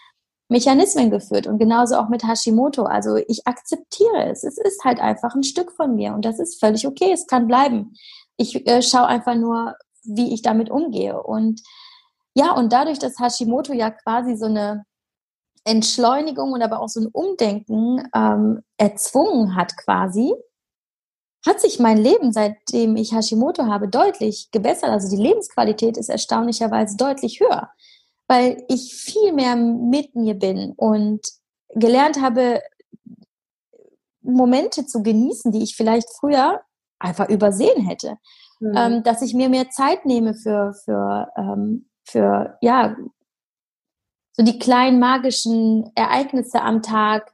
Mechanismen 0.52 1.10
geführt 1.10 1.48
und 1.48 1.60
genauso 1.60 1.96
auch 1.96 2.10
mit 2.10 2.28
Hashimoto. 2.28 2.84
Also 2.84 3.16
ich 3.16 3.48
akzeptiere 3.48 4.30
es. 4.30 4.44
Es 4.44 4.58
ist 4.58 4.84
halt 4.84 5.00
einfach 5.00 5.34
ein 5.34 5.44
Stück 5.44 5.72
von 5.72 5.96
mir 5.96 6.14
und 6.14 6.26
das 6.26 6.40
ist 6.40 6.60
völlig 6.60 6.86
okay. 6.86 7.14
Es 7.14 7.26
kann 7.26 7.48
bleiben. 7.48 7.94
Ich 8.36 8.68
äh, 8.68 8.82
schaue 8.82 9.08
einfach 9.08 9.36
nur, 9.36 9.76
wie 10.04 10.34
ich 10.34 10.42
damit 10.42 10.70
umgehe. 10.70 11.24
Und 11.24 11.62
ja, 12.34 12.52
und 12.52 12.74
dadurch, 12.74 13.00
dass 13.00 13.18
Hashimoto 13.18 13.72
ja 13.72 13.92
quasi 13.92 14.36
so 14.36 14.46
eine 14.46 14.84
Entschleunigung 15.64 16.52
und 16.52 16.62
aber 16.62 16.82
auch 16.82 16.90
so 16.90 17.00
ein 17.00 17.08
Umdenken 17.08 18.04
ähm, 18.14 18.62
erzwungen 18.78 19.56
hat 19.56 19.78
quasi, 19.78 20.34
hat 21.46 21.62
sich 21.62 21.80
mein 21.80 21.98
Leben, 21.98 22.34
seitdem 22.34 22.98
ich 22.98 23.14
Hashimoto 23.14 23.68
habe, 23.68 23.88
deutlich 23.88 24.50
gebessert. 24.52 24.90
Also 24.90 25.10
die 25.10 25.22
Lebensqualität 25.22 25.96
ist 25.96 26.10
erstaunlicherweise 26.10 26.98
deutlich 26.98 27.40
höher 27.40 27.70
weil 28.32 28.64
ich 28.70 28.94
viel 28.94 29.34
mehr 29.34 29.58
mit 29.58 30.16
mir 30.16 30.36
bin 30.36 30.72
und 30.78 31.20
gelernt 31.76 32.22
habe, 32.22 32.62
Momente 34.22 34.86
zu 34.86 35.04
genießen, 35.04 35.52
die 35.52 35.62
ich 35.62 35.76
vielleicht 35.76 36.08
früher 36.18 36.62
einfach 36.98 37.28
übersehen 37.28 37.86
hätte. 37.86 38.16
Mhm. 38.62 38.74
Ähm, 38.78 39.04
dass 39.04 39.22
ich 39.22 39.34
mir 39.34 39.50
mehr 39.50 39.70
Zeit 39.70 40.06
nehme 40.06 40.34
für, 40.34 40.74
für, 40.86 41.28
ähm, 41.36 41.90
für, 42.06 42.58
ja, 42.62 42.96
so 44.32 44.46
die 44.46 44.60
kleinen 44.60 45.00
magischen 45.02 45.92
Ereignisse 45.96 46.62
am 46.62 46.82
Tag, 46.82 47.34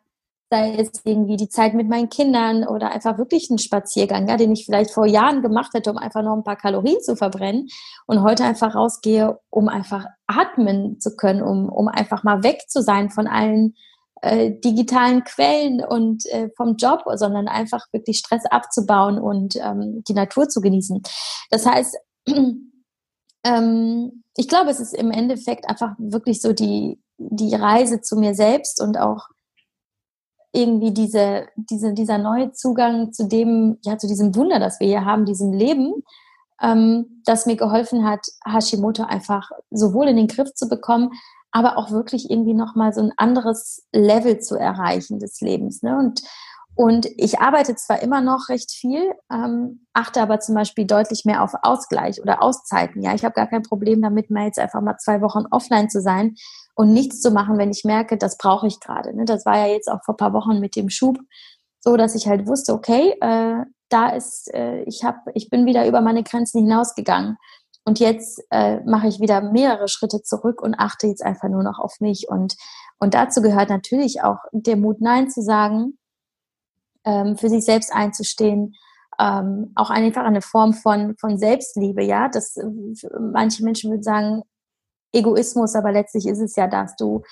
sei 0.49 0.75
es 0.75 1.01
irgendwie 1.03 1.35
die 1.35 1.49
Zeit 1.49 1.73
mit 1.73 1.89
meinen 1.89 2.09
Kindern 2.09 2.65
oder 2.65 2.91
einfach 2.91 3.17
wirklich 3.17 3.49
einen 3.49 3.59
Spaziergang, 3.59 4.27
ja, 4.27 4.37
den 4.37 4.53
ich 4.53 4.65
vielleicht 4.65 4.91
vor 4.91 5.05
Jahren 5.05 5.41
gemacht 5.41 5.73
hätte, 5.73 5.91
um 5.91 5.97
einfach 5.97 6.23
noch 6.23 6.35
ein 6.35 6.43
paar 6.43 6.55
Kalorien 6.55 7.01
zu 7.01 7.15
verbrennen 7.15 7.67
und 8.05 8.21
heute 8.21 8.45
einfach 8.45 8.73
rausgehe, 8.73 9.39
um 9.49 9.67
einfach 9.67 10.05
atmen 10.25 10.99
zu 10.99 11.15
können, 11.15 11.41
um, 11.41 11.69
um 11.69 11.87
einfach 11.87 12.23
mal 12.23 12.43
weg 12.43 12.61
zu 12.69 12.81
sein 12.81 13.09
von 13.09 13.27
allen 13.27 13.75
äh, 14.21 14.51
digitalen 14.51 15.23
Quellen 15.25 15.83
und 15.83 16.25
äh, 16.27 16.49
vom 16.55 16.77
Job, 16.77 17.03
sondern 17.15 17.47
einfach 17.47 17.85
wirklich 17.91 18.19
Stress 18.19 18.45
abzubauen 18.45 19.19
und 19.19 19.57
ähm, 19.57 20.03
die 20.07 20.13
Natur 20.13 20.47
zu 20.47 20.61
genießen. 20.61 21.01
Das 21.49 21.65
heißt, 21.65 21.97
ähm, 23.43 24.23
ich 24.37 24.47
glaube, 24.47 24.69
es 24.69 24.79
ist 24.79 24.93
im 24.93 25.11
Endeffekt 25.11 25.67
einfach 25.69 25.93
wirklich 25.97 26.41
so 26.41 26.53
die, 26.53 27.01
die 27.17 27.53
Reise 27.53 28.01
zu 28.01 28.15
mir 28.15 28.33
selbst 28.33 28.81
und 28.81 28.97
auch 28.97 29.27
irgendwie 30.51 30.91
diese, 30.91 31.47
diese, 31.55 31.93
dieser 31.93 32.17
neue 32.17 32.51
Zugang 32.51 33.11
zu 33.11 33.27
dem, 33.27 33.77
ja, 33.83 33.97
zu 33.97 34.07
diesem 34.07 34.35
Wunder, 34.35 34.59
das 34.59 34.79
wir 34.79 34.87
hier 34.87 35.05
haben, 35.05 35.25
diesem 35.25 35.53
Leben, 35.53 35.93
ähm, 36.61 37.21
das 37.25 37.45
mir 37.45 37.55
geholfen 37.55 38.07
hat, 38.07 38.25
Hashimoto 38.45 39.03
einfach 39.03 39.49
sowohl 39.69 40.07
in 40.07 40.17
den 40.17 40.27
Griff 40.27 40.53
zu 40.53 40.67
bekommen, 40.67 41.11
aber 41.51 41.77
auch 41.77 41.91
wirklich 41.91 42.29
irgendwie 42.29 42.53
nochmal 42.53 42.93
so 42.93 43.01
ein 43.01 43.13
anderes 43.17 43.85
Level 43.93 44.39
zu 44.39 44.55
erreichen 44.55 45.19
des 45.19 45.41
Lebens. 45.41 45.81
Ne? 45.83 45.97
Und, 45.97 46.21
und 46.77 47.07
ich 47.17 47.39
arbeite 47.39 47.75
zwar 47.75 48.03
immer 48.03 48.21
noch 48.21 48.49
recht 48.49 48.71
viel, 48.71 49.11
ähm, 49.33 49.87
achte 49.93 50.21
aber 50.21 50.39
zum 50.39 50.53
Beispiel 50.53 50.85
deutlich 50.85 51.25
mehr 51.25 51.41
auf 51.41 51.53
Ausgleich 51.63 52.21
oder 52.21 52.43
Auszeiten. 52.43 53.01
Ja, 53.01 53.15
ich 53.15 53.25
habe 53.25 53.33
gar 53.33 53.47
kein 53.47 53.63
Problem 53.63 53.99
damit, 53.99 54.29
mal 54.29 54.45
jetzt 54.45 54.59
einfach 54.59 54.81
mal 54.81 54.95
zwei 54.99 55.21
Wochen 55.21 55.45
offline 55.49 55.89
zu 55.89 56.01
sein 56.01 56.35
und 56.75 56.93
nichts 56.93 57.19
zu 57.19 57.31
machen, 57.31 57.57
wenn 57.57 57.71
ich 57.71 57.83
merke, 57.83 58.15
das 58.15 58.37
brauche 58.37 58.67
ich 58.67 58.79
gerade. 58.79 59.17
Ne? 59.17 59.25
Das 59.25 59.43
war 59.43 59.57
ja 59.57 59.73
jetzt 59.73 59.89
auch 59.89 60.03
vor 60.05 60.17
paar 60.17 60.33
Wochen 60.33 60.59
mit 60.59 60.75
dem 60.75 60.91
Schub 60.91 61.17
so, 61.79 61.97
dass 61.97 62.13
ich 62.13 62.27
halt 62.27 62.45
wusste, 62.45 62.73
okay, 62.73 63.15
äh, 63.21 63.65
da 63.89 64.09
ist, 64.09 64.53
äh, 64.53 64.83
ich 64.83 65.03
habe, 65.03 65.17
ich 65.33 65.49
bin 65.49 65.65
wieder 65.65 65.87
über 65.87 66.01
meine 66.01 66.21
Grenzen 66.21 66.59
hinausgegangen. 66.59 67.37
Und 67.85 67.99
jetzt 67.99 68.39
äh, 68.51 68.81
mache 68.81 69.07
ich 69.07 69.19
wieder 69.19 69.41
mehrere 69.41 69.87
Schritte 69.87 70.21
zurück 70.21 70.61
und 70.61 70.75
achte 70.75 71.07
jetzt 71.07 71.23
einfach 71.23 71.49
nur 71.49 71.63
noch 71.63 71.79
auf 71.79 71.95
mich. 72.01 72.27
Und, 72.29 72.55
und 72.99 73.15
dazu 73.15 73.41
gehört 73.41 73.69
natürlich 73.69 74.21
auch 74.21 74.37
der 74.51 74.77
Mut, 74.77 75.01
Nein 75.01 75.31
zu 75.31 75.41
sagen, 75.41 75.97
ähm, 77.07 77.37
für 77.37 77.49
sich 77.49 77.63
selbst 77.63 77.93
einzustehen, 77.93 78.75
ähm, 79.17 79.71
auch 79.75 79.89
einfach 79.89 80.25
eine 80.25 80.41
Form 80.41 80.73
von, 80.73 81.15
von 81.17 81.39
Selbstliebe, 81.39 82.03
ja. 82.03 82.27
Das, 82.27 82.55
manche 83.19 83.63
Menschen 83.63 83.89
würden 83.89 84.03
sagen, 84.03 84.43
Egoismus, 85.13 85.73
aber 85.75 85.91
letztlich 85.91 86.27
ist 86.27 86.39
es 86.41 86.55
ja 86.55 86.67
das, 86.67 86.95
du, 86.97 87.23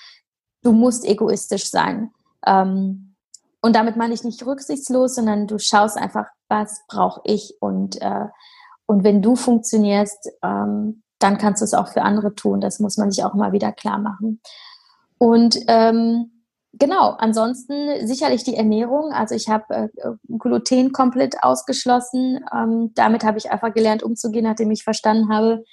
du 0.62 0.72
musst 0.72 1.04
egoistisch 1.04 1.68
sein. 1.68 2.10
Ähm, 2.46 3.14
und 3.60 3.76
damit 3.76 3.96
meine 3.96 4.14
ich 4.14 4.24
nicht 4.24 4.44
rücksichtslos, 4.44 5.14
sondern 5.14 5.46
du 5.46 5.58
schaust 5.58 5.96
einfach, 5.98 6.26
was 6.48 6.80
brauche 6.88 7.20
ich 7.24 7.54
und, 7.60 8.00
äh, 8.00 8.26
und 8.86 9.04
wenn 9.04 9.20
du 9.20 9.36
funktionierst, 9.36 10.30
ähm, 10.42 11.02
dann 11.18 11.38
kannst 11.38 11.60
du 11.60 11.64
es 11.64 11.74
auch 11.74 11.88
für 11.88 12.02
andere 12.02 12.34
tun. 12.34 12.60
Das 12.60 12.78
muss 12.78 12.96
man 12.96 13.10
sich 13.10 13.24
auch 13.24 13.34
immer 13.34 13.52
wieder 13.52 13.72
klar 13.72 13.98
machen. 13.98 14.40
Und 15.18 15.58
ähm, 15.66 16.35
genau, 16.78 17.10
ansonsten 17.18 18.06
sicherlich 18.06 18.44
die 18.44 18.56
Ernährung. 18.56 19.12
Also 19.12 19.34
ich 19.34 19.48
habe 19.48 19.74
äh, 19.74 19.88
Gluten 20.38 20.92
komplett 20.92 21.42
ausgeschlossen. 21.42 22.44
Ähm, 22.54 22.92
damit 22.94 23.24
habe 23.24 23.38
ich 23.38 23.50
einfach 23.50 23.72
gelernt, 23.74 24.02
umzugehen, 24.02 24.44
nachdem 24.44 24.70
ich 24.70 24.84
verstanden 24.84 25.28
habe, 25.32 25.64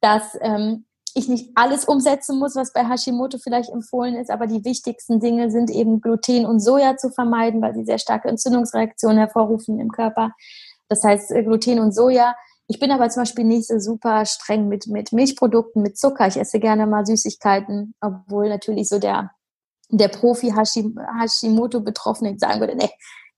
dass 0.00 0.36
ähm, 0.40 0.84
ich 1.14 1.28
nicht 1.28 1.50
alles 1.54 1.84
umsetzen 1.84 2.38
muss, 2.38 2.56
was 2.56 2.72
bei 2.72 2.88
Hashimoto 2.88 3.38
vielleicht 3.38 3.70
empfohlen 3.70 4.16
ist, 4.16 4.30
aber 4.30 4.46
die 4.46 4.64
wichtigsten 4.64 5.20
Dinge 5.20 5.50
sind 5.50 5.70
eben 5.70 6.00
Gluten 6.00 6.46
und 6.46 6.60
Soja 6.60 6.96
zu 6.96 7.10
vermeiden, 7.10 7.60
weil 7.60 7.74
sie 7.74 7.84
sehr 7.84 7.98
starke 7.98 8.28
Entzündungsreaktionen 8.28 9.18
hervorrufen 9.18 9.78
im 9.78 9.90
Körper. 9.90 10.32
Das 10.88 11.04
heißt 11.04 11.32
äh, 11.32 11.42
Gluten 11.42 11.80
und 11.80 11.94
Soja. 11.94 12.34
Ich 12.68 12.78
bin 12.78 12.90
aber 12.90 13.10
zum 13.10 13.22
Beispiel 13.22 13.44
nicht 13.44 13.66
so 13.66 13.78
super 13.78 14.24
streng 14.24 14.68
mit, 14.68 14.86
mit 14.86 15.12
Milchprodukten, 15.12 15.82
mit 15.82 15.98
Zucker. 15.98 16.26
Ich 16.26 16.38
esse 16.38 16.58
gerne 16.58 16.86
mal 16.86 17.04
Süßigkeiten, 17.04 17.94
obwohl 18.00 18.48
natürlich 18.48 18.88
so 18.88 18.98
der, 18.98 19.30
der 19.98 20.08
Profi-Hashimoto-Betroffene 20.08 22.38
sagen 22.38 22.60
würde, 22.60 22.76
nee, 22.76 22.90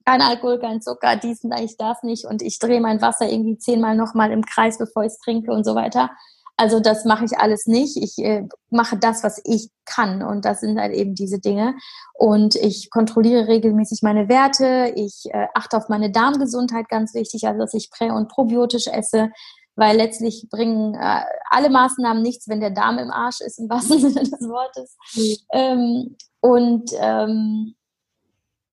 kein 0.05 0.21
Alkohol, 0.21 0.59
kein 0.59 0.81
Zucker, 0.81 1.15
dies 1.15 1.43
und 1.43 1.59
ich 1.59 1.77
darf 1.77 2.03
nicht 2.03 2.25
und 2.25 2.41
ich 2.41 2.59
drehe 2.59 2.79
mein 2.79 3.01
Wasser 3.01 3.29
irgendwie 3.29 3.57
zehnmal 3.57 3.95
nochmal 3.95 4.31
im 4.31 4.43
Kreis, 4.43 4.77
bevor 4.77 5.03
ich 5.03 5.13
es 5.13 5.19
trinke 5.19 5.51
und 5.51 5.65
so 5.65 5.75
weiter. 5.75 6.11
Also 6.57 6.79
das 6.79 7.03
mache 7.03 7.25
ich 7.25 7.37
alles 7.37 7.67
nicht. 7.67 7.97
Ich 7.97 8.17
äh, 8.19 8.47
mache 8.69 8.97
das, 8.97 9.23
was 9.23 9.41
ich 9.43 9.71
kann. 9.83 10.23
Und 10.23 10.45
das 10.45 10.61
sind 10.61 10.79
halt 10.79 10.93
eben 10.93 11.13
diese 11.13 11.39
Dinge. 11.39 11.75
Und 12.13 12.55
ich 12.55 12.89
kontrolliere 12.89 13.47
regelmäßig 13.47 14.01
meine 14.03 14.29
Werte. 14.29 14.93
Ich 14.95 15.25
äh, 15.31 15.47
achte 15.53 15.75
auf 15.75 15.89
meine 15.89 16.11
Darmgesundheit 16.11 16.87
ganz 16.87 17.13
wichtig, 17.13 17.45
also 17.45 17.59
dass 17.59 17.73
ich 17.73 17.89
prä- 17.91 18.15
und 18.15 18.29
probiotisch 18.29 18.87
esse. 18.87 19.31
Weil 19.75 19.97
letztlich 19.97 20.47
bringen 20.49 20.95
äh, 20.95 21.23
alle 21.49 21.69
Maßnahmen 21.69 22.23
nichts, 22.23 22.47
wenn 22.47 22.61
der 22.61 22.71
Darm 22.71 22.99
im 22.99 23.11
Arsch 23.11 23.41
ist, 23.41 23.59
im 23.59 23.69
wahrsten 23.69 23.99
Sinne 23.99 24.21
des 24.21 24.47
Wortes. 24.47 24.95
Mhm. 25.15 25.35
Ähm, 25.51 26.15
und 26.45 26.91
ähm, 26.99 27.75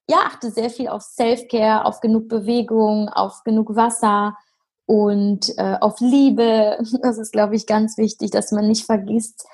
ja, 0.08 0.18
achte 0.26 0.50
sehr 0.50 0.68
viel 0.68 0.88
auf 0.88 1.02
Self-Care, 1.02 1.84
auf 1.84 2.00
genug 2.00 2.28
Bewegung, 2.28 3.08
auf 3.08 3.42
genug 3.44 3.74
Wasser, 3.76 4.36
und 4.86 5.56
äh, 5.56 5.76
auf 5.80 6.00
Liebe. 6.00 6.78
Das 7.02 7.18
ist, 7.18 7.32
glaube 7.32 7.56
ich, 7.56 7.66
ganz 7.66 7.96
wichtig, 7.96 8.30
dass 8.30 8.52
man 8.52 8.68
nicht 8.68 8.84
vergisst, 8.84 9.46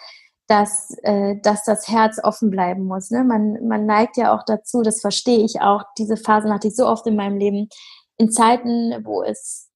dass, 0.48 0.96
äh, 1.02 1.36
dass 1.42 1.64
das 1.64 1.88
Herz 1.88 2.18
offen 2.22 2.50
bleiben 2.50 2.84
muss. 2.84 3.10
Ne? 3.10 3.22
Man, 3.22 3.68
man 3.68 3.86
neigt 3.86 4.16
ja 4.16 4.34
auch 4.34 4.42
dazu, 4.44 4.82
das 4.82 5.00
verstehe 5.00 5.44
ich 5.44 5.60
auch, 5.60 5.84
diese 5.96 6.16
Phasen 6.16 6.52
hatte 6.52 6.68
ich 6.68 6.76
so 6.76 6.86
oft 6.86 7.06
in 7.06 7.16
meinem 7.16 7.36
Leben, 7.36 7.68
in 8.16 8.32
Zeiten, 8.32 9.04
wo 9.04 9.22
es, 9.22 9.68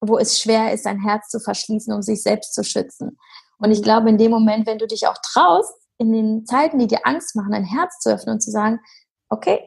wo 0.00 0.16
es 0.16 0.40
schwer 0.40 0.72
ist, 0.72 0.86
ein 0.86 1.00
Herz 1.00 1.28
zu 1.28 1.40
verschließen, 1.40 1.92
um 1.92 2.00
sich 2.00 2.22
selbst 2.22 2.54
zu 2.54 2.64
schützen. 2.64 3.18
Und 3.58 3.70
ich 3.70 3.80
mhm. 3.80 3.84
glaube, 3.84 4.08
in 4.08 4.18
dem 4.18 4.30
Moment, 4.30 4.66
wenn 4.66 4.78
du 4.78 4.86
dich 4.86 5.06
auch 5.06 5.18
traust, 5.22 5.74
in 6.02 6.12
den 6.12 6.46
Zeiten, 6.46 6.78
die 6.78 6.88
dir 6.88 7.06
Angst 7.06 7.36
machen, 7.36 7.54
ein 7.54 7.64
Herz 7.64 8.00
zu 8.00 8.12
öffnen 8.12 8.34
und 8.34 8.40
zu 8.40 8.50
sagen, 8.50 8.80
okay, 9.28 9.60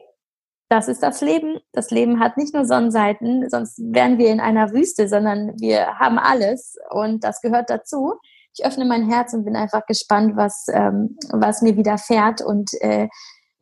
das 0.68 0.88
ist 0.88 1.02
das 1.02 1.20
Leben. 1.20 1.58
Das 1.72 1.90
Leben 1.90 2.20
hat 2.20 2.36
nicht 2.36 2.52
nur 2.52 2.64
Sonnenseiten, 2.64 3.48
sonst 3.48 3.78
wären 3.78 4.18
wir 4.18 4.30
in 4.30 4.40
einer 4.40 4.72
Wüste, 4.72 5.08
sondern 5.08 5.52
wir 5.60 5.98
haben 5.98 6.18
alles 6.18 6.76
und 6.90 7.24
das 7.24 7.40
gehört 7.40 7.70
dazu. 7.70 8.14
Ich 8.56 8.64
öffne 8.64 8.84
mein 8.84 9.08
Herz 9.08 9.32
und 9.32 9.44
bin 9.44 9.56
einfach 9.56 9.86
gespannt, 9.86 10.36
was, 10.36 10.66
ähm, 10.72 11.16
was 11.30 11.62
mir 11.62 11.76
widerfährt 11.76 12.42
und 12.42 12.70
äh, 12.80 13.08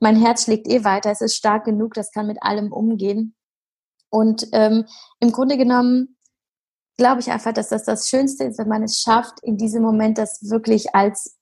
mein 0.01 0.16
Herz 0.16 0.45
schlägt 0.45 0.68
eh 0.68 0.85
weiter. 0.85 1.11
Es 1.11 1.20
ist 1.20 1.37
stark 1.37 1.64
genug, 1.64 1.95
das 1.95 2.11
kann 2.11 2.27
mit 2.27 2.43
allem 2.43 2.72
umgehen. 2.72 3.35
Und 4.11 4.49
ähm, 4.53 4.85
im 5.20 5.33
Grunde 5.33 5.57
genommen 5.57 6.16
glaube 6.97 7.20
ich 7.20 7.31
einfach, 7.31 7.53
dass 7.53 7.68
das 7.68 7.85
das 7.85 8.09
Schönste 8.09 8.45
ist, 8.45 8.59
wenn 8.59 8.68
man 8.68 8.83
es 8.83 8.99
schafft, 9.01 9.41
in 9.43 9.57
diesem 9.57 9.83
Moment 9.83 10.16
das 10.18 10.49
wirklich 10.49 10.95
als 10.95 11.37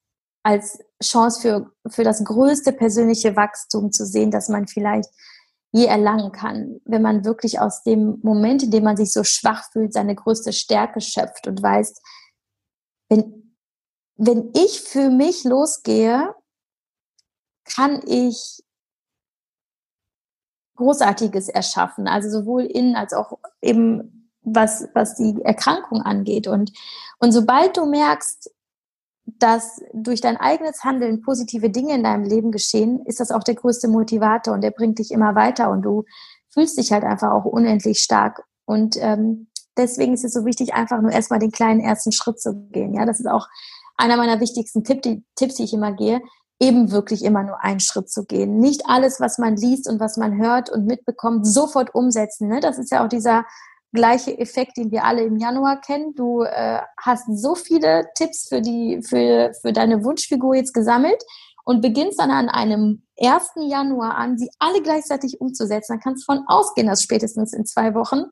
als 0.45 0.81
Chance 1.03 1.41
für, 1.41 1.73
für 1.89 2.05
das 2.05 2.25
größte 2.25 2.73
persönliche 2.73 3.37
Wachstum 3.37 3.93
zu 3.93 4.07
sehen, 4.07 4.31
dass 4.31 4.49
man 4.49 4.67
vielleicht 4.67 5.11
je 5.73 5.87
erlangen 5.87 6.33
kann, 6.33 6.81
wenn 6.85 7.03
man 7.03 7.25
wirklich 7.25 7.61
aus 7.61 7.83
dem 7.83 8.19
Moment, 8.23 8.63
in 8.63 8.71
dem 8.71 8.85
man 8.85 8.97
sich 8.97 9.13
so 9.13 9.25
schwach 9.25 9.71
fühlt, 9.73 9.93
seine 9.93 10.15
größte 10.15 10.53
Stärke 10.53 11.01
schöpft 11.01 11.47
und 11.47 11.63
weiß, 11.63 11.95
wenn, 13.09 13.57
wenn 14.17 14.51
ich 14.55 14.81
für 14.81 15.09
mich 15.09 15.45
losgehe, 15.45 16.35
kann 17.65 18.03
ich 18.07 18.63
Großartiges 20.77 21.49
erschaffen, 21.49 22.07
also 22.09 22.29
sowohl 22.29 22.65
innen 22.65 22.97
als 22.97 23.13
auch 23.13 23.39
eben 23.61 24.31
was, 24.43 24.89
was 24.95 25.15
die 25.15 25.41
Erkrankung 25.43 26.03
angeht. 26.03 26.49
Und, 26.49 26.73
und 27.19 27.33
sobald 27.33 27.77
du 27.77 27.87
merkst, 27.87 28.51
dass 29.25 29.81
durch 29.93 30.21
dein 30.21 30.37
eigenes 30.37 30.83
Handeln 30.85 31.23
positive 31.23 31.71
Dinge 31.71 31.95
in 31.95 32.03
deinem 32.03 32.25
Leben 32.25 32.51
geschehen, 32.51 33.05
ist 33.07 33.21
das 33.21 33.31
auch 33.31 33.43
der 33.43 33.55
größte 33.55 33.89
Motivator 33.89 34.55
und 34.55 34.63
der 34.63 34.73
bringt 34.73 34.99
dich 34.99 35.11
immer 35.11 35.35
weiter 35.35 35.71
und 35.71 35.83
du 35.83 36.05
fühlst 36.51 36.77
dich 36.79 36.93
halt 36.93 37.05
einfach 37.05 37.31
auch 37.31 37.45
unendlich 37.45 38.01
stark. 38.01 38.45
Und 38.65 38.97
ähm, 39.01 39.49
deswegen 39.77 40.15
ist 40.15 40.25
es 40.25 40.33
so 40.33 40.45
wichtig, 40.45 40.75
einfach 40.75 41.01
nur 41.01 41.13
erstmal 41.13 41.39
den 41.39 41.51
kleinen 41.51 41.81
ersten 41.81 42.13
Schritt 42.13 42.41
zu 42.41 42.55
gehen. 42.71 42.95
Ja, 42.95 43.07
das 43.07 43.21
ist 43.21 43.27
auch 43.27 43.49
einer 43.97 44.17
meiner 44.17 44.41
wichtigsten 44.41 44.85
Tipp, 44.85 45.03
die, 45.03 45.25
Tipps, 45.37 45.57
die 45.57 45.65
ich 45.65 45.73
immer 45.73 45.93
gehe, 45.93 46.21
eben 46.61 46.91
wirklich 46.91 47.25
immer 47.25 47.43
nur 47.43 47.63
einen 47.63 47.81
Schritt 47.81 48.11
zu 48.11 48.25
gehen. 48.25 48.59
Nicht 48.59 48.83
alles, 48.87 49.21
was 49.21 49.39
man 49.39 49.57
liest 49.57 49.89
und 49.89 50.01
was 50.01 50.17
man 50.17 50.39
hört 50.39 50.71
und 50.71 50.87
mitbekommt, 50.87 51.47
sofort 51.47 51.95
umsetzen. 51.95 52.49
Ne? 52.49 52.61
Das 52.61 52.79
ist 52.79 52.91
ja 52.91 53.05
auch 53.05 53.09
dieser 53.09 53.45
gleiche 53.93 54.39
Effekt, 54.39 54.77
den 54.77 54.91
wir 54.91 55.05
alle 55.05 55.23
im 55.23 55.37
Januar 55.37 55.81
kennen. 55.81 56.15
Du 56.15 56.43
äh, 56.43 56.81
hast 57.01 57.27
so 57.35 57.55
viele 57.55 58.09
Tipps 58.15 58.49
für, 58.49 58.61
die, 58.61 59.03
für, 59.03 59.53
für 59.61 59.73
deine 59.73 60.05
Wunschfigur 60.05 60.55
jetzt 60.55 60.73
gesammelt 60.73 61.23
und 61.65 61.81
beginnst 61.81 62.19
dann 62.19 62.31
an 62.31 62.49
einem 62.49 63.03
1. 63.21 63.53
Januar 63.57 64.17
an, 64.17 64.39
sie 64.39 64.51
alle 64.59 64.83
gleichzeitig 64.83 65.41
umzusetzen. 65.41 65.93
Dann 65.93 66.01
kannst 66.01 66.23
du 66.23 66.33
von 66.33 66.45
ausgehen, 66.47 66.87
dass 66.87 67.03
spätestens 67.03 67.53
in 67.53 67.67
zwei 67.67 67.95
Wochen 67.95 68.25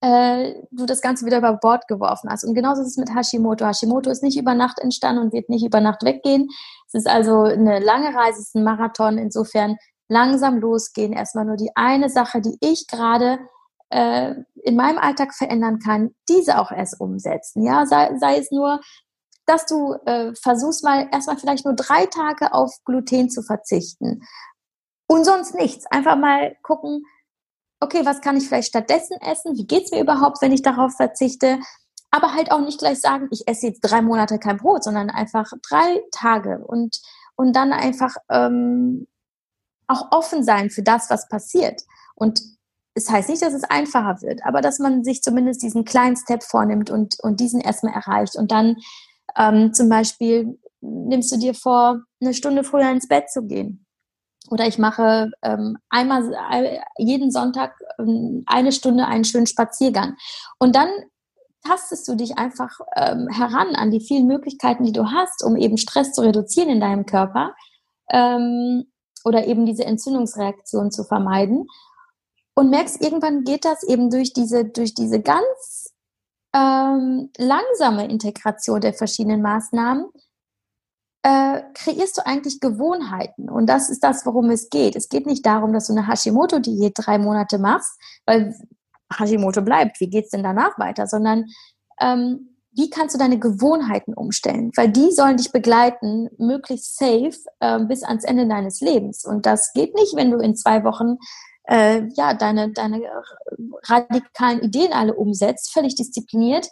äh, 0.00 0.54
du 0.70 0.86
das 0.86 1.00
Ganze 1.00 1.26
wieder 1.26 1.38
über 1.38 1.54
Bord 1.54 1.88
geworfen 1.88 2.30
hast. 2.30 2.44
Und 2.44 2.54
genauso 2.54 2.82
ist 2.82 2.88
es 2.88 2.96
mit 2.96 3.14
Hashimoto. 3.14 3.66
Hashimoto 3.66 4.10
ist 4.10 4.22
nicht 4.22 4.38
über 4.38 4.54
Nacht 4.54 4.78
entstanden 4.78 5.22
und 5.22 5.32
wird 5.32 5.48
nicht 5.48 5.66
über 5.66 5.80
Nacht 5.80 6.04
weggehen. 6.04 6.48
Es 6.86 6.94
ist 6.94 7.08
also 7.08 7.42
eine 7.42 7.80
lange 7.80 8.14
Reise, 8.14 8.40
es 8.40 8.48
ist 8.48 8.54
ein 8.54 8.64
Marathon. 8.64 9.18
Insofern 9.18 9.76
langsam 10.08 10.58
losgehen. 10.58 11.12
Erstmal 11.12 11.44
nur 11.44 11.56
die 11.56 11.70
eine 11.74 12.08
Sache, 12.08 12.40
die 12.40 12.56
ich 12.60 12.86
gerade 12.86 13.38
äh, 13.90 14.34
in 14.62 14.76
meinem 14.76 14.98
Alltag 14.98 15.34
verändern 15.34 15.78
kann, 15.78 16.14
diese 16.28 16.58
auch 16.58 16.70
erst 16.70 17.00
umsetzen. 17.00 17.64
Ja, 17.64 17.86
sei, 17.86 18.16
sei 18.18 18.38
es 18.38 18.50
nur, 18.50 18.80
dass 19.46 19.66
du 19.66 19.94
äh, 20.04 20.34
versuchst 20.34 20.84
mal 20.84 21.08
erstmal 21.10 21.38
vielleicht 21.38 21.64
nur 21.64 21.74
drei 21.74 22.06
Tage 22.06 22.52
auf 22.52 22.72
Gluten 22.84 23.30
zu 23.30 23.42
verzichten 23.42 24.22
und 25.06 25.24
sonst 25.24 25.54
nichts. 25.54 25.86
Einfach 25.86 26.16
mal 26.16 26.56
gucken, 26.62 27.04
okay, 27.80 28.04
was 28.04 28.20
kann 28.20 28.36
ich 28.36 28.46
vielleicht 28.46 28.68
stattdessen 28.68 29.16
essen? 29.20 29.56
Wie 29.56 29.66
geht's 29.66 29.90
mir 29.90 30.00
überhaupt, 30.00 30.42
wenn 30.42 30.52
ich 30.52 30.62
darauf 30.62 30.94
verzichte? 30.94 31.58
Aber 32.10 32.34
halt 32.34 32.50
auch 32.50 32.60
nicht 32.60 32.78
gleich 32.78 33.00
sagen, 33.00 33.28
ich 33.30 33.46
esse 33.46 33.68
jetzt 33.68 33.80
drei 33.80 34.02
Monate 34.02 34.38
kein 34.38 34.56
Brot, 34.56 34.84
sondern 34.84 35.10
einfach 35.10 35.50
drei 35.68 36.02
Tage 36.10 36.64
und, 36.66 37.00
und 37.36 37.54
dann 37.54 37.72
einfach 37.72 38.14
ähm, 38.30 39.06
auch 39.86 40.12
offen 40.12 40.42
sein 40.42 40.70
für 40.70 40.82
das, 40.82 41.10
was 41.10 41.28
passiert. 41.28 41.82
Und 42.14 42.40
es 42.98 43.10
heißt 43.10 43.28
nicht, 43.28 43.42
dass 43.42 43.54
es 43.54 43.64
einfacher 43.64 44.20
wird, 44.22 44.44
aber 44.44 44.60
dass 44.60 44.78
man 44.78 45.04
sich 45.04 45.22
zumindest 45.22 45.62
diesen 45.62 45.84
kleinen 45.84 46.16
Step 46.16 46.42
vornimmt 46.42 46.90
und, 46.90 47.16
und 47.22 47.40
diesen 47.40 47.60
erstmal 47.60 47.94
erreicht. 47.94 48.36
Und 48.36 48.50
dann 48.50 48.76
ähm, 49.36 49.72
zum 49.72 49.88
Beispiel 49.88 50.58
nimmst 50.80 51.32
du 51.32 51.38
dir 51.38 51.54
vor, 51.54 52.00
eine 52.20 52.34
Stunde 52.34 52.64
früher 52.64 52.90
ins 52.90 53.08
Bett 53.08 53.30
zu 53.30 53.42
gehen. 53.42 53.86
Oder 54.50 54.66
ich 54.66 54.78
mache 54.78 55.30
ähm, 55.42 55.76
einmal 55.90 56.22
jeden 56.98 57.30
Sonntag 57.30 57.74
ähm, 57.98 58.44
eine 58.46 58.72
Stunde 58.72 59.06
einen 59.06 59.24
schönen 59.24 59.46
Spaziergang. 59.46 60.16
Und 60.58 60.74
dann 60.74 60.88
tastest 61.66 62.08
du 62.08 62.14
dich 62.14 62.38
einfach 62.38 62.70
ähm, 62.96 63.28
heran 63.28 63.74
an 63.74 63.90
die 63.90 64.00
vielen 64.00 64.26
Möglichkeiten, 64.26 64.84
die 64.84 64.92
du 64.92 65.10
hast, 65.10 65.44
um 65.44 65.56
eben 65.56 65.76
Stress 65.76 66.12
zu 66.12 66.22
reduzieren 66.22 66.70
in 66.70 66.80
deinem 66.80 67.04
Körper 67.04 67.54
ähm, 68.10 68.84
oder 69.24 69.46
eben 69.46 69.66
diese 69.66 69.84
Entzündungsreaktion 69.84 70.90
zu 70.90 71.04
vermeiden 71.04 71.66
und 72.58 72.70
merkst, 72.70 73.00
irgendwann 73.00 73.44
geht 73.44 73.64
das 73.64 73.84
eben 73.84 74.10
durch 74.10 74.32
diese, 74.32 74.64
durch 74.64 74.92
diese 74.92 75.20
ganz 75.20 75.94
ähm, 76.52 77.30
langsame 77.36 78.08
Integration 78.08 78.80
der 78.80 78.94
verschiedenen 78.94 79.42
Maßnahmen, 79.42 80.06
äh, 81.22 81.62
kreierst 81.72 82.18
du 82.18 82.26
eigentlich 82.26 82.58
Gewohnheiten. 82.58 83.48
Und 83.48 83.66
das 83.66 83.90
ist 83.90 84.02
das, 84.02 84.26
worum 84.26 84.50
es 84.50 84.70
geht. 84.70 84.96
Es 84.96 85.08
geht 85.08 85.24
nicht 85.24 85.46
darum, 85.46 85.72
dass 85.72 85.86
du 85.86 85.92
eine 85.92 86.08
Hashimoto-Diät 86.08 86.94
drei 86.96 87.18
Monate 87.18 87.58
machst, 87.58 87.96
weil 88.26 88.56
Hashimoto 89.16 89.62
bleibt. 89.62 90.00
Wie 90.00 90.10
geht 90.10 90.24
es 90.24 90.30
denn 90.30 90.42
danach 90.42 90.80
weiter? 90.80 91.06
Sondern 91.06 91.44
ähm, 92.00 92.56
wie 92.72 92.90
kannst 92.90 93.14
du 93.14 93.20
deine 93.20 93.38
Gewohnheiten 93.38 94.14
umstellen? 94.14 94.72
Weil 94.74 94.90
die 94.90 95.12
sollen 95.12 95.36
dich 95.36 95.52
begleiten, 95.52 96.28
möglichst 96.38 96.98
safe 96.98 97.38
äh, 97.60 97.78
bis 97.84 98.02
ans 98.02 98.24
Ende 98.24 98.48
deines 98.48 98.80
Lebens. 98.80 99.24
Und 99.24 99.46
das 99.46 99.72
geht 99.74 99.94
nicht, 99.94 100.16
wenn 100.16 100.32
du 100.32 100.38
in 100.38 100.56
zwei 100.56 100.82
Wochen 100.82 101.18
äh, 101.68 102.08
ja, 102.16 102.34
deine, 102.34 102.72
deine 102.72 103.02
radikalen 103.84 104.60
Ideen 104.60 104.92
alle 104.92 105.14
umsetzt, 105.14 105.72
völlig 105.72 105.94
diszipliniert, 105.94 106.68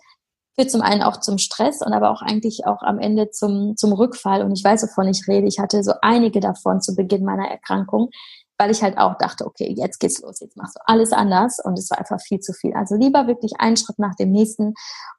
führt 0.54 0.70
zum 0.70 0.80
einen 0.80 1.02
auch 1.02 1.20
zum 1.20 1.36
Stress 1.38 1.82
und 1.82 1.92
aber 1.92 2.10
auch 2.10 2.22
eigentlich 2.22 2.66
auch 2.66 2.82
am 2.82 2.98
Ende 2.98 3.30
zum, 3.30 3.76
zum 3.76 3.92
Rückfall. 3.92 4.42
Und 4.42 4.52
ich 4.52 4.64
weiß, 4.64 4.82
wovon 4.84 5.08
ich 5.08 5.28
rede. 5.28 5.46
Ich 5.46 5.58
hatte 5.58 5.84
so 5.84 5.92
einige 6.00 6.40
davon 6.40 6.80
zu 6.80 6.96
Beginn 6.96 7.24
meiner 7.24 7.46
Erkrankung, 7.46 8.08
weil 8.56 8.70
ich 8.70 8.82
halt 8.82 8.96
auch 8.96 9.18
dachte, 9.18 9.44
okay, 9.44 9.74
jetzt 9.76 10.00
geht's 10.00 10.22
los, 10.22 10.40
jetzt 10.40 10.56
machst 10.56 10.76
du 10.76 10.80
alles 10.86 11.12
anders 11.12 11.58
und 11.62 11.78
es 11.78 11.90
war 11.90 11.98
einfach 11.98 12.20
viel 12.20 12.40
zu 12.40 12.54
viel. 12.54 12.72
Also 12.72 12.94
lieber 12.94 13.26
wirklich 13.26 13.52
einen 13.58 13.76
Schritt 13.76 13.98
nach 13.98 14.14
dem 14.14 14.32
nächsten 14.32 14.72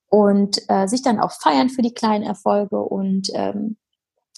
und 0.09 0.57
äh, 0.69 0.87
sich 0.87 1.03
dann 1.03 1.19
auch 1.19 1.31
feiern 1.31 1.69
für 1.69 1.83
die 1.83 1.93
kleinen 1.93 2.23
Erfolge 2.23 2.79
und, 2.79 3.29
ähm, 3.35 3.77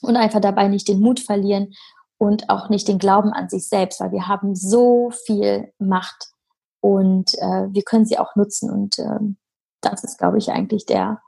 und 0.01 0.17
einfach 0.17 0.41
dabei 0.41 0.67
nicht 0.67 0.89
den 0.89 0.99
Mut 0.99 1.21
verlieren 1.21 1.73
und 2.19 2.49
auch 2.49 2.69
nicht 2.69 2.87
den 2.87 2.99
Glauben 2.99 3.31
an 3.31 3.49
sich 3.49 3.67
selbst, 3.67 3.99
weil 3.99 4.11
wir 4.11 4.27
haben 4.27 4.53
so 4.53 5.09
viel 5.25 5.71
Macht 5.79 6.27
und 6.81 7.33
äh, 7.35 7.67
wir 7.71 7.81
können 7.83 8.05
sie 8.05 8.19
auch 8.19 8.35
nutzen. 8.35 8.69
Und 8.69 8.99
äh, 8.99 9.19
das 9.81 10.03
ist, 10.03 10.19
glaube 10.19 10.37
ich, 10.37 10.49
eigentlich 10.51 10.85
der 10.85 11.21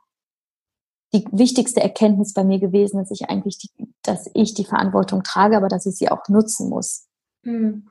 die 1.13 1.25
wichtigste 1.31 1.81
Erkenntnis 1.81 2.33
bei 2.33 2.43
mir 2.43 2.59
gewesen, 2.59 2.97
dass 2.97 3.11
ich 3.11 3.29
eigentlich 3.29 3.57
die, 3.57 3.69
dass 4.01 4.29
ich 4.33 4.53
die 4.53 4.63
Verantwortung 4.63 5.23
trage, 5.23 5.57
aber 5.57 5.67
dass 5.67 5.85
ich 5.85 5.95
sie 5.95 6.09
auch 6.09 6.27
nutzen 6.29 6.69
muss. 6.69 7.07
Hm. 7.43 7.89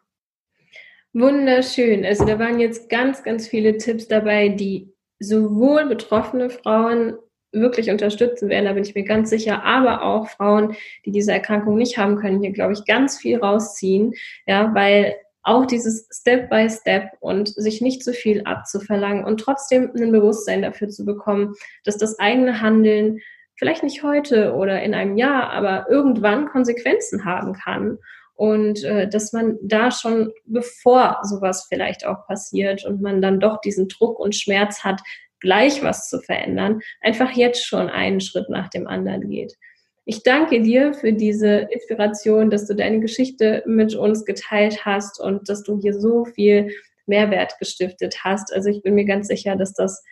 Wunderschön. 1.12 2.05
Also 2.05 2.24
da 2.24 2.38
waren 2.38 2.61
jetzt 2.61 2.88
ganz, 2.88 3.22
ganz 3.22 3.48
viele 3.48 3.76
Tipps 3.76 4.09
dabei, 4.09 4.48
die 4.48 4.94
sowohl 5.18 5.86
betroffene 5.86 6.48
Frauen 6.51 7.18
wirklich 7.53 7.90
unterstützen 7.90 8.48
werden, 8.48 8.66
da 8.66 8.72
bin 8.72 8.84
ich 8.84 8.94
mir 8.94 9.05
ganz 9.05 9.30
sicher, 9.30 9.64
aber 9.64 10.03
auch 10.03 10.28
Frauen, 10.28 10.76
die 11.05 11.11
diese 11.11 11.32
Erkrankung 11.32 11.76
nicht 11.76 11.98
haben, 11.98 12.16
können 12.16 12.40
hier, 12.40 12.53
glaube 12.53 12.72
ich, 12.72 12.84
ganz 12.84 13.18
viel 13.18 13.38
rausziehen, 13.38 14.14
ja, 14.46 14.74
weil 14.74 15.16
auch 15.42 15.66
dieses 15.66 16.07
Step 16.12 16.51
by 16.51 16.68
Step 16.68 17.11
und 17.20 17.48
sich 17.48 17.80
nicht 17.80 18.05
zu 18.05 18.12
viel 18.12 18.42
abzuverlangen 18.44 19.24
und 19.24 19.40
trotzdem 19.40 19.90
ein 19.96 20.12
Bewusstsein 20.12 20.62
dafür 20.62 20.88
zu 20.88 21.05
bekommen, 21.05 21.55
dass 21.84 21.96
das 21.96 22.18
eigene 22.18 22.61
Handeln 22.61 23.20
vielleicht 23.57 23.82
nicht 23.82 24.03
heute 24.03 24.55
oder 24.55 24.82
in 24.82 24.94
einem 24.94 25.16
Jahr, 25.16 25.51
aber 25.51 25.86
irgendwann 25.90 26.48
Konsequenzen 26.48 27.24
haben 27.24 27.53
kann. 27.53 27.98
Und 28.34 28.84
äh, 28.84 29.07
dass 29.07 29.34
man 29.34 29.59
da 29.62 29.90
schon 29.90 30.32
bevor 30.46 31.18
sowas 31.24 31.66
vielleicht 31.68 32.07
auch 32.07 32.26
passiert 32.26 32.86
und 32.86 33.03
man 33.03 33.20
dann 33.20 33.38
doch 33.38 33.61
diesen 33.61 33.88
Druck 33.88 34.18
und 34.18 34.34
Schmerz 34.34 34.82
hat, 34.82 35.03
gleich 35.41 35.82
was 35.82 36.09
zu 36.09 36.20
verändern, 36.20 36.80
einfach 37.01 37.32
jetzt 37.32 37.64
schon 37.66 37.88
einen 37.88 38.20
Schritt 38.20 38.49
nach 38.49 38.68
dem 38.68 38.86
anderen 38.86 39.28
geht. 39.28 39.57
Ich 40.05 40.22
danke 40.22 40.62
dir 40.62 40.95
für 40.95 41.12
diese 41.12 41.68
Inspiration, 41.70 42.51
dass 42.51 42.66
du 42.66 42.74
deine 42.74 43.01
Geschichte 43.01 43.62
mit 43.66 43.95
uns 43.95 44.24
geteilt 44.24 44.84
hast 44.84 45.20
und 45.20 45.49
dass 45.49 45.62
du 45.62 45.80
hier 45.80 45.95
so 45.95 46.24
viel 46.24 46.70
Mehrwert 47.07 47.59
gestiftet 47.59 48.24
hast. 48.24 48.53
Also 48.53 48.70
ich 48.70 48.82
bin 48.82 48.95
mir 48.95 49.05
ganz 49.05 49.28
sicher, 49.28 49.57
dass 49.57 49.72
das 49.74 50.03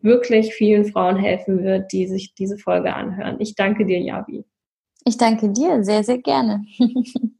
wirklich 0.00 0.54
vielen 0.54 0.84
Frauen 0.84 1.16
helfen 1.16 1.64
wird, 1.64 1.92
die 1.92 2.06
sich 2.06 2.34
diese 2.34 2.58
Folge 2.58 2.94
anhören. 2.94 3.36
Ich 3.40 3.54
danke 3.54 3.84
dir, 3.86 4.00
Javi. 4.00 4.44
Ich 5.04 5.16
danke 5.16 5.50
dir 5.50 5.82
sehr, 5.82 6.04
sehr 6.04 6.18
gerne. 6.18 6.64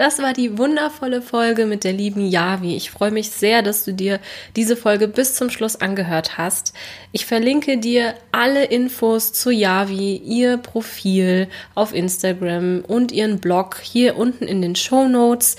Das 0.00 0.18
war 0.18 0.32
die 0.32 0.56
wundervolle 0.56 1.20
Folge 1.20 1.66
mit 1.66 1.84
der 1.84 1.92
lieben 1.92 2.26
Yavi. 2.26 2.74
Ich 2.74 2.90
freue 2.90 3.10
mich 3.10 3.28
sehr, 3.28 3.60
dass 3.60 3.84
du 3.84 3.92
dir 3.92 4.18
diese 4.56 4.74
Folge 4.74 5.08
bis 5.08 5.34
zum 5.34 5.50
Schluss 5.50 5.76
angehört 5.76 6.38
hast. 6.38 6.72
Ich 7.12 7.26
verlinke 7.26 7.76
dir 7.76 8.14
alle 8.32 8.64
Infos 8.64 9.34
zu 9.34 9.50
Yavi, 9.50 10.16
ihr 10.16 10.56
Profil 10.56 11.48
auf 11.74 11.92
Instagram 11.92 12.82
und 12.88 13.12
ihren 13.12 13.40
Blog 13.40 13.78
hier 13.82 14.16
unten 14.16 14.44
in 14.44 14.62
den 14.62 14.74
Show 14.74 15.06
Notes. 15.06 15.56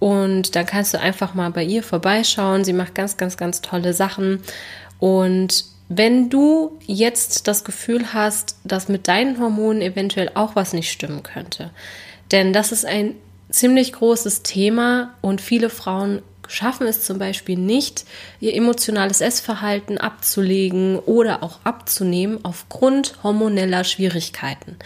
Und 0.00 0.56
dann 0.56 0.66
kannst 0.66 0.92
du 0.92 0.98
einfach 0.98 1.34
mal 1.34 1.52
bei 1.52 1.62
ihr 1.62 1.84
vorbeischauen. 1.84 2.64
Sie 2.64 2.72
macht 2.72 2.96
ganz, 2.96 3.16
ganz, 3.16 3.36
ganz 3.36 3.60
tolle 3.60 3.92
Sachen. 3.92 4.42
Und 4.98 5.66
wenn 5.88 6.30
du 6.30 6.80
jetzt 6.84 7.46
das 7.46 7.62
Gefühl 7.62 8.12
hast, 8.12 8.56
dass 8.64 8.88
mit 8.88 9.06
deinen 9.06 9.38
Hormonen 9.38 9.82
eventuell 9.82 10.32
auch 10.34 10.56
was 10.56 10.72
nicht 10.72 10.90
stimmen 10.90 11.22
könnte, 11.22 11.70
denn 12.32 12.52
das 12.52 12.72
ist 12.72 12.84
ein 12.84 13.14
ziemlich 13.54 13.92
großes 13.92 14.42
Thema 14.42 15.14
und 15.20 15.40
viele 15.40 15.70
Frauen 15.70 16.22
schaffen 16.48 16.86
es 16.86 17.02
zum 17.02 17.18
Beispiel 17.18 17.58
nicht, 17.58 18.04
ihr 18.40 18.54
emotionales 18.54 19.20
Essverhalten 19.20 19.98
abzulegen 19.98 20.98
oder 20.98 21.42
auch 21.42 21.60
abzunehmen 21.64 22.40
aufgrund 22.42 23.22
hormoneller 23.22 23.84
Schwierigkeiten. 23.84 24.76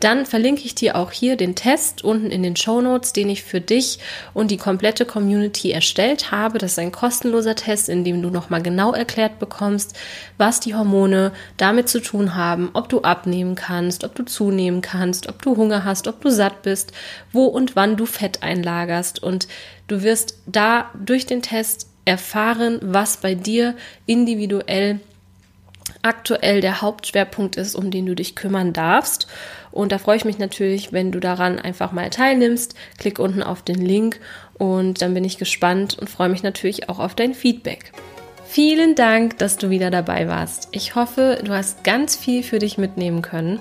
Dann 0.00 0.26
verlinke 0.26 0.62
ich 0.62 0.74
dir 0.74 0.96
auch 0.96 1.12
hier 1.12 1.36
den 1.36 1.54
Test 1.54 2.04
unten 2.04 2.30
in 2.30 2.42
den 2.42 2.56
Show 2.56 2.80
Notes, 2.80 3.12
den 3.12 3.30
ich 3.30 3.42
für 3.42 3.60
dich 3.60 3.98
und 4.34 4.50
die 4.50 4.56
komplette 4.56 5.04
Community 5.04 5.70
erstellt 5.70 6.30
habe. 6.30 6.58
Das 6.58 6.72
ist 6.72 6.78
ein 6.78 6.92
kostenloser 6.92 7.54
Test, 7.54 7.88
in 7.88 8.04
dem 8.04 8.22
du 8.22 8.30
nochmal 8.30 8.62
genau 8.62 8.92
erklärt 8.92 9.38
bekommst, 9.38 9.96
was 10.38 10.60
die 10.60 10.74
Hormone 10.74 11.32
damit 11.56 11.88
zu 11.88 12.00
tun 12.00 12.34
haben, 12.34 12.70
ob 12.72 12.88
du 12.88 13.02
abnehmen 13.02 13.54
kannst, 13.54 14.04
ob 14.04 14.14
du 14.14 14.24
zunehmen 14.24 14.80
kannst, 14.80 15.28
ob 15.28 15.42
du 15.42 15.56
Hunger 15.56 15.84
hast, 15.84 16.08
ob 16.08 16.20
du 16.20 16.30
satt 16.30 16.62
bist, 16.62 16.92
wo 17.32 17.44
und 17.44 17.76
wann 17.76 17.96
du 17.96 18.06
Fett 18.06 18.42
einlagerst 18.42 19.22
und 19.22 19.48
Du 19.88 20.02
wirst 20.02 20.38
da 20.46 20.90
durch 20.94 21.26
den 21.26 21.42
Test 21.42 21.88
erfahren, 22.04 22.78
was 22.82 23.18
bei 23.18 23.34
dir 23.34 23.74
individuell 24.06 25.00
aktuell 26.02 26.60
der 26.60 26.80
Hauptschwerpunkt 26.82 27.56
ist, 27.56 27.74
um 27.74 27.90
den 27.90 28.06
du 28.06 28.14
dich 28.14 28.34
kümmern 28.34 28.72
darfst. 28.72 29.26
Und 29.70 29.92
da 29.92 29.98
freue 29.98 30.16
ich 30.16 30.24
mich 30.24 30.38
natürlich, 30.38 30.92
wenn 30.92 31.12
du 31.12 31.20
daran 31.20 31.58
einfach 31.58 31.92
mal 31.92 32.10
teilnimmst. 32.10 32.74
Klick 32.98 33.18
unten 33.18 33.42
auf 33.42 33.62
den 33.62 33.80
Link 33.80 34.20
und 34.54 35.00
dann 35.02 35.14
bin 35.14 35.24
ich 35.24 35.38
gespannt 35.38 35.98
und 35.98 36.10
freue 36.10 36.28
mich 36.28 36.42
natürlich 36.42 36.88
auch 36.88 36.98
auf 36.98 37.14
dein 37.14 37.34
Feedback. 37.34 37.92
Vielen 38.46 38.94
Dank, 38.94 39.38
dass 39.38 39.56
du 39.56 39.70
wieder 39.70 39.90
dabei 39.90 40.28
warst. 40.28 40.68
Ich 40.72 40.94
hoffe, 40.94 41.40
du 41.42 41.52
hast 41.52 41.84
ganz 41.84 42.16
viel 42.16 42.42
für 42.42 42.58
dich 42.58 42.76
mitnehmen 42.76 43.22
können. 43.22 43.60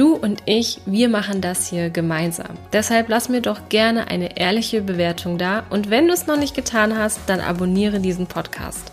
Du 0.00 0.14
und 0.14 0.44
ich, 0.46 0.80
wir 0.86 1.10
machen 1.10 1.42
das 1.42 1.68
hier 1.68 1.90
gemeinsam. 1.90 2.56
Deshalb 2.72 3.10
lass 3.10 3.28
mir 3.28 3.42
doch 3.42 3.68
gerne 3.68 4.08
eine 4.08 4.38
ehrliche 4.38 4.80
Bewertung 4.80 5.36
da 5.36 5.64
und 5.68 5.90
wenn 5.90 6.06
du 6.06 6.14
es 6.14 6.26
noch 6.26 6.38
nicht 6.38 6.54
getan 6.54 6.96
hast, 6.96 7.20
dann 7.26 7.42
abonniere 7.42 8.00
diesen 8.00 8.26
Podcast. 8.26 8.92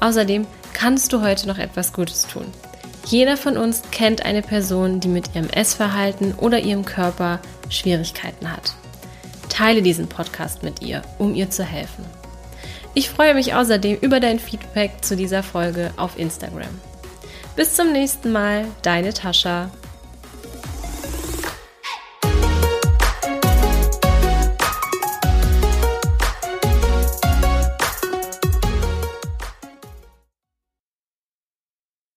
Außerdem 0.00 0.46
kannst 0.74 1.14
du 1.14 1.22
heute 1.22 1.48
noch 1.48 1.56
etwas 1.56 1.94
Gutes 1.94 2.26
tun. 2.26 2.44
Jeder 3.06 3.38
von 3.38 3.56
uns 3.56 3.80
kennt 3.90 4.26
eine 4.26 4.42
Person, 4.42 5.00
die 5.00 5.08
mit 5.08 5.34
ihrem 5.34 5.48
Essverhalten 5.48 6.34
oder 6.34 6.60
ihrem 6.60 6.84
Körper 6.84 7.40
Schwierigkeiten 7.70 8.52
hat. 8.52 8.74
Teile 9.48 9.80
diesen 9.80 10.10
Podcast 10.10 10.62
mit 10.62 10.82
ihr, 10.82 11.00
um 11.16 11.34
ihr 11.34 11.48
zu 11.48 11.64
helfen. 11.64 12.04
Ich 12.92 13.08
freue 13.08 13.32
mich 13.32 13.54
außerdem 13.54 13.96
über 14.02 14.20
dein 14.20 14.40
Feedback 14.40 14.92
zu 15.00 15.16
dieser 15.16 15.42
Folge 15.42 15.90
auf 15.96 16.18
Instagram. 16.18 16.68
Bis 17.56 17.76
zum 17.76 17.92
nächsten 17.92 18.30
Mal, 18.30 18.66
deine 18.82 19.14
Tascha. 19.14 19.70